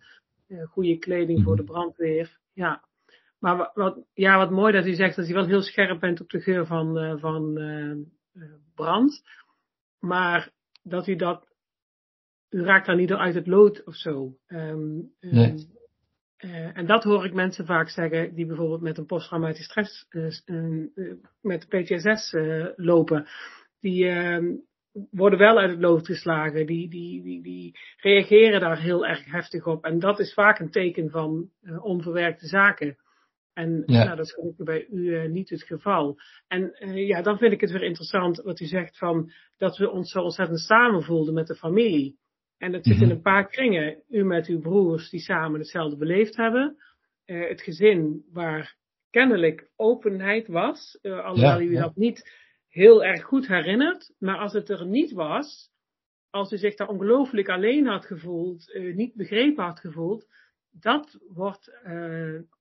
ja. 0.47 0.65
goede 0.65 0.99
kleding 0.99 1.43
voor 1.43 1.57
de 1.57 1.63
mm-hmm. 1.63 1.77
brandweer. 1.77 2.39
Ja, 2.53 2.85
maar 3.39 3.71
wat, 3.75 3.99
ja, 4.13 4.37
wat 4.37 4.51
mooi 4.51 4.73
dat 4.73 4.87
u 4.87 4.95
zegt 4.95 5.17
dat 5.17 5.29
u 5.29 5.33
wel 5.33 5.47
heel 5.47 5.63
scherp 5.63 6.01
bent 6.01 6.21
op 6.21 6.31
de 6.31 6.41
geur 6.41 6.67
van, 6.67 6.99
uh, 6.99 7.17
van 7.19 7.59
uh, 7.59 7.97
brand. 8.75 9.23
Maar 9.99 10.51
dat 10.83 11.07
u 11.07 11.17
dat, 11.17 11.47
u 12.51 12.63
raakt 12.63 12.87
daar 12.87 12.97
niet 12.97 13.09
door 13.09 13.19
uit 13.19 13.35
het 13.35 13.47
lood 13.47 13.85
of 13.85 13.95
zo. 13.95 14.37
Um, 14.47 15.13
nee. 15.21 15.79
Uh, 16.45 16.77
en 16.77 16.87
dat 16.87 17.05
hoor 17.05 17.25
ik 17.25 17.35
mensen 17.35 17.67
vaak 17.67 17.89
zeggen 17.89 18.35
die 18.35 18.47
bijvoorbeeld 18.47 18.81
met 18.81 18.99
een 18.99 19.07
posttraumatische 19.07 19.65
stress, 19.65 20.07
met 21.41 21.69
PTSS 21.69 22.35
lopen. 22.77 23.27
Die 23.81 24.09
ehm, 24.09 24.55
worden 25.11 25.39
wel 25.39 25.59
uit 25.59 25.71
het 25.71 25.81
lood 25.81 26.07
geslagen. 26.07 26.67
Die, 26.67 26.89
die, 26.89 27.23
die, 27.23 27.43
die 27.43 27.79
reageren 27.97 28.61
daar 28.61 28.81
heel 28.81 29.07
erg 29.07 29.25
heftig 29.25 29.67
op. 29.67 29.85
En 29.85 29.99
dat 29.99 30.19
is 30.19 30.35
vaak 30.35 30.59
een 30.59 30.71
teken 30.71 31.11
van 31.11 31.51
onverwerkte 31.81 32.47
zaken. 32.47 32.97
En 33.53 33.83
ja. 33.87 34.05
nou, 34.05 34.17
dat 34.17 34.27
is 34.27 34.33
gelukkig 34.33 34.65
bij 34.65 34.87
u 34.87 35.01
uh, 35.01 35.31
niet 35.31 35.51
het 35.51 35.63
geval. 35.63 36.19
En 36.49 36.77
uh, 36.79 37.07
ja, 37.09 37.23
dan 37.23 37.39
vind 37.39 37.53
ik 37.53 37.61
het 37.61 37.71
weer 37.71 37.83
interessant 37.83 38.43
wat 38.43 38.61
u 38.61 38.65
zegt 38.65 38.99
van 38.99 39.33
dat 39.57 39.77
we 39.77 39.91
ons 39.91 40.11
zo 40.11 40.21
ontzettend 40.21 40.61
samen 40.61 41.03
voelden 41.03 41.35
met 41.35 41.47
de 41.47 41.55
familie. 41.55 42.19
En 42.59 42.73
dat 42.73 42.85
zit 42.85 42.95
mm 42.95 43.01
-hmm. 43.01 43.11
in 43.11 43.17
een 43.17 43.23
paar 43.23 43.49
kringen. 43.49 44.03
U 44.09 44.25
met 44.25 44.47
uw 44.47 44.61
broers 44.61 45.11
die 45.11 45.21
samen 45.21 45.61
hetzelfde 45.61 45.97
beleefd 45.97 46.37
hebben. 46.37 46.77
Het 47.25 47.63
gezin 47.63 48.25
waar 48.33 48.77
kennelijk 49.11 49.71
openheid 49.77 50.49
was. 50.49 50.99
alhoewel 51.03 51.61
ja, 51.61 51.67
u 51.67 51.73
ja. 51.73 51.81
dat 51.81 51.97
niet 51.97 52.31
heel 52.71 53.05
erg 53.05 53.23
goed 53.23 53.47
herinnert. 53.47 54.13
Maar 54.19 54.39
als 54.39 54.53
het 54.53 54.69
er 54.69 54.87
niet 54.87 55.13
was, 55.13 55.71
als 56.31 56.53
u 56.53 56.57
zich 56.57 56.75
daar 56.75 56.89
ongelooflijk 56.89 57.49
alleen 57.49 57.87
had 57.87 58.07
gevoeld, 58.07 58.79
niet 58.95 59.15
begrepen 59.15 59.65
had 59.65 59.81
gevoeld, 59.81 60.27
dat 60.71 61.19
wordt 61.29 61.71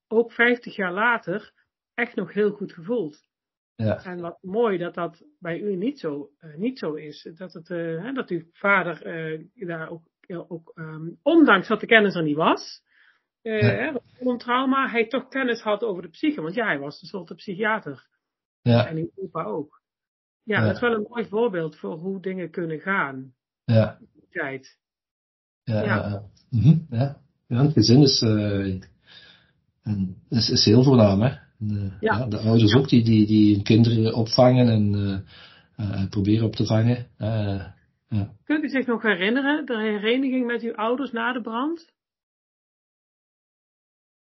ook 0.08 0.32
50 0.32 0.76
jaar 0.76 0.94
later 0.94 1.54
echt 1.94 2.16
nog 2.16 2.34
heel 2.34 2.52
goed 2.52 2.74
gevoeld. 2.74 3.28
Ja. 3.76 4.04
En 4.04 4.22
wat 4.22 4.38
mooi 4.42 4.78
dat 4.78 4.94
dat 4.94 5.24
bij 5.40 5.60
u 5.60 5.76
niet 5.76 6.00
zo, 6.00 6.30
uh, 6.40 6.56
niet 6.56 6.80
zo 6.80 6.94
is. 6.94 7.30
Dat, 7.36 7.54
het, 7.54 7.70
uh, 7.70 8.04
hè, 8.04 8.12
dat 8.12 8.30
uw 8.30 8.44
vader 8.52 9.08
uh, 9.30 9.68
daar 9.68 9.90
ook, 9.90 10.04
ook 10.28 10.72
um, 10.76 11.20
ondanks 11.24 11.68
dat 11.68 11.80
de 11.80 11.86
kennis 11.86 12.16
er 12.16 12.24
niet 12.24 12.36
was, 12.36 12.84
ja. 13.42 14.02
een 14.20 14.38
trauma, 14.38 14.90
hij 14.90 15.08
toch 15.08 15.28
kennis 15.28 15.62
had 15.62 15.84
over 15.84 16.02
de 16.02 16.10
psyche. 16.10 16.42
Want 16.42 16.56
ja, 16.56 16.66
hij 16.66 16.80
was 16.80 17.02
een 17.02 17.08
soort 17.08 17.36
psychiater. 17.36 18.08
Ja. 18.62 18.88
En 18.88 18.98
uw 18.98 19.12
opa 19.16 19.44
ook. 19.44 19.79
Ja, 20.50 20.66
dat 20.66 20.76
is 20.76 20.82
wel 20.82 20.94
een 20.94 21.06
mooi 21.10 21.26
voorbeeld 21.26 21.76
voor 21.76 21.98
hoe 21.98 22.22
dingen 22.22 22.50
kunnen 22.50 22.80
gaan. 22.80 23.34
Ja. 23.66 23.98
tijd. 24.30 24.78
Ja, 25.64 25.84
ja. 25.84 25.96
ja. 25.96 26.24
Mm 26.50 26.62
-hmm. 26.62 26.88
ja. 26.90 27.22
ja 27.48 27.64
het 27.64 27.74
gezin 27.74 28.02
is 28.02 28.22
en 29.90 30.16
dat 30.30 30.40
is, 30.40 30.50
is 30.50 30.66
heel 30.66 30.84
voornaam, 30.84 31.22
hè. 31.22 31.36
De, 31.58 31.92
ja. 32.00 32.18
ja. 32.18 32.26
de 32.26 32.38
ouders 32.38 32.74
ook 32.74 32.90
die, 32.90 33.04
die, 33.04 33.26
die 33.26 33.54
hun 33.54 33.64
kinderen 33.64 34.14
opvangen 34.14 34.68
en 34.70 34.94
uh, 34.94 35.20
uh, 35.88 36.10
proberen 36.10 36.46
op 36.46 36.56
te 36.56 36.66
vangen. 36.66 37.08
Uh, 37.18 37.66
ja. 38.10 38.34
Kunt 38.44 38.64
u 38.64 38.70
zich 38.70 38.86
nog 38.86 39.02
herinneren, 39.02 39.66
de 39.66 39.78
hereniging 39.78 40.46
met 40.46 40.62
uw 40.62 40.76
ouders 40.76 41.12
na 41.12 41.34
de 41.34 41.42
brand? 41.42 41.94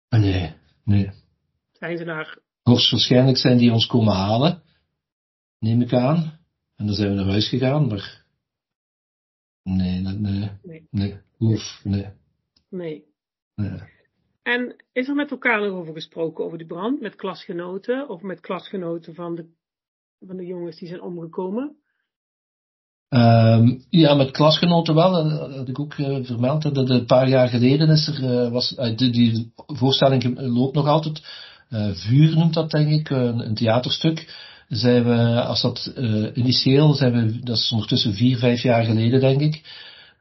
Ah, 0.09 0.21
nee, 0.21 0.53
nee. 0.85 1.11
Zijn 1.73 1.97
ze 1.99 2.05
naar... 2.05 2.39
Hoogstwaarschijnlijk 2.63 3.37
zijn 3.37 3.59
die 3.59 3.73
ons 3.73 3.87
komen 3.87 4.15
halen, 4.15 4.63
neem 5.65 5.81
ik 5.81 5.93
aan. 5.93 6.39
En 6.77 6.87
dan 6.87 6.95
zijn 6.95 7.09
we 7.09 7.15
naar 7.15 7.31
huis 7.31 7.49
gegaan, 7.49 7.87
maar... 7.87 8.25
Nee, 9.63 10.01
nee, 10.01 10.15
nee. 10.15 10.51
Nee. 10.63 10.87
nee. 10.91 11.17
Oef, 11.41 11.81
nee. 11.85 12.07
Nee. 12.69 13.05
nee. 13.55 13.81
En 14.43 14.77
is 14.93 15.09
er 15.09 15.15
met 15.15 15.31
elkaar 15.31 15.61
nog 15.61 15.79
over 15.79 15.95
gesproken, 15.95 16.45
over 16.45 16.59
die 16.59 16.67
brand, 16.67 17.01
met 17.01 17.15
klasgenoten 17.15 18.09
of 18.09 18.23
met 18.23 18.41
klasgenoten 18.41 19.15
van 19.15 19.35
de, 19.35 19.47
van 20.21 20.37
de 20.37 20.47
jongens 20.47 20.79
die 20.79 20.89
zijn 20.89 21.03
omgekomen? 21.03 21.77
Um, 23.09 23.85
ja, 23.91 24.15
met 24.15 24.31
klasgenoten 24.31 24.95
wel. 24.95 25.13
Dat 25.13 25.55
had 25.57 25.69
ik 25.69 25.79
ook 25.79 25.95
uh, 25.95 26.25
vermeld. 26.25 26.75
Dat 26.75 26.91
een 26.91 27.07
paar 27.07 27.29
jaar 27.29 27.49
geleden 27.49 27.89
is 27.89 28.07
er, 28.07 28.23
uh, 28.23 28.51
was, 28.51 28.77
uh, 28.79 28.97
die, 28.97 29.11
die, 29.11 29.53
voorstelling 29.57 30.39
loopt 30.41 30.75
nog 30.75 30.87
altijd. 30.87 31.23
Vuur 31.93 32.37
noemt 32.37 32.55
dat 32.55 32.71
denk 32.71 32.89
ik, 32.89 33.11
een, 33.11 33.39
een 33.39 33.55
theaterstuk. 33.55 34.27
Zijn 34.69 35.05
we, 35.05 35.43
als 35.43 35.63
dat 35.63 35.93
initieel, 36.35 36.95
zijn 36.95 37.13
we, 37.13 37.39
dat 37.43 37.57
is 37.57 37.71
ondertussen 37.73 38.15
vier, 38.15 38.39
vijf 38.39 38.63
jaar 38.63 38.85
geleden 38.85 39.21
denk 39.21 39.41
ik 39.41 39.63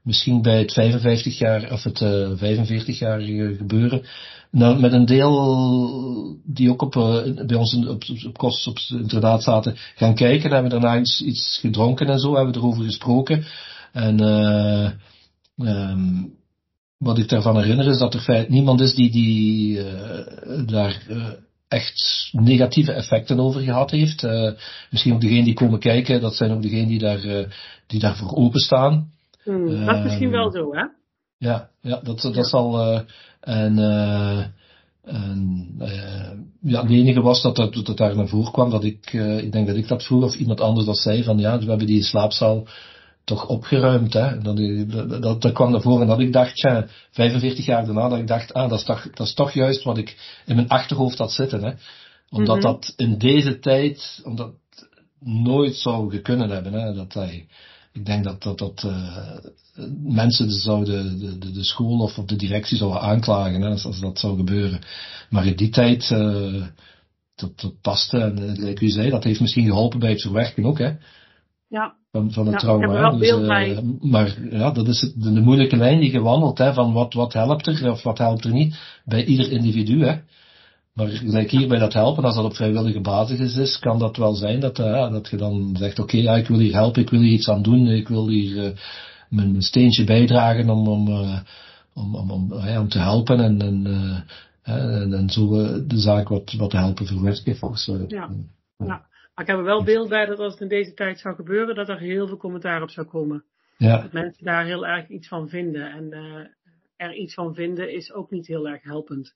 misschien 0.04 0.42
bij 0.42 0.60
het 0.60 0.74
55 0.74 1.38
jaar 1.38 1.72
of 1.72 1.84
het 1.84 2.02
uh, 2.02 2.30
45 2.36 3.00
jarige 3.00 3.56
gebeuren. 3.58 4.04
Nou, 4.52 4.80
met 4.80 4.94
een 4.94 5.06
deel 5.06 6.38
die 6.46 6.70
ook 6.70 6.82
op, 6.82 6.96
uh, 6.96 7.46
bij 7.46 7.58
ons 7.58 7.74
op, 7.88 8.04
op, 8.26 8.38
kost 8.38 8.68
op 8.68 8.76
het 8.76 8.90
internaat 8.90 9.44
zaten, 9.44 9.76
gaan 9.96 10.16
kijken. 10.16 10.52
Hebben 10.52 10.72
we 10.72 10.80
daarna 10.80 11.00
iets, 11.00 11.22
iets 11.22 11.58
gedronken 11.62 12.08
en 12.08 12.20
zo, 12.20 12.36
hebben 12.36 12.54
we 12.54 12.60
erover 12.60 12.84
gesproken. 12.84 13.46
En 13.92 14.22
uh, 14.22 14.90
um, 15.58 16.34
wat 16.98 17.18
ik 17.18 17.30
daarvan 17.30 17.58
herinner 17.58 17.88
is 17.88 17.98
dat 17.98 18.14
er 18.14 18.20
feit 18.20 18.50
niemand 18.50 18.82
is 18.82 18.96
die, 18.96 19.12
die 19.12 19.78
uh, 19.78 19.86
daar 20.66 21.02
echt 21.74 22.30
negatieve 22.32 22.92
effecten 22.92 23.40
over 23.40 23.62
gehad 23.62 23.92
heeft. 23.92 24.24
Uh, 24.24 24.52
misschien 24.90 25.14
ook 25.14 25.22
degenen 25.22 25.44
die 25.44 25.54
komen 25.54 25.80
kijken, 25.80 26.22
dat 26.22 26.36
zijn 26.36 26.52
ook 26.52 26.62
degenen 26.62 26.88
die, 26.88 27.00
daar, 27.00 27.26
uh, 27.26 27.46
die 27.88 28.00
daarvoor 28.00 28.36
openstaan. 28.36 29.12
Hmm, 29.44 29.86
dat 29.86 29.96
is 29.96 30.04
misschien 30.04 30.30
wel 30.30 30.52
zo, 30.52 30.76
hè? 30.76 30.86
Ja, 31.38 31.70
ja 31.82 32.00
dat, 32.04 32.22
dat 32.22 32.36
ja. 32.36 32.44
zal. 32.44 32.94
Uh, 32.94 33.00
en, 33.40 33.78
en 35.04 35.76
ja, 36.62 36.82
het 36.82 36.92
enige 36.92 37.22
was 37.22 37.42
dat, 37.42 37.56
dat, 37.56 37.74
dat 37.74 37.98
daar 37.98 38.16
naar 38.16 38.28
voren 38.28 38.52
kwam 38.52 38.70
dat 38.70 38.84
ik, 38.84 39.14
ik 39.14 39.52
denk 39.52 39.68
dat 39.68 39.76
ik 39.76 39.88
dat 39.88 40.04
vroeg 40.04 40.24
of 40.24 40.36
iemand 40.36 40.62
anders 40.62 40.86
dat 40.86 40.98
zei 40.98 41.24
van 41.24 41.40
ja, 41.40 41.60
we 41.60 41.66
hebben 41.66 41.88
die 41.88 42.04
slaapzaal 42.04 42.68
toch 43.24 43.48
opgeruimd. 43.48 44.14
Hè? 44.14 44.40
Dat, 44.40 44.58
dat, 45.22 45.42
dat, 45.42 45.52
kwam 45.52 45.72
naar 45.72 45.82
voren 45.82 46.02
en 46.02 46.08
dat 46.08 46.20
ik 46.20 46.34
dacht, 46.34 46.60
ja, 46.60 46.88
45 47.12 47.66
jaar 47.66 47.86
daarna, 47.86 48.10
dat 48.10 48.20
ik 48.20 48.28
dacht, 48.28 48.54
ah, 48.54 48.70
dat 48.70 48.80
is 48.80 48.86
toch, 48.86 49.10
dat 49.14 49.28
is 49.28 49.34
toch 49.34 49.52
juist 49.52 49.84
wat 49.84 49.98
ik 49.98 50.42
in 50.46 50.56
mijn 50.56 50.70
achterhoofd 50.70 51.18
had 51.18 51.32
zitten. 51.32 51.64
Hè? 51.64 51.74
Omdat 52.30 52.56
mm 52.56 52.62
-hmm. 52.62 52.72
dat 52.72 52.94
in 52.96 53.18
deze 53.18 53.60
tijd, 53.60 54.22
omdat 54.24 54.52
nooit 55.20 55.76
zou 55.76 56.12
gekunnen 56.12 56.50
hebben. 56.50 56.74
Hè? 56.74 56.94
Dat 56.94 57.14
hij, 57.14 57.48
ik 57.92 58.06
denk 58.06 58.24
dat, 58.24 58.44
dat, 58.44 58.58
dat 58.58 58.84
uh, 58.86 59.38
mensen 60.04 60.52
zouden 60.52 61.20
de, 61.20 61.38
de, 61.38 61.52
de 61.52 61.64
school 61.64 62.00
of, 62.00 62.18
of 62.18 62.26
de 62.26 62.36
directie 62.36 62.78
zouden 62.78 63.02
aanklagen 63.02 63.62
hè, 63.62 63.70
als, 63.70 63.86
als 63.86 64.00
dat 64.00 64.20
zou 64.20 64.36
gebeuren. 64.36 64.82
Maar 65.30 65.46
in 65.46 65.56
die 65.56 65.70
tijd, 65.70 66.10
uh, 66.10 66.64
dat, 67.36 67.60
dat 67.62 67.82
paste. 67.82 68.18
En 68.18 68.52
like 68.52 68.86
u 68.86 68.90
zei, 68.90 69.10
dat 69.10 69.24
heeft 69.24 69.40
misschien 69.40 69.66
geholpen 69.66 70.00
bij 70.00 70.10
het 70.10 70.22
verwerken 70.22 70.66
ook. 70.66 70.78
Hè? 70.78 70.92
Ja. 71.74 71.94
Van, 72.12 72.32
van 72.32 72.46
het 72.46 72.54
ja, 72.54 72.60
trauma. 72.60 73.12
Dus, 73.12 73.30
uh, 73.30 73.78
maar 74.02 74.38
ja, 74.50 74.72
dat 74.72 74.88
is 74.88 75.02
het, 75.02 75.14
de, 75.24 75.34
de, 75.34 75.42
moeilijke 75.42 75.76
lijn 75.76 76.00
die 76.00 76.10
gewandeld, 76.10 76.58
hè, 76.58 76.74
van 76.74 76.94
wat, 76.94 77.14
wat 77.14 77.34
helpt 77.34 77.68
er 77.68 77.92
of 77.92 78.04
wat 78.04 78.18
helpt 78.18 78.46
er 78.46 78.52
niet, 78.52 78.80
bij 79.06 79.26
ieder 79.26 79.52
individu. 79.52 80.06
Hè. 80.06 80.16
Maar 80.94 81.08
gelijk 81.08 81.52
hier 81.52 81.68
bij 81.68 81.80
dat 81.80 81.94
helpen, 81.94 82.24
als 82.24 82.36
dat 82.36 82.46
op 82.46 82.56
vrijwillige 82.56 83.02
basis 83.02 83.58
is, 83.58 83.80
kan 83.80 84.00
dat 84.00 84.18
wel 84.18 84.34
zijn 84.34 84.60
dat, 84.60 84.80
uh, 84.80 85.12
dat 85.12 85.30
je 85.30 85.38
dan 85.38 85.76
zegt, 85.78 86.00
oké, 86.00 86.18
okay, 86.18 86.22
ja, 86.22 86.36
ik 86.36 86.48
wil 86.48 86.60
hier 86.60 86.74
helpen, 86.74 87.02
ik 87.02 87.10
wil 87.10 87.20
hier 87.20 87.34
iets 87.34 87.50
aan 87.50 87.62
doen, 87.62 87.88
ik 87.88 88.08
wil 88.08 88.28
hier 88.28 88.66
uh, 88.66 88.78
mijn 89.30 89.62
steentje 89.62 90.04
bijdragen 90.04 90.70
om, 90.70 90.88
om, 90.88 91.08
om, 91.94 92.16
om, 92.16 92.32
om, 92.32 92.52
om 92.78 92.90
te 92.90 93.00
helpen 93.00 93.40
en, 93.40 93.62
en, 93.62 93.86
en, 94.64 95.14
en 95.14 95.30
zo 95.30 95.50
de 95.88 96.00
zaak 96.00 96.28
wat, 96.28 96.54
wat 96.58 96.70
te 96.70 96.78
helpen 96.78 97.06
verwerken. 97.06 97.56
Volgens, 97.56 97.86
ja. 98.08 98.30
ja. 98.78 99.12
Maar 99.34 99.46
ik 99.46 99.52
heb 99.52 99.58
er 99.58 99.64
wel 99.64 99.84
beeld 99.84 100.10
bij 100.10 100.26
dat 100.26 100.40
als 100.40 100.52
het 100.54 100.62
in 100.62 100.68
deze 100.68 100.94
tijd 100.94 101.20
zou 101.20 101.36
gebeuren, 101.36 101.76
dat 101.76 101.90
er 101.90 102.00
heel 102.00 102.28
veel 102.28 102.38
commentaar 102.38 102.82
op 102.82 102.90
zou 102.90 103.08
komen. 103.08 103.46
Ja. 103.78 104.02
Dat 104.02 104.12
mensen 104.12 104.46
daar 104.46 104.66
heel 104.66 104.86
erg 104.88 105.08
iets 105.08 105.28
van 105.28 105.50
vinden. 105.50 105.92
En 105.92 106.14
uh, 106.14 106.46
er 106.96 107.14
iets 107.14 107.34
van 107.34 107.56
vinden 107.56 107.92
is 107.92 108.12
ook 108.12 108.32
niet 108.32 108.48
heel 108.48 108.68
erg 108.68 108.84
helpend. 108.84 109.36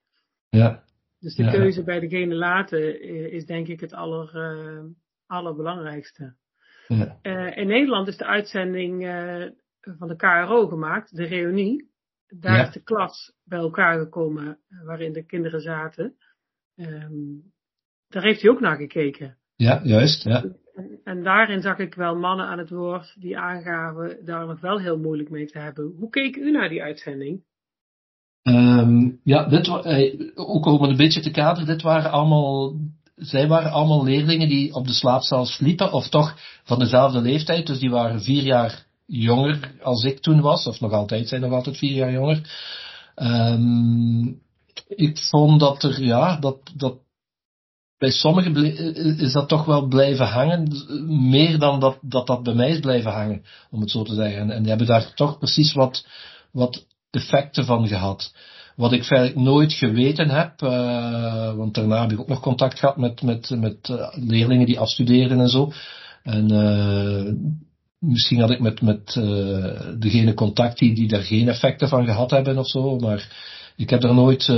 Ja. 0.50 0.84
Dus 1.20 1.36
de 1.36 1.44
ja. 1.44 1.52
keuze 1.52 1.84
bij 1.84 2.00
degene 2.00 2.36
laten 2.36 3.02
is 3.32 3.46
denk 3.46 3.68
ik 3.68 3.80
het 3.80 3.94
aller, 3.94 4.36
uh, 4.36 4.84
allerbelangrijkste. 5.26 6.36
Ja. 6.88 7.20
Uh, 7.22 7.58
in 7.58 7.68
Nederland 7.68 8.08
is 8.08 8.18
de 8.18 8.26
uitzending 8.26 9.04
van 9.82 10.08
de 10.08 10.16
KRO 10.16 10.68
gemaakt, 10.68 11.16
de 11.16 11.26
reunie. 11.26 11.92
Daar 12.28 12.58
Ja. 12.58 12.68
is 12.68 12.74
de 12.74 12.84
klas 12.84 13.34
bij 13.44 13.60
elkaar 13.60 14.00
gekomen 14.00 14.60
waarin 14.84 15.14
de 15.14 15.26
kinderen 15.26 15.62
zaten. 15.62 16.16
Um, 16.76 17.54
daar 18.08 18.24
heeft 18.24 18.42
hij 18.42 18.52
ook 18.52 18.60
naar 18.60 18.78
gekeken. 18.78 19.38
Ja, 19.58 19.82
juist. 19.84 20.24
Ja. 20.24 20.44
En, 20.76 21.00
en, 21.04 21.24
daarin 21.24 21.62
zag 21.62 21.78
ik 21.78 21.94
wel 21.94 22.16
mannen 22.16 22.46
aan 22.46 22.58
het 22.58 22.70
woord 22.70 23.16
die 23.20 23.38
aangaven 23.38 24.18
daar 24.26 24.48
nog 24.48 24.60
wel 24.60 24.80
heel 24.80 24.98
moeilijk 24.98 25.30
mee 25.30 25.46
te 25.46 25.60
hebben. 25.60 25.94
Hoe 25.98 26.10
keek 26.10 26.36
u 26.36 26.52
naar 26.52 26.70
die 26.70 26.84
uitzending? 26.84 27.44
Um, 28.44 29.20
ja, 29.24 29.46
dit, 29.46 29.70
ook 30.36 30.66
om 30.66 30.82
het 30.82 30.92
een 30.92 30.98
beetje 30.98 31.22
te 31.22 31.32
kaderen, 31.32 31.68
dit 31.68 31.82
waren 31.82 32.12
allemaal, 32.12 32.76
zij 33.16 33.48
waren 33.48 33.72
allemaal 33.72 34.04
leerlingen 34.04 34.48
die 34.48 34.74
op 34.74 34.88
de 34.88 34.94
slaapzaal 34.94 35.46
sliepen, 35.46 35.92
of 35.92 36.10
toch 36.10 36.36
van 36.64 36.80
dezelfde 36.80 37.22
leeftijd, 37.22 37.68
dus 37.68 37.80
die 37.80 37.90
waren 37.90 38.22
vier 38.22 38.44
jaar 38.44 38.86
jonger 39.06 39.76
als 39.82 40.04
ik 40.04 40.20
toen 40.20 40.42
was, 40.42 40.68
of 40.68 40.80
nog 40.80 40.92
altijd, 40.92 41.28
zijn 41.28 41.42
nog 41.42 41.52
altijd 41.52 41.78
vier 41.78 41.94
jaar 41.94 42.12
jonger. 42.12 42.42
Um, 43.16 44.42
ik 44.88 45.18
vond 45.18 45.60
dat 45.60 45.84
er, 45.84 46.04
ja, 46.04 46.40
dat, 46.40 46.58
dat 46.76 46.98
bij 47.98 48.12
sommigen 48.12 48.56
is 49.18 49.34
dat 49.34 49.48
toch 49.48 49.66
wel 49.66 49.88
blijven 49.88 50.26
hangen, 50.26 50.72
meer 51.30 51.60
dan 51.60 51.80
dat, 51.80 51.98
dat 52.02 52.28
dat 52.28 52.44
bij 52.44 52.54
mij 52.54 52.70
is 52.70 52.80
blijven 52.80 53.12
hangen, 53.12 53.44
om 53.72 53.82
het 53.82 53.92
zo 53.92 54.04
te 54.04 54.14
zeggen. 54.14 54.52
En, 54.52 54.60
die 54.60 54.70
hebben 54.70 54.88
daar 54.88 55.14
toch 55.14 55.38
precies 55.38 55.74
wat, 55.74 56.08
wat 56.52 56.86
effecten 57.10 57.66
van 57.66 57.88
gehad. 57.88 58.34
Wat 58.76 58.92
ik 58.92 59.04
feitelijk 59.04 59.40
nooit 59.40 59.74
geweten 59.74 60.30
heb, 60.30 60.62
uh, 60.62 61.54
want 61.54 61.74
daarna 61.74 62.02
heb 62.02 62.12
ik 62.12 62.20
ook 62.20 62.28
nog 62.28 62.40
contact 62.40 62.80
gehad 62.80 62.98
met, 62.98 63.22
met, 63.22 63.50
met 63.50 63.90
uh, 63.90 64.08
leerlingen 64.14 64.66
die 64.66 64.80
afstuderen 64.80 65.40
en 65.40 65.50
zo. 65.50 65.72
En 66.24 66.54
uh, 66.54 67.34
misschien 68.00 68.40
had 68.40 68.50
ik 68.50 68.60
met, 68.60 68.82
met 68.82 69.14
degene 70.00 70.34
contact 70.34 70.78
die, 70.78 70.96
die 70.96 71.08
daar 71.08 71.24
geen 71.24 71.48
effecten 71.48 71.88
van 71.88 72.06
gehad 72.06 72.32
hebben 72.32 72.58
of 72.58 72.68
zo, 72.68 72.96
maar 72.96 73.30
ik 73.76 73.90
heb 73.90 74.04
er 74.04 74.14
nooit, 74.14 74.52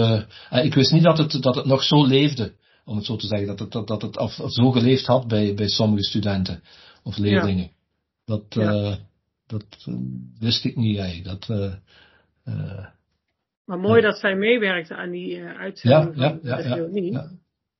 ik 0.64 0.74
wist 0.74 0.92
niet 0.92 1.04
dat 1.04 1.18
het, 1.18 1.42
dat 1.42 1.56
het 1.56 1.66
nog 1.66 1.84
zo 1.84 2.06
leefde 2.06 2.54
om 2.90 2.96
het 2.96 3.06
zo 3.06 3.16
te 3.16 3.28
zeggen, 3.28 3.48
dat 3.48 3.60
het, 3.60 3.72
dat, 3.72 3.88
dat 3.88 4.02
het 4.02 4.18
af, 4.18 4.32
zo 4.48 4.72
geleefd 4.72 5.06
had 5.06 5.28
bij, 5.28 5.54
bij 5.54 5.68
sommige 5.68 6.04
studenten 6.04 6.64
of 7.04 7.18
leerlingen. 7.18 7.64
Ja. 7.64 7.72
Dat, 8.26 8.44
ja. 8.50 8.74
uh, 8.74 8.96
dat 9.48 9.86
uh, 9.90 9.96
wist 10.40 10.66
ik 10.66 10.76
niet 10.76 10.98
eigenlijk. 10.98 11.48
Dat, 11.48 11.58
uh, 12.46 12.86
maar 13.66 13.80
mooi 13.80 14.02
dat 14.02 14.20
zij 14.20 14.36
meewerkte 14.36 14.96
aan 14.96 15.12
die 15.12 15.44
uitzending 15.44 16.16
ja, 16.16 16.30
van 16.30 16.40
ja, 16.44 16.60
ja, 16.60 16.76
reunie. 16.76 17.12
Ja, 17.12 17.30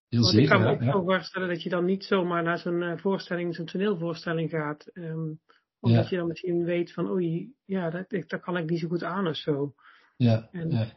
Heel 0.10 0.22
Want 0.22 0.34
zeker, 0.34 0.42
ik 0.42 0.50
kan 0.50 0.60
me 0.62 0.66
ja, 0.66 0.74
ook 0.74 0.82
ja. 0.82 0.92
voorstellen 0.92 1.48
dat 1.48 1.64
je 1.64 1.70
dan 1.70 1.86
niet 1.86 2.04
zomaar 2.04 2.44
naar 2.44 2.58
zo'n 2.58 2.98
voorstelling, 3.00 3.56
zo'n 3.56 3.66
toneelvoorstelling 3.66 4.50
gaat. 4.50 4.92
Um, 4.94 5.40
omdat 5.80 6.04
Ja. 6.04 6.10
je 6.10 6.18
dan 6.18 6.28
misschien 6.28 6.64
weet 6.64 6.94
van, 6.94 7.10
oei, 7.10 7.54
ja, 7.66 7.90
dat, 7.90 8.06
dat 8.28 8.42
kan 8.42 8.58
ik 8.58 8.70
niet 8.70 8.80
zo 8.80 8.88
goed 8.88 9.04
aan 9.04 9.28
of 9.28 9.36
zo. 9.36 9.74
Ja, 10.18 10.50
En- 10.52 10.70
ja, 10.70 10.88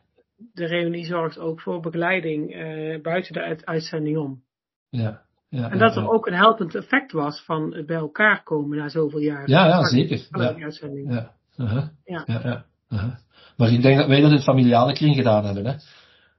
De 0.53 0.67
reunie 0.67 1.05
zorgt 1.05 1.39
ook 1.39 1.61
voor 1.61 1.81
begeleiding 1.81 2.55
eh, 2.55 3.01
buiten 3.03 3.33
de 3.33 3.41
uit- 3.43 3.67
uitzending 3.67 4.19
om. 4.19 4.43
ja, 4.91 5.23
ja, 5.49 5.71
En 5.71 5.79
dat 5.79 5.97
er 5.97 6.03
ja. 6.03 6.09
ook 6.09 6.27
een 6.27 6.35
helpend 6.35 6.75
effect 6.75 7.13
was 7.13 7.45
van 7.45 7.75
het 7.75 7.87
bij 7.87 7.97
elkaar 7.97 8.43
komen 8.43 8.79
na 8.79 8.89
zoveel 8.89 9.21
jaar. 9.21 9.49
Ja, 9.49 9.67
ja, 9.67 9.85
zeker. 9.85 10.27
vanuit 10.31 10.81
Ja. 10.81 11.33
Ja, 11.57 11.65
uh-huh. 11.65 11.85
Ja. 12.05 12.25
ja, 12.27 12.65
uh-huh. 12.89 13.15
Maar 13.57 13.73
ik 13.73 13.83
denk 13.83 13.99
dat 13.99 14.09
wij 14.09 14.21
dat 14.21 14.31
in 14.31 14.39
familiale 14.39 14.93
kring 14.93 15.15
gedaan 15.15 15.45
hebben, 15.45 15.67
hè. 15.67 15.75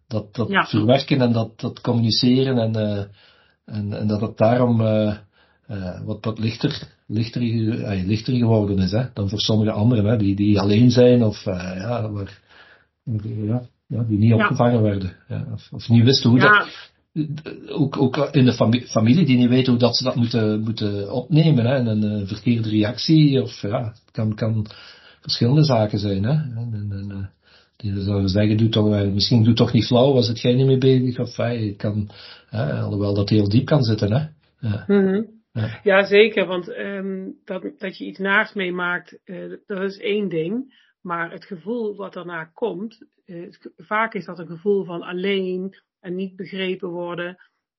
Dat, 0.07 0.35
dat 0.35 0.69
verwerken 0.69 1.21
en 1.21 1.31
dat, 1.31 1.59
dat 1.59 1.81
communiceren 1.81 2.57
en, 2.57 2.75
eh, 2.75 3.03
en, 3.65 3.93
en 3.93 4.07
dat 4.07 4.21
het 4.21 4.37
daarom 4.37 4.81
eh, 4.81 5.17
wat, 6.03 6.25
wat 6.25 6.39
lichter, 6.39 6.87
lichter, 7.07 7.41
lichter 8.05 8.33
geworden 8.33 8.77
is, 8.77 8.91
hè, 8.91 9.05
dan 9.13 9.29
voor 9.29 9.39
sommige 9.39 9.71
anderen, 9.71 10.05
hè, 10.05 10.17
die, 10.17 10.35
die 10.35 10.59
alleen 10.59 10.91
zijn 10.91 11.23
of, 11.23 11.43
ja, 11.43 12.11
waar, 12.11 12.41
ja, 13.23 13.61
ja, 13.93 14.03
die 14.03 14.17
niet 14.17 14.33
opgevangen 14.33 14.81
werden, 14.81 15.15
ja, 15.27 15.45
of, 15.53 15.67
of 15.71 15.89
niet 15.89 16.03
wisten 16.03 16.29
hoe 16.29 16.39
dat, 16.39 16.91
ook, 17.67 17.97
ook 17.97 18.17
in 18.31 18.45
de 18.45 18.53
fami- 18.53 18.85
familie 18.87 19.25
die 19.25 19.37
niet 19.37 19.49
weten 19.49 19.71
hoe 19.71 19.81
dat 19.81 19.97
ze 19.97 20.03
dat 20.03 20.15
moeten, 20.15 20.61
moeten 20.61 21.11
opnemen. 21.11 21.65
Hè? 21.65 21.75
En 21.75 21.87
een 21.87 22.21
eh, 22.21 22.27
verkeerde 22.27 22.69
reactie, 22.69 23.41
of 23.41 23.61
ja, 23.61 23.83
het 23.83 24.11
kan, 24.11 24.35
kan 24.35 24.65
verschillende 25.21 25.63
zaken 25.63 25.99
zijn. 25.99 26.23
Hè? 26.23 26.31
En, 26.31 26.69
en, 26.73 26.87
en, 26.91 27.11
eh, 27.11 27.25
die 27.77 28.01
zouden 28.01 28.29
zeggen, 28.29 28.57
doe 28.57 28.69
toch, 28.69 28.93
eh, 28.93 29.07
misschien 29.11 29.43
doe 29.43 29.53
toch 29.53 29.73
niet 29.73 29.85
flauw, 29.85 30.13
was 30.13 30.27
het 30.27 30.41
jij 30.41 30.53
niet 30.53 30.65
mee 30.65 30.77
bezig? 30.77 31.19
Of 31.19 31.35
het 31.35 31.75
kan, 31.75 32.09
hè, 32.49 32.73
alhoewel 32.73 33.13
dat 33.13 33.29
heel 33.29 33.49
diep 33.49 33.65
kan 33.65 33.83
zitten. 33.83 34.11
Hè? 34.11 34.25
Ja, 34.67 34.83
Mhm. 34.87 35.21
Ja. 35.51 35.79
Ja, 35.83 36.05
zeker. 36.05 36.45
Want 36.45 36.67
ehm, 36.73 37.29
dat, 37.45 37.71
dat 37.77 37.97
je 37.97 38.05
iets 38.05 38.19
naars 38.19 38.53
meemaakt, 38.53 39.19
dat 39.65 39.81
is 39.83 39.97
één 39.97 40.29
ding. 40.29 40.81
Maar 41.01 41.31
het 41.31 41.45
gevoel 41.45 41.95
wat 41.95 42.13
daarna 42.13 42.43
komt, 42.43 43.05
vaak 43.75 44.13
is 44.13 44.25
dat 44.25 44.39
een 44.39 44.47
gevoel 44.47 44.83
van 44.83 45.01
alleen 45.01 45.75
en 45.99 46.15
niet 46.15 46.35
begrepen 46.35 46.89
worden. 46.89 47.37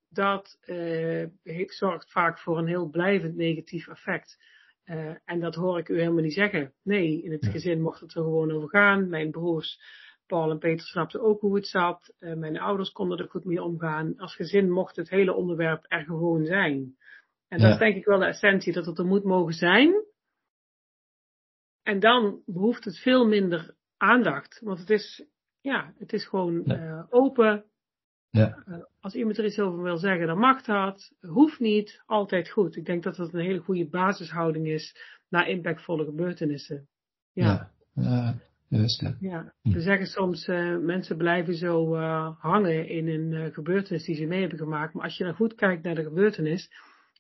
Dat 0.09 0.59
eh, 0.61 1.27
heeft, 1.43 1.75
zorgt 1.75 2.11
vaak 2.11 2.39
voor 2.39 2.59
een 2.59 2.67
heel 2.67 2.89
blijvend 2.89 3.37
negatief 3.37 3.89
effect. 3.89 4.37
Eh, 4.85 5.15
en 5.25 5.41
dat 5.41 5.55
hoor 5.55 5.79
ik 5.79 5.89
u 5.89 5.99
helemaal 5.99 6.23
niet 6.23 6.33
zeggen. 6.33 6.73
Nee, 6.83 7.23
in 7.23 7.33
het 7.33 7.45
Ja. 7.45 7.51
gezin 7.51 7.81
mocht 7.81 8.01
het 8.01 8.15
er 8.15 8.23
gewoon 8.23 8.51
over 8.53 8.69
gaan. 8.69 9.09
Mijn 9.09 9.31
broers 9.31 9.81
Paul 10.27 10.51
en 10.51 10.59
Peter 10.59 10.87
snapten 10.87 11.21
ook 11.21 11.41
hoe 11.41 11.55
het 11.55 11.67
zat. 11.67 12.15
Eh, 12.19 12.35
mijn 12.35 12.59
ouders 12.59 12.91
konden 12.91 13.19
er 13.19 13.29
goed 13.29 13.45
mee 13.45 13.63
omgaan. 13.63 14.17
Als 14.17 14.35
gezin 14.35 14.71
mocht 14.71 14.97
het 14.97 15.11
hele 15.11 15.33
onderwerp 15.33 15.85
er 15.89 16.05
gewoon 16.05 16.45
zijn. 16.45 16.97
En 17.49 17.61
dat 17.61 17.73
is 17.73 17.79
denk 17.79 17.97
ik 17.97 18.05
wel 18.05 18.19
de 18.19 18.25
essentie, 18.25 18.73
dat 18.73 18.87
het 18.87 18.99
er 18.99 19.07
moet 19.07 19.25
mogen 19.25 19.55
zijn. 19.55 20.05
En 21.83 22.01
dan 22.01 22.43
behoeft 22.47 22.85
het 22.85 22.99
veel 22.99 23.27
minder 23.27 23.75
aandacht. 23.97 24.61
Want 24.61 24.79
het 24.79 24.91
is, 24.91 25.27
ja, 25.65 25.93
het 25.99 26.13
is 26.13 26.27
gewoon 26.27 26.63
Ja. 26.65 26.75
eh, 26.75 27.05
open. 27.11 27.65
Ja. 28.31 28.63
Eh, 28.67 28.79
als 29.01 29.15
iemand 29.15 29.39
er 29.39 29.45
iets 29.45 29.59
over 29.59 29.83
wil 29.83 29.97
zeggen, 29.97 30.27
dan 30.27 30.39
mag 30.39 30.63
dat. 30.63 31.13
Hoeft 31.21 31.61
niet, 31.61 32.03
altijd 32.07 32.51
goed. 32.51 32.77
Ik 32.77 32.85
denk 32.85 33.03
dat 33.03 33.17
dat 33.17 33.33
een 33.33 33.41
hele 33.41 33.59
goede 33.59 33.89
basishouding 33.89 34.67
is 34.67 34.97
naar 35.29 35.49
impactvolle 35.49 36.05
gebeurtenissen. 36.05 36.89
Ja. 37.33 37.71
ja. 37.95 38.35
Ja. 38.69 39.15
Ja. 39.21 39.53
Hm. 39.63 39.73
we 39.73 39.81
zeggen 39.81 40.07
soms, 40.07 40.47
eh, 40.47 40.77
mensen 40.77 41.17
blijven 41.17 41.55
zo 41.55 41.97
hangen 42.39 42.89
in 42.89 43.09
een 43.09 43.53
gebeurtenis 43.53 44.05
die 44.05 44.15
ze 44.15 44.27
mee 44.27 44.41
hebben 44.41 44.59
gemaakt. 44.59 44.95
Maar 44.95 45.05
als 45.05 45.17
je 45.17 45.25
dan 45.25 45.35
goed 45.35 45.55
kijkt 45.55 45.83
naar 45.83 45.95
de 45.95 46.03
gebeurtenis, 46.03 46.71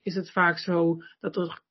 is 0.02 0.14
het 0.14 0.30
vaak 0.30 0.58
zo 0.58 0.96
dat 1.20 1.36
er 1.36 1.62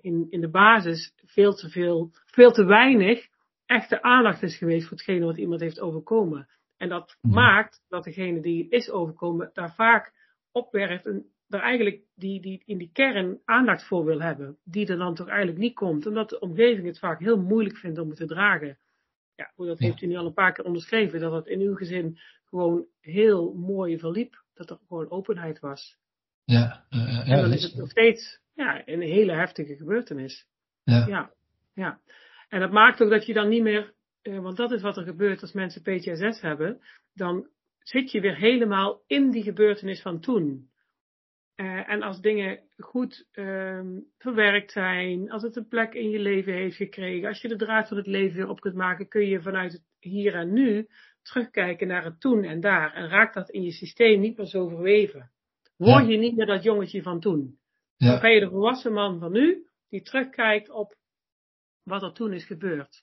in, 0.00 0.26
in 0.30 0.40
de 0.40 0.50
basis 0.50 1.12
veel 1.16 1.54
te 1.54 1.68
veel, 1.68 2.10
veel 2.26 2.52
te 2.52 2.64
weinig 2.64 3.30
echte 3.72 4.02
aandacht 4.02 4.42
is 4.42 4.56
geweest 4.56 4.86
voor 4.88 4.96
hetgene 4.96 5.24
wat 5.24 5.38
iemand 5.38 5.60
heeft 5.60 5.80
overkomen. 5.80 6.48
En 6.76 6.88
dat 6.88 7.16
Mhm. 7.20 7.34
maakt 7.34 7.80
dat 7.88 8.04
degene 8.04 8.40
die 8.40 8.68
is 8.68 8.90
overkomen 8.90 9.50
daar 9.52 9.74
vaak 9.74 10.12
opwerkt 10.52 11.06
en 11.06 11.26
er 11.48 11.60
eigenlijk 11.60 12.02
die, 12.14 12.40
die 12.40 12.62
in 12.64 12.78
die 12.78 12.90
kern 12.92 13.40
aandacht 13.44 13.84
voor 13.86 14.04
wil 14.04 14.20
hebben, 14.20 14.58
die 14.64 14.86
er 14.86 14.96
dan 14.96 15.14
toch 15.14 15.28
eigenlijk 15.28 15.58
niet 15.58 15.74
komt, 15.74 16.06
omdat 16.06 16.28
de 16.28 16.40
omgeving 16.40 16.86
het 16.86 16.98
vaak 16.98 17.18
heel 17.20 17.40
moeilijk 17.40 17.76
vindt 17.76 17.98
om 17.98 18.08
het 18.08 18.18
te 18.18 18.26
dragen. 18.26 18.78
Ja, 19.34 19.52
dat 19.56 19.78
Ja. 19.78 19.86
heeft 19.86 20.00
u 20.02 20.06
nu 20.06 20.16
al 20.16 20.26
een 20.26 20.32
paar 20.32 20.52
keer 20.52 20.64
onderschreven, 20.64 21.20
dat 21.20 21.32
het 21.32 21.46
in 21.46 21.60
uw 21.60 21.74
gezin 21.74 22.18
gewoon 22.44 22.86
heel 23.00 23.54
mooi 23.54 23.98
verliep, 23.98 24.42
dat 24.54 24.70
er 24.70 24.78
gewoon 24.88 25.10
openheid 25.10 25.60
was. 25.60 25.98
Ja, 26.44 26.84
ja, 26.88 27.22
en 27.24 27.30
dan 27.30 27.40
dat 27.42 27.52
is 27.52 27.62
het 27.62 27.74
nog 27.76 27.90
steeds 27.90 28.40
ja, 28.54 28.82
een 28.88 29.00
hele 29.00 29.32
heftige 29.32 29.76
gebeurtenis. 29.76 30.46
ja. 30.84 31.06
Ja, 31.06 31.32
ja. 31.74 32.00
En 32.52 32.60
dat 32.60 32.72
maakt 32.72 33.02
ook 33.02 33.10
dat 33.10 33.26
je 33.26 33.32
dan 33.32 33.48
niet 33.48 33.62
meer, 33.62 33.94
eh, 34.22 34.38
want 34.38 34.56
dat 34.56 34.72
is 34.72 34.82
wat 34.82 34.96
er 34.96 35.04
gebeurt 35.04 35.40
als 35.40 35.52
mensen 35.52 35.82
PTSS 35.82 36.40
hebben, 36.40 36.80
dan 37.14 37.48
zit 37.78 38.10
je 38.10 38.20
weer 38.20 38.36
helemaal 38.36 39.02
in 39.06 39.30
die 39.30 39.42
gebeurtenis 39.42 40.02
van 40.02 40.20
toen. 40.20 40.70
Eh, 41.54 41.90
en 41.90 42.02
als 42.02 42.20
dingen 42.20 42.60
goed 42.76 43.28
ehm, 43.30 44.00
verwerkt 44.18 44.72
zijn, 44.72 45.30
als 45.30 45.42
het 45.42 45.56
een 45.56 45.68
plek 45.68 45.94
in 45.94 46.10
je 46.10 46.18
leven 46.18 46.52
heeft 46.52 46.76
gekregen, 46.76 47.28
als 47.28 47.40
je 47.40 47.48
de 47.48 47.56
draad 47.56 47.88
van 47.88 47.96
het 47.96 48.06
leven 48.06 48.36
weer 48.36 48.48
op 48.48 48.60
kunt 48.60 48.74
maken, 48.74 49.08
kun 49.08 49.26
je 49.26 49.42
vanuit 49.42 49.72
het 49.72 49.84
hier 49.98 50.34
en 50.34 50.52
nu 50.52 50.88
terugkijken 51.22 51.86
naar 51.86 52.04
het 52.04 52.20
toen 52.20 52.44
en 52.44 52.60
daar. 52.60 52.94
En 52.94 53.08
raakt 53.08 53.34
dat 53.34 53.50
in 53.50 53.62
je 53.62 53.72
systeem 53.72 54.20
niet 54.20 54.36
meer 54.36 54.46
zo 54.46 54.68
verweven. 54.68 55.30
Word 55.76 56.08
je 56.08 56.16
niet 56.16 56.36
meer 56.36 56.46
dat 56.46 56.62
jongetje 56.62 57.02
van 57.02 57.20
toen. 57.20 57.58
Dan 57.96 58.08
ja, 58.08 58.20
ben 58.20 58.32
je 58.32 58.40
de 58.40 58.50
volwassen 58.50 58.92
man 58.92 59.18
van 59.18 59.32
nu, 59.32 59.66
die 59.88 60.02
terugkijkt 60.02 60.70
op 60.70 61.00
wat 61.82 62.02
er 62.02 62.12
toen 62.12 62.32
is 62.32 62.44
gebeurd. 62.46 63.02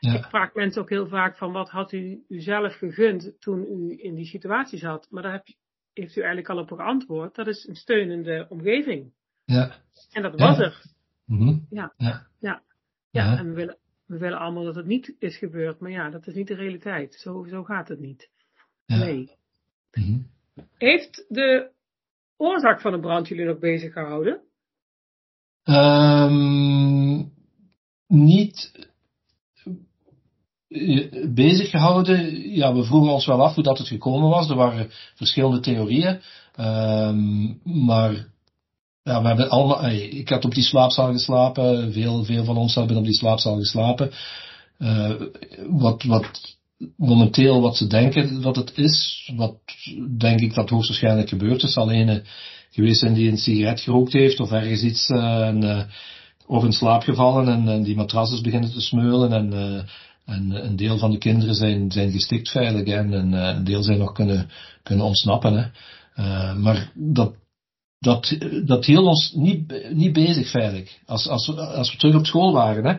Ik 0.00 0.24
vraag 0.24 0.54
mensen 0.54 0.82
ook 0.82 0.88
heel 0.90 1.06
vaak 1.08 1.36
van 1.36 1.52
wat 1.52 1.70
had 1.70 1.92
u 1.92 2.24
uzelf 2.28 2.74
gegund 2.74 3.40
toen 3.40 3.64
u 3.66 3.96
in 4.02 4.14
die 4.14 4.24
situatie 4.26 4.78
zat. 4.78 5.06
Maar 5.10 5.22
daar 5.22 5.32
heb 5.32 5.46
heeft 5.92 6.16
u 6.16 6.20
eigenlijk 6.20 6.48
al 6.48 6.58
op 6.58 6.70
geantwoord. 6.72 7.34
Dat 7.34 7.46
is 7.46 7.66
een 7.66 7.74
steunende 7.76 8.46
omgeving. 8.48 9.12
ja. 9.44 9.74
En 10.12 10.22
dat 10.22 10.38
Ja. 10.38 10.46
was 10.46 10.58
er. 10.58 10.82
Mhm. 11.26 11.58
Ja. 11.70 11.92
Ja. 11.96 12.26
Ja, 12.38 12.62
Ja. 13.10 13.38
en 13.38 13.46
we 13.48 13.52
willen, 13.54 13.76
we 14.06 14.18
willen 14.18 14.38
allemaal 14.38 14.64
dat 14.64 14.74
het 14.74 14.86
niet 14.86 15.14
is 15.18 15.38
gebeurd. 15.38 15.80
Maar 15.80 15.90
ja, 15.90 16.10
dat 16.10 16.26
is 16.26 16.34
niet 16.34 16.46
de 16.48 16.54
realiteit. 16.54 17.14
Zo, 17.14 17.44
zo 17.48 17.64
gaat 17.64 17.88
het 17.88 17.98
niet. 18.00 18.30
Nee. 18.86 19.30
Mhm. 19.92 20.18
Heeft 20.78 21.24
de 21.28 21.70
oorzaak 22.36 22.80
van 22.80 22.92
de 22.92 23.00
brand 23.00 23.28
jullie 23.28 23.44
nog 23.44 23.58
bezig 23.58 23.92
gehouden? 23.92 24.42
Ehm, 25.62 27.24
niet 28.12 28.88
eh, 30.68 31.08
bezig 31.28 31.70
gehouden. 31.70 32.50
Ja, 32.54 32.74
we 32.74 32.84
vroegen 32.84 33.12
ons 33.12 33.26
wel 33.26 33.42
af 33.42 33.54
hoe 33.54 33.64
dat 33.64 33.78
het 33.78 33.88
gekomen 33.88 34.28
was. 34.28 34.48
Er 34.48 34.56
waren 34.56 34.90
verschillende 35.14 35.60
theorieën. 35.60 36.20
Ehm, 36.54 37.44
maar 37.62 38.30
ja, 39.02 39.22
we 39.22 39.26
hebben 39.26 39.50
allemaal, 39.50 39.82
eh, 39.82 40.12
ik 40.12 40.28
had 40.28 40.44
op 40.44 40.54
die 40.54 40.64
slaapzaal 40.64 41.12
geslapen. 41.12 41.92
Veel, 41.92 42.24
veel 42.24 42.44
van 42.44 42.56
ons 42.56 42.74
hebben 42.74 42.96
op 42.96 43.04
die 43.04 43.14
slaapzaal 43.14 43.56
geslapen. 43.56 44.10
Eh, 44.78 45.12
wat, 45.68 46.02
wat 46.02 46.56
momenteel 46.96 47.60
wat 47.60 47.76
ze 47.76 47.86
denken 47.86 48.42
dat 48.42 48.56
het 48.56 48.72
is, 48.78 49.30
wat 49.36 49.56
denk 50.18 50.40
ik 50.40 50.54
dat 50.54 50.70
hoogstwaarschijnlijk 50.70 51.28
gebeurd 51.28 51.62
is. 51.62 51.76
Alleen 51.76 52.08
eh, 52.08 52.16
geweest 52.70 53.00
zijn 53.00 53.14
die 53.14 53.30
een 53.30 53.38
sigaret 53.38 53.80
gerookt 53.80 54.12
heeft 54.12 54.40
of 54.40 54.50
ergens 54.50 54.82
iets 54.82 55.08
of 56.52 56.64
in 56.64 56.72
slaap 56.72 57.02
gevallen 57.02 57.48
en, 57.48 57.68
en 57.68 57.82
die 57.82 57.96
matras 57.96 58.32
is 58.32 58.40
beginnen 58.40 58.70
te 58.72 58.80
smeulen 58.80 59.32
en, 59.32 59.52
eh, 59.52 59.82
en 60.34 60.64
een 60.64 60.76
deel 60.76 60.98
van 60.98 61.10
de 61.10 61.18
kinderen 61.18 61.54
zijn, 61.54 61.90
zijn 61.90 62.10
gestikt 62.10 62.50
veilig 62.50 62.86
en 62.86 63.34
eh, 63.34 63.56
een 63.56 63.64
deel 63.64 63.82
zijn 63.82 63.98
nog 63.98 64.12
kunnen, 64.12 64.48
kunnen 64.82 65.06
ontsnappen. 65.06 65.54
Hè. 65.56 65.64
Eh, 66.14 66.54
maar 66.56 66.92
dat, 66.94 67.34
dat, 67.98 68.36
dat 68.64 68.84
hield 68.84 69.06
ons 69.06 69.32
niet, 69.34 69.90
niet 69.92 70.12
bezig 70.12 70.50
veilig. 70.50 70.98
Als, 71.06 71.28
als, 71.28 71.46
we- 71.46 71.66
als 71.66 71.92
we 71.92 71.98
terug 71.98 72.14
op 72.14 72.26
school 72.26 72.52
waren, 72.52 72.84
hè, 72.84 72.96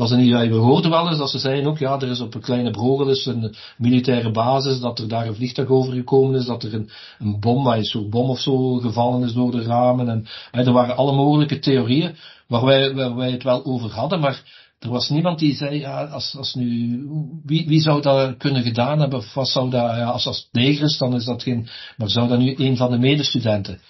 was 0.00 0.10
niet, 0.10 0.28
ja, 0.28 0.48
we 0.48 0.54
hoorden 0.54 0.90
wel 0.90 1.08
eens 1.08 1.18
dat 1.18 1.30
ze 1.30 1.38
zeiden 1.38 1.70
ook, 1.70 1.78
ja, 1.78 2.00
er 2.00 2.10
is 2.10 2.20
op 2.20 2.34
een 2.34 2.40
kleine 2.40 2.70
Brogel 2.70 3.08
is 3.08 3.26
een 3.26 3.54
militaire 3.78 4.30
basis, 4.30 4.80
dat 4.80 4.98
er 4.98 5.08
daar 5.08 5.26
een 5.26 5.34
vliegtuig 5.34 5.68
overgekomen 5.68 6.40
is, 6.40 6.46
dat 6.46 6.62
er 6.62 6.74
een, 6.74 6.90
een 7.18 7.40
bom, 7.40 7.66
een 7.66 7.84
soort 7.84 8.10
bom 8.10 8.30
of 8.30 8.40
zo 8.40 8.74
gevallen 8.74 9.22
is 9.22 9.32
door 9.32 9.50
de 9.50 9.62
ramen. 9.62 10.08
En, 10.08 10.26
er 10.50 10.72
waren 10.72 10.96
alle 10.96 11.12
mogelijke 11.12 11.58
theorieën 11.58 12.16
waar 12.46 12.64
wij, 12.64 12.94
waar 12.94 13.16
wij 13.16 13.30
het 13.30 13.42
wel 13.42 13.64
over 13.64 13.90
hadden, 13.90 14.20
maar 14.20 14.68
er 14.78 14.90
was 14.90 15.08
niemand 15.08 15.38
die 15.38 15.54
zei, 15.54 15.78
ja, 15.78 16.04
als, 16.04 16.36
als 16.36 16.54
nu, 16.54 17.00
wie, 17.44 17.66
wie 17.66 17.80
zou 17.80 18.02
dat 18.02 18.36
kunnen 18.36 18.62
gedaan 18.62 19.00
hebben, 19.00 19.18
of 19.18 19.34
wat 19.34 19.48
zou 19.48 19.70
dat, 19.70 19.96
ja, 19.96 20.04
als, 20.04 20.24
het 20.24 20.48
leger 20.52 20.84
is, 20.84 20.98
dan 20.98 21.14
is 21.14 21.24
dat 21.24 21.42
geen, 21.42 21.68
maar 21.96 22.10
zou 22.10 22.28
dat 22.28 22.38
nu 22.38 22.54
een 22.56 22.76
van 22.76 22.90
de 22.90 22.98
medestudenten? 22.98 23.80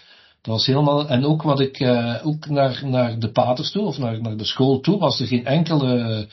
Dat 0.42 0.55
was 0.55 0.66
helemaal, 0.66 1.09
en 1.09 1.24
ook 1.24 1.42
wat 1.42 1.61
ik, 1.61 1.81
eh, 1.81 2.26
ook 2.26 2.48
naar, 2.48 2.83
naar 2.85 3.18
de 3.18 3.31
paters 3.31 3.70
toe, 3.70 3.83
of 3.83 3.98
naar, 3.98 4.20
naar 4.20 4.37
de 4.37 4.44
school 4.44 4.81
toe, 4.81 4.98
was 4.98 5.20
er 5.20 5.26
geen 5.26 5.46
enkele, 5.46 6.26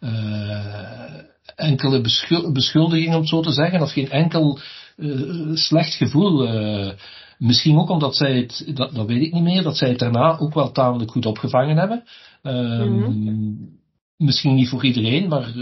eh, 0.00 1.20
enkele 1.56 2.00
beschul- 2.00 2.52
beschuldiging, 2.52 3.14
om 3.14 3.20
het 3.20 3.28
zo 3.28 3.40
te 3.40 3.52
zeggen, 3.52 3.80
of 3.82 3.92
geen 3.92 4.10
enkel 4.10 4.58
eh, 4.96 5.08
slecht 5.52 5.94
gevoel. 5.94 6.48
misschien 7.38 7.78
ook 7.78 7.88
omdat 7.90 8.16
zij 8.16 8.36
het, 8.36 8.72
dat, 8.74 8.94
dat 8.94 9.06
weet 9.06 9.22
ik 9.22 9.32
niet 9.32 9.42
meer, 9.42 9.62
dat 9.62 9.76
zij 9.76 9.88
het 9.88 9.98
daarna 9.98 10.38
ook 10.38 10.54
wel 10.54 10.70
tamelijk 10.72 11.10
goed 11.10 11.26
opgevangen 11.26 11.76
hebben. 11.76 12.04
Ehm, 12.42 13.52
Misschien 14.16 14.54
niet 14.54 14.68
voor 14.68 14.84
iedereen, 14.84 15.28
maar 15.28 15.52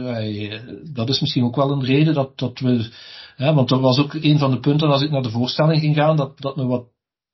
dat 0.92 1.08
is 1.08 1.20
misschien 1.20 1.44
ook 1.44 1.56
wel 1.56 1.70
een 1.70 1.84
reden 1.84 2.14
dat, 2.14 2.38
dat 2.38 2.58
we, 2.58 2.90
hè, 3.36 3.54
want 3.54 3.68
dat 3.68 3.80
was 3.80 3.98
ook 3.98 4.14
een 4.14 4.38
van 4.38 4.50
de 4.50 4.60
punten 4.60 4.88
als 4.88 5.02
ik 5.02 5.10
naar 5.10 5.22
de 5.22 5.30
voorstelling 5.30 5.80
ging 5.80 5.94
gaan, 5.94 6.16
dat, 6.16 6.40
dat 6.40 6.56
me 6.56 6.66
wat 6.66 6.84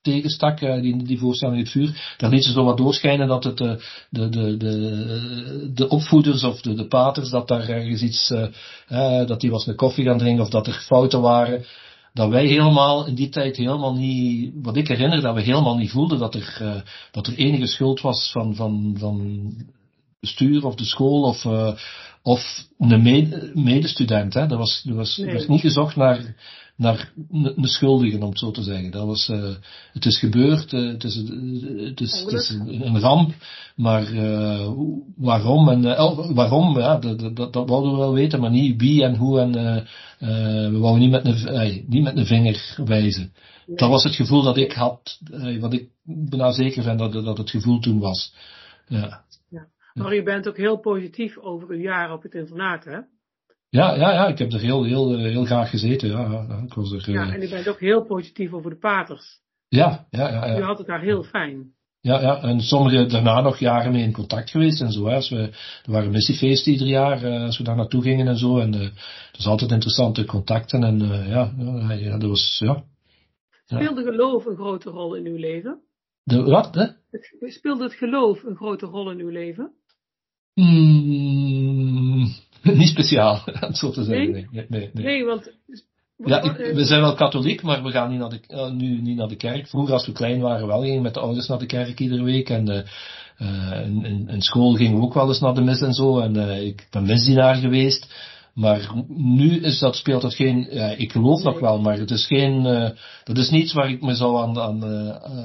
tegenstak, 0.03 0.61
eh, 0.61 0.81
die, 0.81 1.03
die 1.03 1.19
in 1.41 1.57
het 1.57 1.71
vuur. 1.71 2.15
Daar 2.17 2.31
liet 2.31 2.45
ze 2.45 2.53
zo 2.53 2.65
wat 2.65 2.77
doorschijnen 2.77 3.29
dat 3.29 3.45
het 3.45 3.61
eh, 3.61 3.75
de, 4.11 4.29
de, 4.29 4.57
de, 4.57 5.71
de 5.75 5.89
opvoeders 5.89 6.45
of 6.45 6.61
de, 6.61 6.87
paters, 6.87 7.31
dat 7.31 7.49
daar 7.49 7.69
ergens 7.69 8.03
iets, 8.03 8.31
eh, 8.89 9.27
dat 9.27 9.41
die 9.41 9.51
was 9.51 9.67
een 9.67 9.77
koffie 9.77 10.05
gaan 10.05 10.19
drinken 10.19 10.45
of 10.45 10.51
dat 10.51 10.67
er 10.67 10.85
fouten 10.87 11.21
waren. 11.21 11.65
Dat 12.15 12.29
wij 12.29 12.47
helemaal 12.47 13.07
in 13.07 13.15
die 13.15 13.29
tijd 13.29 13.57
helemaal 13.57 13.95
niet, 13.95 14.53
wat 14.63 14.77
ik 14.77 14.89
herinner, 14.89 15.21
dat 15.21 15.35
we 15.35 15.41
helemaal 15.41 15.77
niet 15.77 15.91
voelden 15.91 16.19
dat 16.19 16.35
er, 16.35 16.85
dat 17.11 17.27
er 17.27 17.35
enige 17.35 17.67
schuld 17.67 18.01
was 18.01 18.31
van, 18.33 18.55
van, 18.55 18.95
van 18.99 19.53
bestuur 20.21 20.67
of 20.67 20.75
de 20.75 20.85
school 20.85 21.23
of, 21.23 21.45
of 22.23 22.67
een 22.79 23.03
mede- 23.03 23.51
medestudent. 23.55 24.35
Hè. 24.35 24.41
Er 24.41 24.57
was, 24.57 24.85
er 24.89 24.95
was, 24.95 25.17
Nee. 25.17 25.33
was 25.35 25.47
niet 25.47 25.61
gezocht 25.61 25.97
naar, 25.97 26.35
naar 26.77 27.13
een 27.31 27.69
schuldige, 27.69 28.17
om 28.21 28.29
het 28.29 28.39
zo 28.39 28.51
te 28.51 28.63
zeggen. 28.63 28.91
Dat 28.91 29.07
was, 29.07 29.29
eh, 29.29 29.51
het 29.93 30.07
is 30.07 30.19
gebeurd, 30.19 30.73
eh, 30.73 30.87
het 30.87 31.05
is, 31.05 31.15
het 31.15 32.01
is, 32.01 32.21
het 32.21 32.33
is 32.33 32.49
een, 32.51 33.01
ramp, 33.01 33.35
maar 33.77 34.13
eh, 34.13 34.71
waarom 35.17 35.69
en 35.69 35.83
waarom, 36.35 36.79
ja, 36.79 36.97
dat, 36.99 37.19
dat, 37.19 37.37
dat, 37.37 37.53
dat 37.53 37.69
wouden 37.69 37.93
we 37.93 37.99
wel 37.99 38.13
weten, 38.13 38.41
maar 38.41 38.51
niet 38.51 38.81
wie 38.81 39.05
en 39.05 39.17
hoe 39.17 39.41
en 39.41 39.53
we 40.73 40.79
wouden 40.79 41.01
niet 41.03 41.11
met, 41.11 41.25
een, 41.25 41.85
niet 41.89 42.03
met 42.03 42.17
een 42.17 42.27
vinger 42.27 42.75
wijzen. 42.85 43.33
Nee. 43.67 43.77
Dat 43.77 43.89
was 43.89 44.05
het 44.05 44.15
gevoel 44.15 44.43
dat 44.43 44.57
ik 44.57 44.73
had, 44.73 45.19
wat 45.61 45.73
ik 45.73 45.89
bijna 46.05 46.53
zeker 46.53 46.85
ben 46.85 46.97
dat, 46.97 47.13
dat 47.13 47.39
het 47.39 47.51
gevoel 47.51 47.79
toen 47.79 47.99
was. 47.99 48.35
Ja. 48.89 49.23
Maar 49.95 50.17
u 50.17 50.23
bent 50.23 50.49
ook 50.49 50.57
heel 50.57 50.79
positief 50.81 51.39
over 51.39 51.69
uw 51.69 51.81
jaren 51.81 52.15
op 52.15 52.23
het 52.23 52.35
internaat, 52.35 52.85
hè? 52.85 52.99
Ja, 53.69 53.95
ja, 53.95 54.13
ja, 54.13 54.27
ik 54.27 54.39
heb 54.39 54.53
er 54.53 54.61
heel, 54.61 54.85
heel, 54.85 55.13
eh, 55.15 55.19
heel 55.23 55.45
graag 55.45 55.71
gezeten. 55.71 56.09
Ja, 56.09 56.47
ik 56.67 56.75
was 56.75 56.93
er, 56.93 56.99
eh, 57.09 57.15
Ja, 57.15 57.33
en 57.33 57.43
u 57.43 57.49
bent 57.49 57.69
ook 57.69 57.81
heel 57.81 58.05
positief 58.05 58.53
over 58.53 58.71
de 58.71 58.79
paters. 58.79 59.41
ja, 59.69 60.07
ja, 60.11 60.29
ja, 60.29 60.57
U 60.57 60.59
ja, 60.59 60.67
had 60.67 60.79
het 60.79 60.87
daar 60.87 61.01
heel 61.01 61.23
fijn. 61.23 61.73
ja, 62.01 62.21
ja. 62.21 62.43
En 62.43 62.61
sommigen 62.61 63.09
daarna 63.09 63.41
nog 63.41 63.59
jaren 63.59 63.93
mee 63.93 64.03
in 64.03 64.13
contact 64.13 64.51
geweest 64.51 64.81
en 64.81 64.93
zo. 64.93 65.07
Hè. 65.07 65.15
Als 65.15 65.29
we, 65.31 65.37
er 65.85 65.93
waren 65.93 66.11
missiefeesten 66.11 66.73
ieder 66.73 66.87
jaar, 66.87 67.23
eh, 67.25 67.43
als 67.43 67.59
we 67.59 67.65
daar 67.65 67.77
naartoe 67.77 68.03
gingen 68.03 68.29
en 68.29 68.37
zo. 68.37 68.59
En 68.59 68.75
eh 68.75 68.81
dat 69.31 69.41
is 69.41 69.47
altijd 69.47 69.71
interessante 69.71 70.25
contacten. 70.25 70.83
En 70.83 71.01
eh, 71.01 71.29
ja, 71.29 71.53
ja, 71.95 72.19
dat 72.19 72.29
was, 72.29 72.59
ja. 72.65 72.85
Speelde 73.65 74.03
geloof 74.03 74.45
een 74.47 74.57
grote 74.57 74.91
rol 74.91 75.15
in 75.15 75.27
uw 75.27 75.37
leven? 75.37 75.81
De, 76.25 76.43
wat? 76.43 76.75
Hè? 76.75 76.87
Speelde 77.51 77.83
het 77.83 77.95
geloof 77.95 78.43
een 78.43 78.57
grote 78.57 78.87
rol 78.87 79.11
in 79.11 79.19
uw 79.19 79.29
leven? 79.29 79.73
Hmm, 80.55 82.33
niet 82.63 82.89
speciaal, 82.89 83.43
om 83.47 83.53
het 83.61 83.79
zo 83.79 83.91
te 83.91 84.05
zeggen. 84.05 84.33
Nee? 84.33 84.47
Nee, 84.51 84.67
nee, 84.69 84.91
nee. 84.93 85.25
want 85.25 85.53
Ja, 86.25 86.43
ik, 86.43 86.75
we 86.75 86.85
zijn 86.85 87.01
wel 87.01 87.15
katholiek, 87.15 87.63
maar 87.63 87.83
we 87.83 87.91
gaan 87.91 88.11
niet 88.11 88.19
naar 88.19 88.29
de, 88.29 88.41
uh, 88.49 88.71
nu 88.71 89.01
niet 89.01 89.17
naar 89.17 89.29
de 89.29 89.37
kerk. 89.37 89.69
Vroeger, 89.69 89.93
als 89.93 90.07
we 90.07 90.13
klein 90.13 90.41
waren, 90.41 90.67
wel 90.67 90.83
gingen 90.83 91.03
met 91.03 91.15
de 91.15 91.21
ouders 91.21 91.49
naar 91.49 91.59
de 91.59 91.67
kerk 91.67 92.01
iedere 92.01 92.23
week. 92.23 92.51
En 92.51 92.71
uh, 93.39 93.87
in, 93.87 94.29
in, 94.29 94.43
school 94.43 94.75
gingen 94.75 94.97
we 94.97 95.03
ook 95.03 95.15
wel 95.15 95.29
eens 95.29 95.41
naar 95.41 95.55
de 95.55 95.61
mis 95.61 95.81
en 95.81 95.93
zo. 95.93 96.19
En 96.19 96.37
ik 96.67 96.87
ben 96.91 97.07
misdienaar 97.07 97.55
geweest. 97.55 98.15
Maar 98.55 98.93
nu 99.09 99.61
is 99.61 99.79
dat, 99.79 99.97
speelt 99.97 100.23
dat 100.23 100.35
geen, 100.35 100.67
ja, 100.71 100.89
ik 100.89 101.13
geloof 101.13 101.43
nog 101.43 101.61
wel, 101.61 101.81
maar 101.81 101.99
het 101.99 102.11
is 102.11 102.27
geen, 102.27 102.63
dat 103.25 103.39
is 103.39 103.51
niets 103.51 103.73
waar 103.73 103.91
ik 103.91 104.03
me 104.03 104.15
zou 104.15 104.37
aan, 104.37 104.59
aan, 104.59 104.85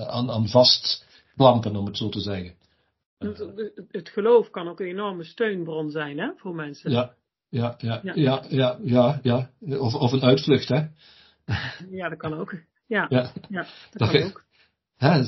aan, 0.08 0.32
aan 0.32 0.48
vastklampen, 0.48 1.76
om 1.76 1.86
het 1.86 1.98
zo 1.98 2.10
te 2.10 2.20
zeggen. 2.20 2.57
Het, 3.17 3.45
het, 3.91 4.10
geloof 4.10 4.49
kan 4.49 4.67
ook 4.67 4.80
een 4.80 4.88
enorme 4.88 5.23
steunbron 5.23 5.89
zijn, 5.89 6.17
hè, 6.17 6.32
voor 6.36 6.56
mensen. 6.56 6.91
Ja, 6.91 7.13
ja, 7.49 7.75
ja, 7.77 8.01
ja, 8.03 8.43
ja, 8.49 8.77
ja, 8.82 9.19
ja. 9.21 9.49
Of, 9.60 9.93
of 9.93 10.12
een 10.12 10.23
uitvlucht, 10.23 10.67
hè? 10.67 10.86
Ja, 11.89 12.10
dat 12.10 12.17
kan 12.17 12.34
ook. 12.34 12.53
Ja, 12.86 13.06
ja. 13.10 13.32
ja 13.49 13.65
dat, 13.91 14.10
kan 14.12 14.23
ook. 14.23 14.45
Hè, 14.97 15.23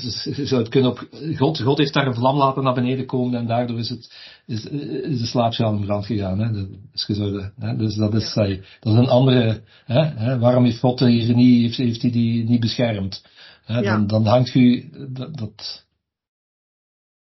zou 0.46 0.62
het 0.62 0.70
kunnen 0.70 0.92
op, 0.92 1.08
God, 1.36 1.62
God 1.62 1.78
heeft 1.78 1.94
daar 1.94 2.08
een 2.08 2.16
vlam 2.16 2.38
laten 2.38 2.64
naar 2.64 2.74
beneden 2.74 3.06
komen 3.06 3.40
en 3.40 3.48
daardoor 3.48 3.80
is, 3.80 3.90
het, 3.90 4.16
is, 4.46 4.66
is 4.66 5.20
de 5.20 5.26
slaapzaal 5.26 5.74
in 5.74 5.86
brand 5.86 6.06
gegaan. 6.06 6.40
Hè? 6.40 6.52
Dat 6.52 6.68
is 6.94 7.04
gezorgd, 7.04 7.52
hè? 7.60 7.76
Dus 7.76 7.96
dat 7.96 8.14
is, 8.14 8.34
ja. 8.34 8.48
dat 8.80 8.94
is 8.94 9.00
een 9.00 9.10
andere, 9.10 9.62
hè? 9.86 10.04
hè? 10.04 10.40
waarom 10.40 10.64
heeft 10.64 10.80
God 10.80 11.00
hier 11.00 11.36
niet, 11.36 11.62
heeft, 11.62 11.78
heeft 11.78 12.02
hij 12.02 12.12
die 12.12 12.44
niet 12.44 12.60
beschermd? 12.60 13.26
Hè? 13.64 13.82
Dan, 13.82 14.08
dan 14.08 14.26
hangt 14.26 14.56
u, 14.56 14.90
dat, 15.10 15.38
dat, 15.38 15.88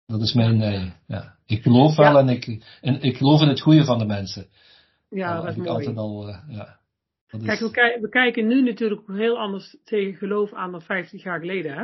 dat 0.05 0.21
is 0.21 0.33
mijn, 0.33 0.57
nee, 0.57 0.93
ja. 1.07 1.35
Ik 1.45 1.61
geloof 1.61 1.95
wel 1.95 2.17
en, 2.17 2.29
ik, 2.29 2.77
en 2.81 3.01
ik 3.01 3.17
geloof 3.17 3.41
in 3.41 3.47
het 3.47 3.61
goede 3.61 3.85
van 3.85 3.99
de 3.99 4.05
mensen. 4.05 4.47
Ja, 5.09 5.41
dat 5.41 5.49
is 5.49 5.55
mooi. 5.55 5.69
Altijd 5.69 5.97
al, 5.97 6.29
uh, 6.29 6.37
ja. 6.47 6.79
Kijk, 7.27 7.59
we, 7.59 7.97
we, 8.01 8.09
kijken 8.09 8.47
nu 8.47 8.61
natuurlijk 8.61 9.01
heel 9.07 9.37
anders 9.37 9.77
tegen 9.83 10.13
geloof 10.13 10.53
aan 10.53 10.71
dan 10.71 10.81
50 10.81 11.23
jaar 11.23 11.39
geleden, 11.39 11.73
hè? 11.73 11.83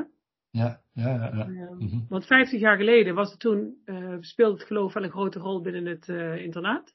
Ja, 0.50 0.80
ja, 0.94 1.10
ja. 1.14 1.32
ja. 1.34 1.70
Mm 1.74 1.90
-hmm. 1.90 2.06
Want 2.10 2.26
50 2.26 2.60
jaar 2.60 2.78
geleden 2.78 3.16
was 3.16 3.32
het 3.32 3.40
toen, 3.40 3.82
uh, 3.86 4.18
speelde 4.20 4.58
het 4.58 4.68
geloof 4.68 4.94
wel 4.94 5.04
een 5.04 5.10
grote 5.10 5.40
rol 5.40 5.62
binnen 5.62 5.86
het 5.86 6.08
internaat? 6.40 6.94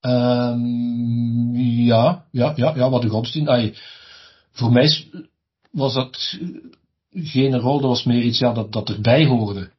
Um, 0.00 1.54
ja, 1.54 2.26
ja, 2.30 2.52
ja, 2.56 2.74
ja, 2.74 2.90
wat 2.90 3.02
de 3.02 3.08
godsdienst. 3.08 3.48
Ay, 3.48 3.74
voor 4.50 4.72
mij 4.72 5.10
was 5.70 5.94
dat 5.94 6.38
geen 7.10 7.58
rol, 7.58 7.80
dat 7.80 7.90
was 7.90 8.04
meer 8.04 8.22
iets 8.22 8.38
ja, 8.38 8.52
dat, 8.52 8.72
dat 8.72 8.88
erbij 8.88 9.26
hoorde. 9.26 9.70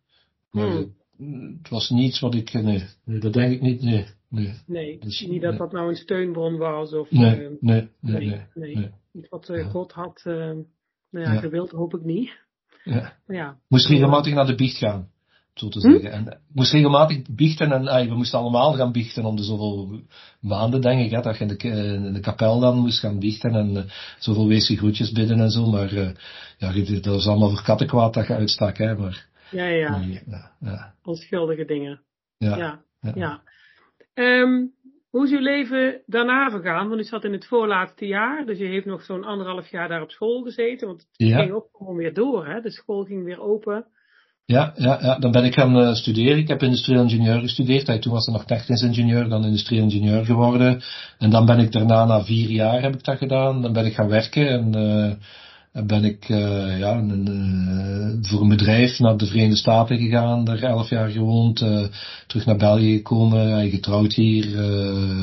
Hmm. 0.53 1.57
het 1.61 1.69
was 1.69 1.89
niets 1.89 2.19
wat 2.19 2.35
ik, 2.35 2.53
nee, 2.53 2.83
nee, 3.03 3.19
dat 3.19 3.33
denk 3.33 3.51
ik 3.51 3.61
niet, 3.61 3.81
nee. 3.81 4.05
Nee, 4.29 4.53
nee 4.65 4.99
dus, 4.99 5.25
niet 5.29 5.41
dat 5.41 5.57
dat 5.57 5.71
nou 5.71 5.89
een 5.89 5.95
steunbron 5.95 6.57
was 6.57 6.93
of... 6.93 7.11
Nee, 7.11 7.41
uh, 7.41 7.47
nee, 7.59 7.89
nee, 7.99 8.27
nee, 8.53 8.75
nee, 8.75 8.89
Iets 9.11 9.29
wat 9.29 9.49
uh, 9.49 9.69
God 9.69 9.91
had, 9.91 10.23
uh, 10.27 10.35
nou 10.35 10.65
ja, 11.09 11.33
ja, 11.33 11.39
gewild 11.39 11.71
hoop 11.71 11.93
ik 11.93 12.03
niet. 12.03 12.31
Ja. 12.83 13.13
ja. 13.27 13.57
Moest 13.67 13.87
regelmatig 13.87 14.33
naar 14.33 14.45
de 14.45 14.55
biecht 14.55 14.77
gaan, 14.77 15.09
zo 15.53 15.67
te 15.67 15.79
hm? 15.79 15.91
zeggen. 15.91 16.11
En 16.11 16.39
moest 16.53 16.71
regelmatig 16.71 17.21
biechten 17.35 17.71
en 17.71 17.87
ay, 17.87 18.07
we 18.07 18.15
moesten 18.15 18.39
allemaal 18.39 18.73
gaan 18.73 18.91
biechten 18.91 19.25
om 19.25 19.35
de 19.35 19.43
zoveel 19.43 20.01
maanden, 20.39 20.81
denk 20.81 21.05
ik, 21.05 21.11
hè, 21.11 21.21
dat 21.21 21.37
je 21.37 21.45
in 21.45 21.57
de, 21.57 21.67
in 22.05 22.13
de 22.13 22.19
kapel 22.19 22.59
dan 22.59 22.77
moest 22.77 22.99
gaan 22.99 23.19
biechten 23.19 23.55
en 23.55 23.89
zoveel 24.19 24.59
groetjes 24.59 25.11
bidden 25.11 25.39
en 25.39 25.49
zo, 25.49 25.69
maar 25.69 25.93
ja, 26.57 26.73
dat 26.83 27.05
was 27.05 27.27
allemaal 27.27 27.49
voor 27.49 27.63
kattenkwaad 27.63 28.13
dat 28.13 28.27
je 28.27 28.33
uitstak, 28.33 28.77
hè, 28.77 28.95
maar... 28.95 29.31
Ja, 29.53 29.65
ja. 29.65 30.01
ja, 30.25 30.51
ja. 30.59 30.93
Onschuldige 31.03 31.65
dingen. 31.65 32.01
Ja. 32.37 32.57
Ja. 32.57 32.81
ja. 33.15 33.41
Um, 34.13 34.71
hoe 35.09 35.25
is 35.25 35.31
uw 35.31 35.39
leven 35.39 36.01
daarna 36.05 36.49
vergaan? 36.49 36.89
Want 36.89 37.01
u 37.01 37.03
zat 37.03 37.23
in 37.23 37.31
het 37.31 37.47
voorlaatste 37.47 38.05
jaar, 38.05 38.45
dus 38.45 38.57
je 38.57 38.65
heeft 38.65 38.85
nog 38.85 39.03
zo'n 39.03 39.23
anderhalf 39.23 39.67
jaar 39.67 39.87
daar 39.87 40.01
op 40.01 40.11
school 40.11 40.41
gezeten. 40.41 40.87
Want 40.87 40.99
het 40.99 41.33
ging 41.33 41.51
ook 41.51 41.67
gewoon 41.71 41.95
weer 41.95 42.13
door, 42.13 42.47
hè? 42.47 42.61
De 42.61 42.71
school 42.71 43.03
ging 43.03 43.23
weer 43.23 43.41
open. 43.41 43.85
Ja, 44.45 44.73
ja, 44.75 44.97
ja. 45.01 45.19
dan 45.19 45.31
ben 45.31 45.43
ik 45.43 45.53
gaan 45.53 45.77
uh, 45.77 45.93
studeren. 45.93 46.37
Ik 46.37 46.47
heb 46.47 46.61
industrieel 46.61 47.01
ingenieur 47.01 47.39
gestudeerd. 47.39 48.01
Toen 48.01 48.13
was 48.13 48.27
er 48.27 48.33
nog 48.33 48.45
technisch 48.45 48.81
ingenieur, 48.81 49.29
dan 49.29 49.45
industrieel 49.45 49.83
ingenieur 49.83 50.25
geworden. 50.25 50.81
En 51.17 51.29
dan 51.29 51.45
ben 51.45 51.59
ik 51.59 51.71
daarna, 51.71 52.05
na 52.05 52.23
vier 52.23 52.49
jaar 52.49 52.81
heb 52.81 52.93
ik 52.93 53.03
dat 53.03 53.17
gedaan. 53.17 53.61
Dan 53.61 53.73
ben 53.73 53.85
ik 53.85 53.93
gaan 53.93 54.09
werken 54.09 54.47
en... 54.47 54.77
Uh, 54.77 55.13
ben 55.73 56.03
ik 56.03 56.29
uh, 56.29 56.79
ja, 56.79 56.97
een, 56.97 57.29
uh, 57.29 58.29
voor 58.29 58.41
een 58.41 58.49
bedrijf 58.49 58.99
naar 58.99 59.17
de 59.17 59.25
Verenigde 59.25 59.55
Staten 59.57 59.97
gegaan, 59.97 60.45
daar 60.45 60.61
elf 60.61 60.89
jaar 60.89 61.09
gewoond, 61.09 61.61
uh, 61.61 61.85
terug 62.27 62.45
naar 62.45 62.57
België 62.57 62.95
gekomen, 62.95 63.69
getrouwd 63.69 64.13
hier, 64.13 64.63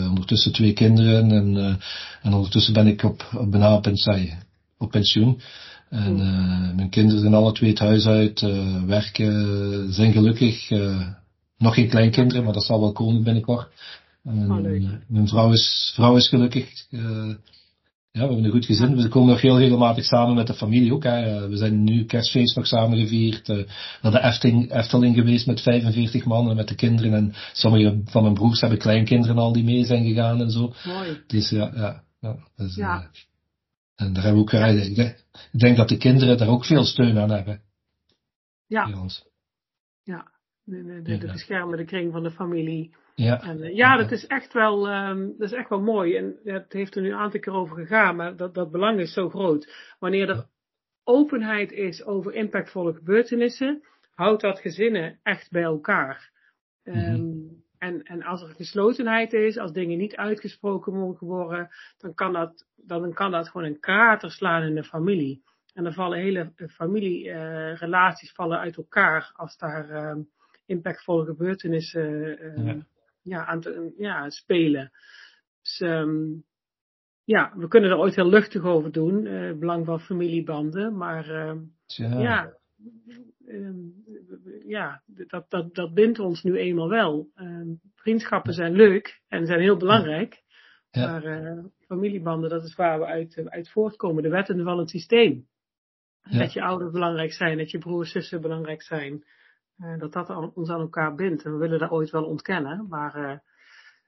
ondertussen 0.08 0.52
twee 0.52 0.72
kinderen 0.72 1.30
en, 1.30 1.78
en 2.22 2.34
ondertussen 2.34 2.72
ben 2.72 2.86
ik 2.86 3.02
op, 3.02 3.28
op 3.36 3.50
bijna 3.50 3.76
pensioen. 3.76 4.30
Op 4.78 4.90
pensioen. 4.90 5.40
En 5.88 6.16
mijn 6.76 6.88
kinderen 6.88 7.20
zijn 7.20 7.34
alle 7.34 7.52
twee 7.52 7.70
het 7.70 7.78
huis 7.78 8.06
uit, 8.06 8.40
werken, 8.86 9.92
zijn 9.92 10.12
gelukkig. 10.12 10.70
nog 11.58 11.74
geen 11.74 11.88
kleinkinderen, 11.88 12.44
maar 12.44 12.52
dat 12.52 12.64
zal 12.64 12.80
wel 12.80 12.92
komen 12.92 13.22
binnenkort. 13.22 13.68
En, 14.24 14.50
oh, 14.52 14.90
mijn 15.06 15.28
vrouw 15.28 15.52
is, 15.52 15.92
vrouw 15.94 16.16
is 16.16 16.28
gelukkig. 16.28 16.68
Ja, 18.12 18.20
we 18.20 18.26
hebben 18.26 18.44
een 18.44 18.50
goed 18.50 18.66
gezin. 18.66 18.96
We 18.96 19.08
komen 19.08 19.28
nog 19.28 19.40
heel 19.40 19.58
regelmatig 19.58 20.04
samen 20.04 20.34
met 20.34 20.46
de 20.46 20.54
familie 20.54 20.92
ook. 20.92 21.02
Hè. 21.02 21.48
We 21.48 21.56
zijn 21.56 21.84
nu 21.84 22.04
kerstfeest 22.04 22.56
nog 22.56 22.66
samen 22.66 22.98
gevierd. 22.98 23.48
Uh, 23.48 23.66
naar 24.02 24.12
de 24.12 24.22
Efteling, 24.22 24.72
Efteling 24.72 25.14
geweest 25.14 25.46
met 25.46 25.60
45 25.60 26.24
man 26.24 26.50
en 26.50 26.56
met 26.56 26.68
de 26.68 26.74
kinderen. 26.74 27.14
En 27.14 27.34
sommige 27.52 28.00
van 28.04 28.22
mijn 28.22 28.34
broers 28.34 28.60
hebben 28.60 28.78
kleinkinderen 28.78 29.38
al 29.38 29.52
die 29.52 29.64
mee 29.64 29.84
zijn 29.84 30.04
gegaan 30.04 30.40
en 30.40 30.50
zo. 30.50 30.72
Mooi. 30.84 31.22
Dus 31.26 31.50
ja, 31.50 31.70
ja. 31.74 32.04
ja, 32.20 32.36
dus, 32.56 32.74
ja. 32.74 33.00
Uh, 33.00 33.06
en 33.94 34.12
daar 34.12 34.22
hebben 34.22 34.44
we 34.44 34.48
ook, 34.48 34.50
ja. 34.50 34.66
ik, 34.66 34.94
denk, 34.94 35.24
ik 35.52 35.60
denk 35.60 35.76
dat 35.76 35.88
de 35.88 35.96
kinderen 35.96 36.38
daar 36.38 36.48
ook 36.48 36.64
veel 36.64 36.84
steun 36.84 37.18
aan 37.18 37.30
hebben. 37.30 37.60
Ja. 38.66 39.08
Ja. 40.02 40.30
De, 40.64 40.84
de, 40.84 41.02
de, 41.02 41.18
de 41.18 41.32
beschermende 41.32 41.84
kring 41.84 42.12
van 42.12 42.22
de 42.22 42.30
familie. 42.30 42.94
Ja, 43.24 43.42
en, 43.42 43.58
uh, 43.58 43.76
ja 43.76 43.96
dat 43.96 44.10
is 44.10 44.26
echt 44.26 44.52
wel, 44.52 44.88
um, 44.92 45.34
dat 45.38 45.50
is 45.50 45.56
echt 45.56 45.68
wel 45.68 45.80
mooi. 45.80 46.16
En 46.16 46.38
het 46.44 46.72
heeft 46.72 46.96
er 46.96 47.02
nu 47.02 47.08
een 47.08 47.18
aantal 47.18 47.40
keer 47.40 47.52
over 47.52 47.76
gegaan, 47.76 48.16
maar 48.16 48.36
dat, 48.36 48.54
dat 48.54 48.70
belang 48.70 49.00
is 49.00 49.12
zo 49.12 49.28
groot. 49.28 49.94
Wanneer 49.98 50.28
er 50.28 50.46
openheid 51.04 51.72
is 51.72 52.04
over 52.04 52.34
impactvolle 52.34 52.94
gebeurtenissen, 52.94 53.82
houdt 54.14 54.42
dat 54.42 54.60
gezinnen 54.60 55.18
echt 55.22 55.50
bij 55.50 55.62
elkaar. 55.62 56.30
Um, 56.84 57.62
en, 57.78 58.02
en 58.02 58.22
als 58.22 58.42
er 58.42 58.48
geslotenheid 58.48 59.32
is, 59.32 59.58
als 59.58 59.72
dingen 59.72 59.98
niet 59.98 60.16
uitgesproken 60.16 60.92
mogen 60.92 61.26
worden, 61.26 61.68
dan 61.98 62.14
kan 62.14 62.32
dat, 62.32 62.66
dan 62.76 63.12
kan 63.12 63.30
dat 63.30 63.48
gewoon 63.48 63.66
een 63.66 63.80
krater 63.80 64.30
slaan 64.30 64.62
in 64.62 64.74
de 64.74 64.84
familie. 64.84 65.42
En 65.74 65.84
dan 65.84 65.92
vallen 65.92 66.18
hele 66.18 66.52
familierelaties 66.68 68.28
uh, 68.28 68.34
vallen 68.34 68.58
uit 68.58 68.76
elkaar 68.76 69.30
als 69.34 69.56
daar 69.56 69.90
uh, 69.90 70.22
impactvolle 70.66 71.24
gebeurtenissen 71.24 72.42
uh, 72.42 72.66
ja 72.66 72.76
ja, 73.22 73.46
aan 73.46 73.60
te 73.60 73.94
ja, 73.96 74.30
spelen. 74.30 74.90
Dus 75.62 75.80
um, 75.80 76.44
ja, 77.24 77.52
we 77.56 77.68
kunnen 77.68 77.90
er 77.90 77.98
ooit 77.98 78.14
heel 78.14 78.28
luchtig 78.28 78.62
over 78.62 78.92
doen, 78.92 79.26
uh, 79.26 79.58
belang 79.58 79.86
van 79.86 80.00
familiebanden, 80.00 80.96
maar 80.96 81.28
uh, 81.30 81.56
ja, 81.96 82.52
uh, 83.46 83.74
ja 84.66 85.02
dat, 85.06 85.50
dat, 85.50 85.74
dat 85.74 85.94
bindt 85.94 86.18
ons 86.18 86.42
nu 86.42 86.56
eenmaal 86.56 86.88
wel. 86.88 87.30
vriendschappen 87.94 88.52
zijn 88.52 88.72
leuk 88.72 89.20
en 89.28 89.46
zijn 89.46 89.60
heel 89.60 89.76
belangrijk, 89.76 90.42
ja. 90.90 91.10
maar 91.10 91.24
eh, 91.24 91.64
familiebanden, 91.86 92.50
dat 92.50 92.64
is 92.64 92.74
waar 92.74 92.98
we 92.98 93.04
uit, 93.04 93.42
uit 93.48 93.70
voortkomen, 93.70 94.22
de 94.22 94.28
wetten 94.28 94.64
van 94.64 94.78
het 94.78 94.90
systeem. 94.90 95.48
Ja. 96.22 96.38
Dat 96.38 96.52
je 96.52 96.62
ouders 96.62 96.92
belangrijk 96.92 97.32
zijn, 97.32 97.58
dat 97.58 97.70
je 97.70 97.78
broers, 97.78 98.10
zussen 98.10 98.40
belangrijk 98.40 98.82
zijn. 98.82 99.24
Uh, 99.80 99.98
dat 99.98 100.12
dat 100.12 100.54
ons 100.54 100.70
aan 100.70 100.80
elkaar 100.80 101.14
bindt. 101.14 101.44
En 101.44 101.52
we 101.52 101.58
willen 101.58 101.78
dat 101.78 101.90
ooit 101.90 102.10
wel 102.10 102.24
ontkennen, 102.24 102.86
maar 102.88 103.16
uh, 103.16 103.38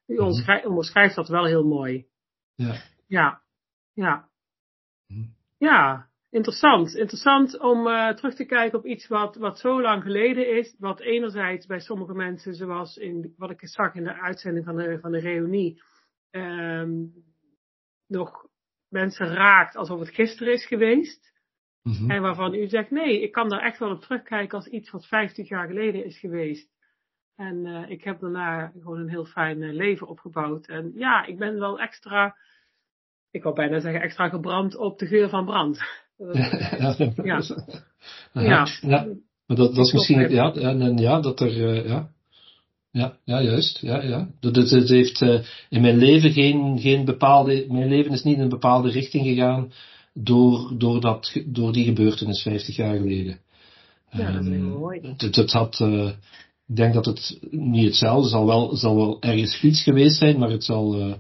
u 0.07 0.17
-hmm. 0.17 0.65
onderschrijft 0.65 1.15
dat 1.15 1.29
wel 1.29 1.45
heel 1.45 1.65
mooi. 1.65 2.07
Ja. 2.55 2.75
Ja. 3.07 3.43
Ja. 3.93 4.29
Mm. 5.07 5.35
Ja. 5.59 6.11
Interessant. 6.31 6.95
Interessant 6.95 7.59
om 7.59 7.87
uh, 7.87 8.09
terug 8.09 8.35
te 8.35 8.45
kijken 8.45 8.79
op 8.79 8.87
iets 8.87 9.09
wat, 9.09 9.37
wat 9.37 9.59
zo 9.59 9.81
lang 9.83 10.03
geleden 10.03 10.57
is. 10.57 10.77
Wat 10.79 11.01
enerzijds 11.01 11.67
bij 11.67 11.81
sommige 11.81 12.15
mensen, 12.15 12.55
zoals 12.55 12.97
in 12.97 13.35
wat 13.37 13.51
ik 13.51 13.69
zag 13.69 13.95
in 13.95 14.05
de 14.05 14.21
uitzending 14.21 14.65
van 14.65 14.77
de, 14.77 14.99
van 15.01 15.13
de 15.13 15.19
reunie, 15.19 15.83
um, 16.31 17.13
nog 18.07 18.47
mensen 18.89 19.27
raakt 19.27 19.77
alsof 19.77 19.99
het 19.99 20.15
gisteren 20.15 20.53
is 20.53 20.67
geweest. 20.67 21.32
Mm-hmm. 21.83 22.11
En 22.11 22.23
waarvan 22.23 22.55
u 22.55 22.69
zegt, 22.69 22.91
nee, 22.91 23.23
ik 23.23 23.33
kan 23.33 23.49
daar 23.49 23.63
echt 23.63 23.79
wel 23.79 23.91
op 23.91 24.01
terugkijken 24.01 24.59
als 24.59 24.67
iets 24.67 24.91
wat 24.91 25.07
50 25.07 25.49
jaar 25.49 25.67
geleden 25.67 26.05
is 26.05 26.19
geweest. 26.19 26.69
En 27.37 27.67
uh, 27.67 27.91
ik 27.91 28.05
heb 28.05 28.21
daarna 28.21 28.73
gewoon 28.81 28.99
een 28.99 29.09
heel 29.09 29.25
fijn 29.25 29.63
uh, 29.63 29.73
leven 29.73 30.09
opgebouwd. 30.09 30.67
En 30.67 30.93
ja, 30.95 31.27
ik 31.27 31.39
ben 31.39 31.59
wel 31.59 31.81
extra, 31.81 32.37
ik 33.31 33.43
wil 33.43 33.53
bijna 33.53 33.81
zeggen, 33.81 34.03
extra 34.03 34.29
gebrand 34.29 34.77
op 34.77 34.99
de 34.99 35.07
geur 35.07 35.29
van 35.29 35.45
brand. 35.45 35.79
ja. 36.23 36.95
ja. 37.23 37.41
ja. 38.33 38.67
ja. 38.81 39.07
Maar 39.47 39.57
dat, 39.57 39.75
dat 39.75 39.87
is 39.87 39.93
misschien, 39.93 40.31
ja, 40.31 40.55
en, 40.55 40.83
en, 40.83 40.99
ja, 40.99 41.21
dat 41.21 41.41
er, 41.41 41.57
uh, 41.57 41.87
ja. 41.87 42.11
Ja, 42.91 43.17
ja, 43.25 43.43
juist. 43.43 43.79
Ja, 43.81 44.03
ja. 44.03 44.29
Dat, 44.41 44.57
het, 44.57 44.71
het 44.71 44.89
heeft 44.89 45.21
in 45.69 45.81
mijn 45.81 45.97
leven 45.97 46.33
geen, 46.33 46.79
geen 46.79 47.05
bepaalde. 47.05 47.67
Mijn 47.69 47.89
leven 47.89 48.13
is 48.13 48.23
niet 48.23 48.37
in 48.37 48.43
een 48.43 48.49
bepaalde 48.49 48.91
richting 48.91 49.25
gegaan 49.25 49.73
door, 50.13 50.79
door, 50.79 51.01
dat, 51.01 51.43
door 51.47 51.73
die 51.73 51.85
gebeurtenis 51.85 52.43
50 52.43 52.77
jaar 52.77 52.97
geleden. 52.97 53.41
Ja, 54.11 54.33
dat 54.33 54.43
is 54.43 54.49
ehm, 54.49 54.63
mooi. 54.63 55.01
Het, 55.17 55.37
het 55.37 55.53
had, 55.53 55.81
uh, 55.81 56.09
ik 56.67 56.77
denk 56.77 56.95
dat 56.95 57.07
het 57.07 57.39
niet 57.51 57.85
hetzelfde 57.85 58.29
zal 58.29 58.47
wel, 58.47 58.77
zal 58.77 58.97
wel 58.97 59.21
ergens 59.21 59.63
iets 59.63 59.83
geweest 59.83 60.17
zijn, 60.17 60.39
maar 60.39 60.51
het 60.51 60.65
zal. 60.65 61.01
Uh, 61.01 61.15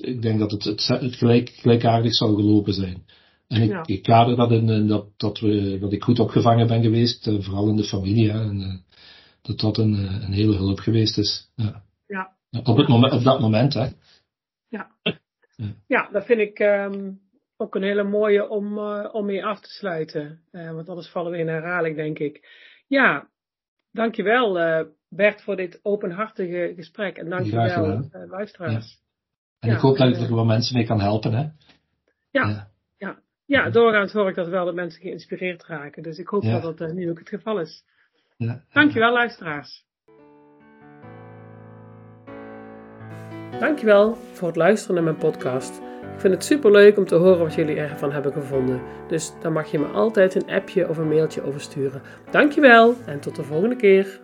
ik 0.00 0.22
denk 0.22 0.38
dat 0.38 0.50
het, 0.50 0.64
het, 0.64 0.88
het 0.88 1.16
gelijk, 1.16 1.48
gelijkaardig 1.48 2.14
zou 2.14 2.34
gelopen 2.34 2.74
zijn. 2.74 3.04
En 3.46 3.62
ik, 3.62 3.70
ja. 3.70 3.82
ik 3.86 4.02
kader 4.02 4.36
dat 4.36 4.50
in 4.50 4.86
dat, 4.86 5.06
dat, 5.16 5.40
we, 5.40 5.78
dat 5.80 5.92
ik 5.92 6.02
goed 6.02 6.18
opgevangen 6.18 6.66
ben 6.66 6.82
geweest, 6.82 7.30
vooral 7.38 7.68
in 7.68 7.76
de 7.76 7.84
familie. 7.84 8.30
Hè, 8.30 8.40
en, 8.40 8.84
dat 9.42 9.60
dat 9.60 9.78
een, 9.78 9.92
een 10.24 10.32
hele 10.32 10.56
hulp 10.56 10.78
geweest 10.78 11.18
is. 11.18 11.48
Ja. 11.54 11.84
ja. 12.06 12.36
Op, 12.62 12.76
het 12.76 12.88
moment, 12.88 13.12
op 13.12 13.22
dat 13.22 13.40
moment, 13.40 13.74
hè. 13.74 13.88
Ja. 14.68 14.90
Ja, 15.86 16.08
dat 16.12 16.24
vind 16.24 16.40
ik 16.40 16.58
um, 16.58 17.20
ook 17.56 17.74
een 17.74 17.82
hele 17.82 18.02
mooie 18.02 18.48
om, 18.48 18.78
uh, 18.78 19.08
om 19.12 19.26
mee 19.26 19.44
af 19.44 19.60
te 19.60 19.68
sluiten. 19.68 20.40
want 20.50 20.88
anders 20.88 21.08
vallen 21.08 21.32
we 21.32 21.38
in 21.38 21.48
herhaling, 21.48 21.96
denk 21.96 22.18
ik. 22.18 22.48
Ja, 22.86 23.28
dankjewel 23.92 24.52
Bert 25.08 25.42
voor 25.42 25.56
dit 25.56 25.80
openhartige 25.82 26.72
gesprek. 26.76 27.16
En 27.16 27.28
dankjewel 27.28 28.08
luisteraars. 28.28 28.98
En 29.58 29.68
ja, 29.68 29.74
ik 29.74 29.80
hoop 29.80 29.96
dat 29.96 30.08
ik 30.08 30.28
er 30.28 30.34
wel 30.34 30.44
mensen 30.44 30.76
mee 30.76 30.86
kan 30.86 31.00
helpen, 31.00 31.32
hè? 31.32 31.48
Ja, 32.30 32.70
ja. 32.96 33.20
ja. 33.46 33.70
doorgaans 33.70 34.12
hoor 34.12 34.28
ik 34.28 34.34
dat 34.34 34.48
wel 34.48 34.64
dat 34.64 34.74
mensen 34.74 35.00
geïnspireerd 35.00 35.64
raken. 35.64 36.02
Dus 36.02 36.18
ik 36.18 36.28
hoop 36.28 36.42
dat 36.42 36.62
dat 36.62 36.80
uh, 36.80 36.90
nu 36.94 37.10
ook 37.10 37.18
het 37.18 37.28
geval 37.28 37.60
is. 37.60 37.84
Ja. 38.36 38.64
Dankjewel, 38.72 39.12
luisteraars. 39.12 39.84
Dankjewel 43.60 44.16
voor 44.32 44.48
het 44.48 44.56
luisteren 44.56 44.94
naar 44.94 45.04
mijn 45.04 45.16
podcast. 45.16 45.80
Ik 46.14 46.20
vind 46.20 46.34
het 46.34 46.44
super 46.44 46.70
leuk 46.70 46.96
om 46.96 47.06
te 47.06 47.14
horen 47.14 47.38
wat 47.38 47.54
jullie 47.54 47.76
ervan 47.76 48.12
hebben 48.12 48.32
gevonden. 48.32 48.80
Dus 49.08 49.32
dan 49.40 49.52
mag 49.52 49.70
je 49.70 49.78
me 49.78 49.86
altijd 49.86 50.34
een 50.34 50.50
appje 50.50 50.88
of 50.88 50.98
een 50.98 51.08
mailtje 51.08 51.42
over 51.42 51.60
sturen. 51.60 52.02
Dankjewel 52.30 52.94
en 53.06 53.20
tot 53.20 53.36
de 53.36 53.42
volgende 53.42 53.76
keer. 53.76 54.20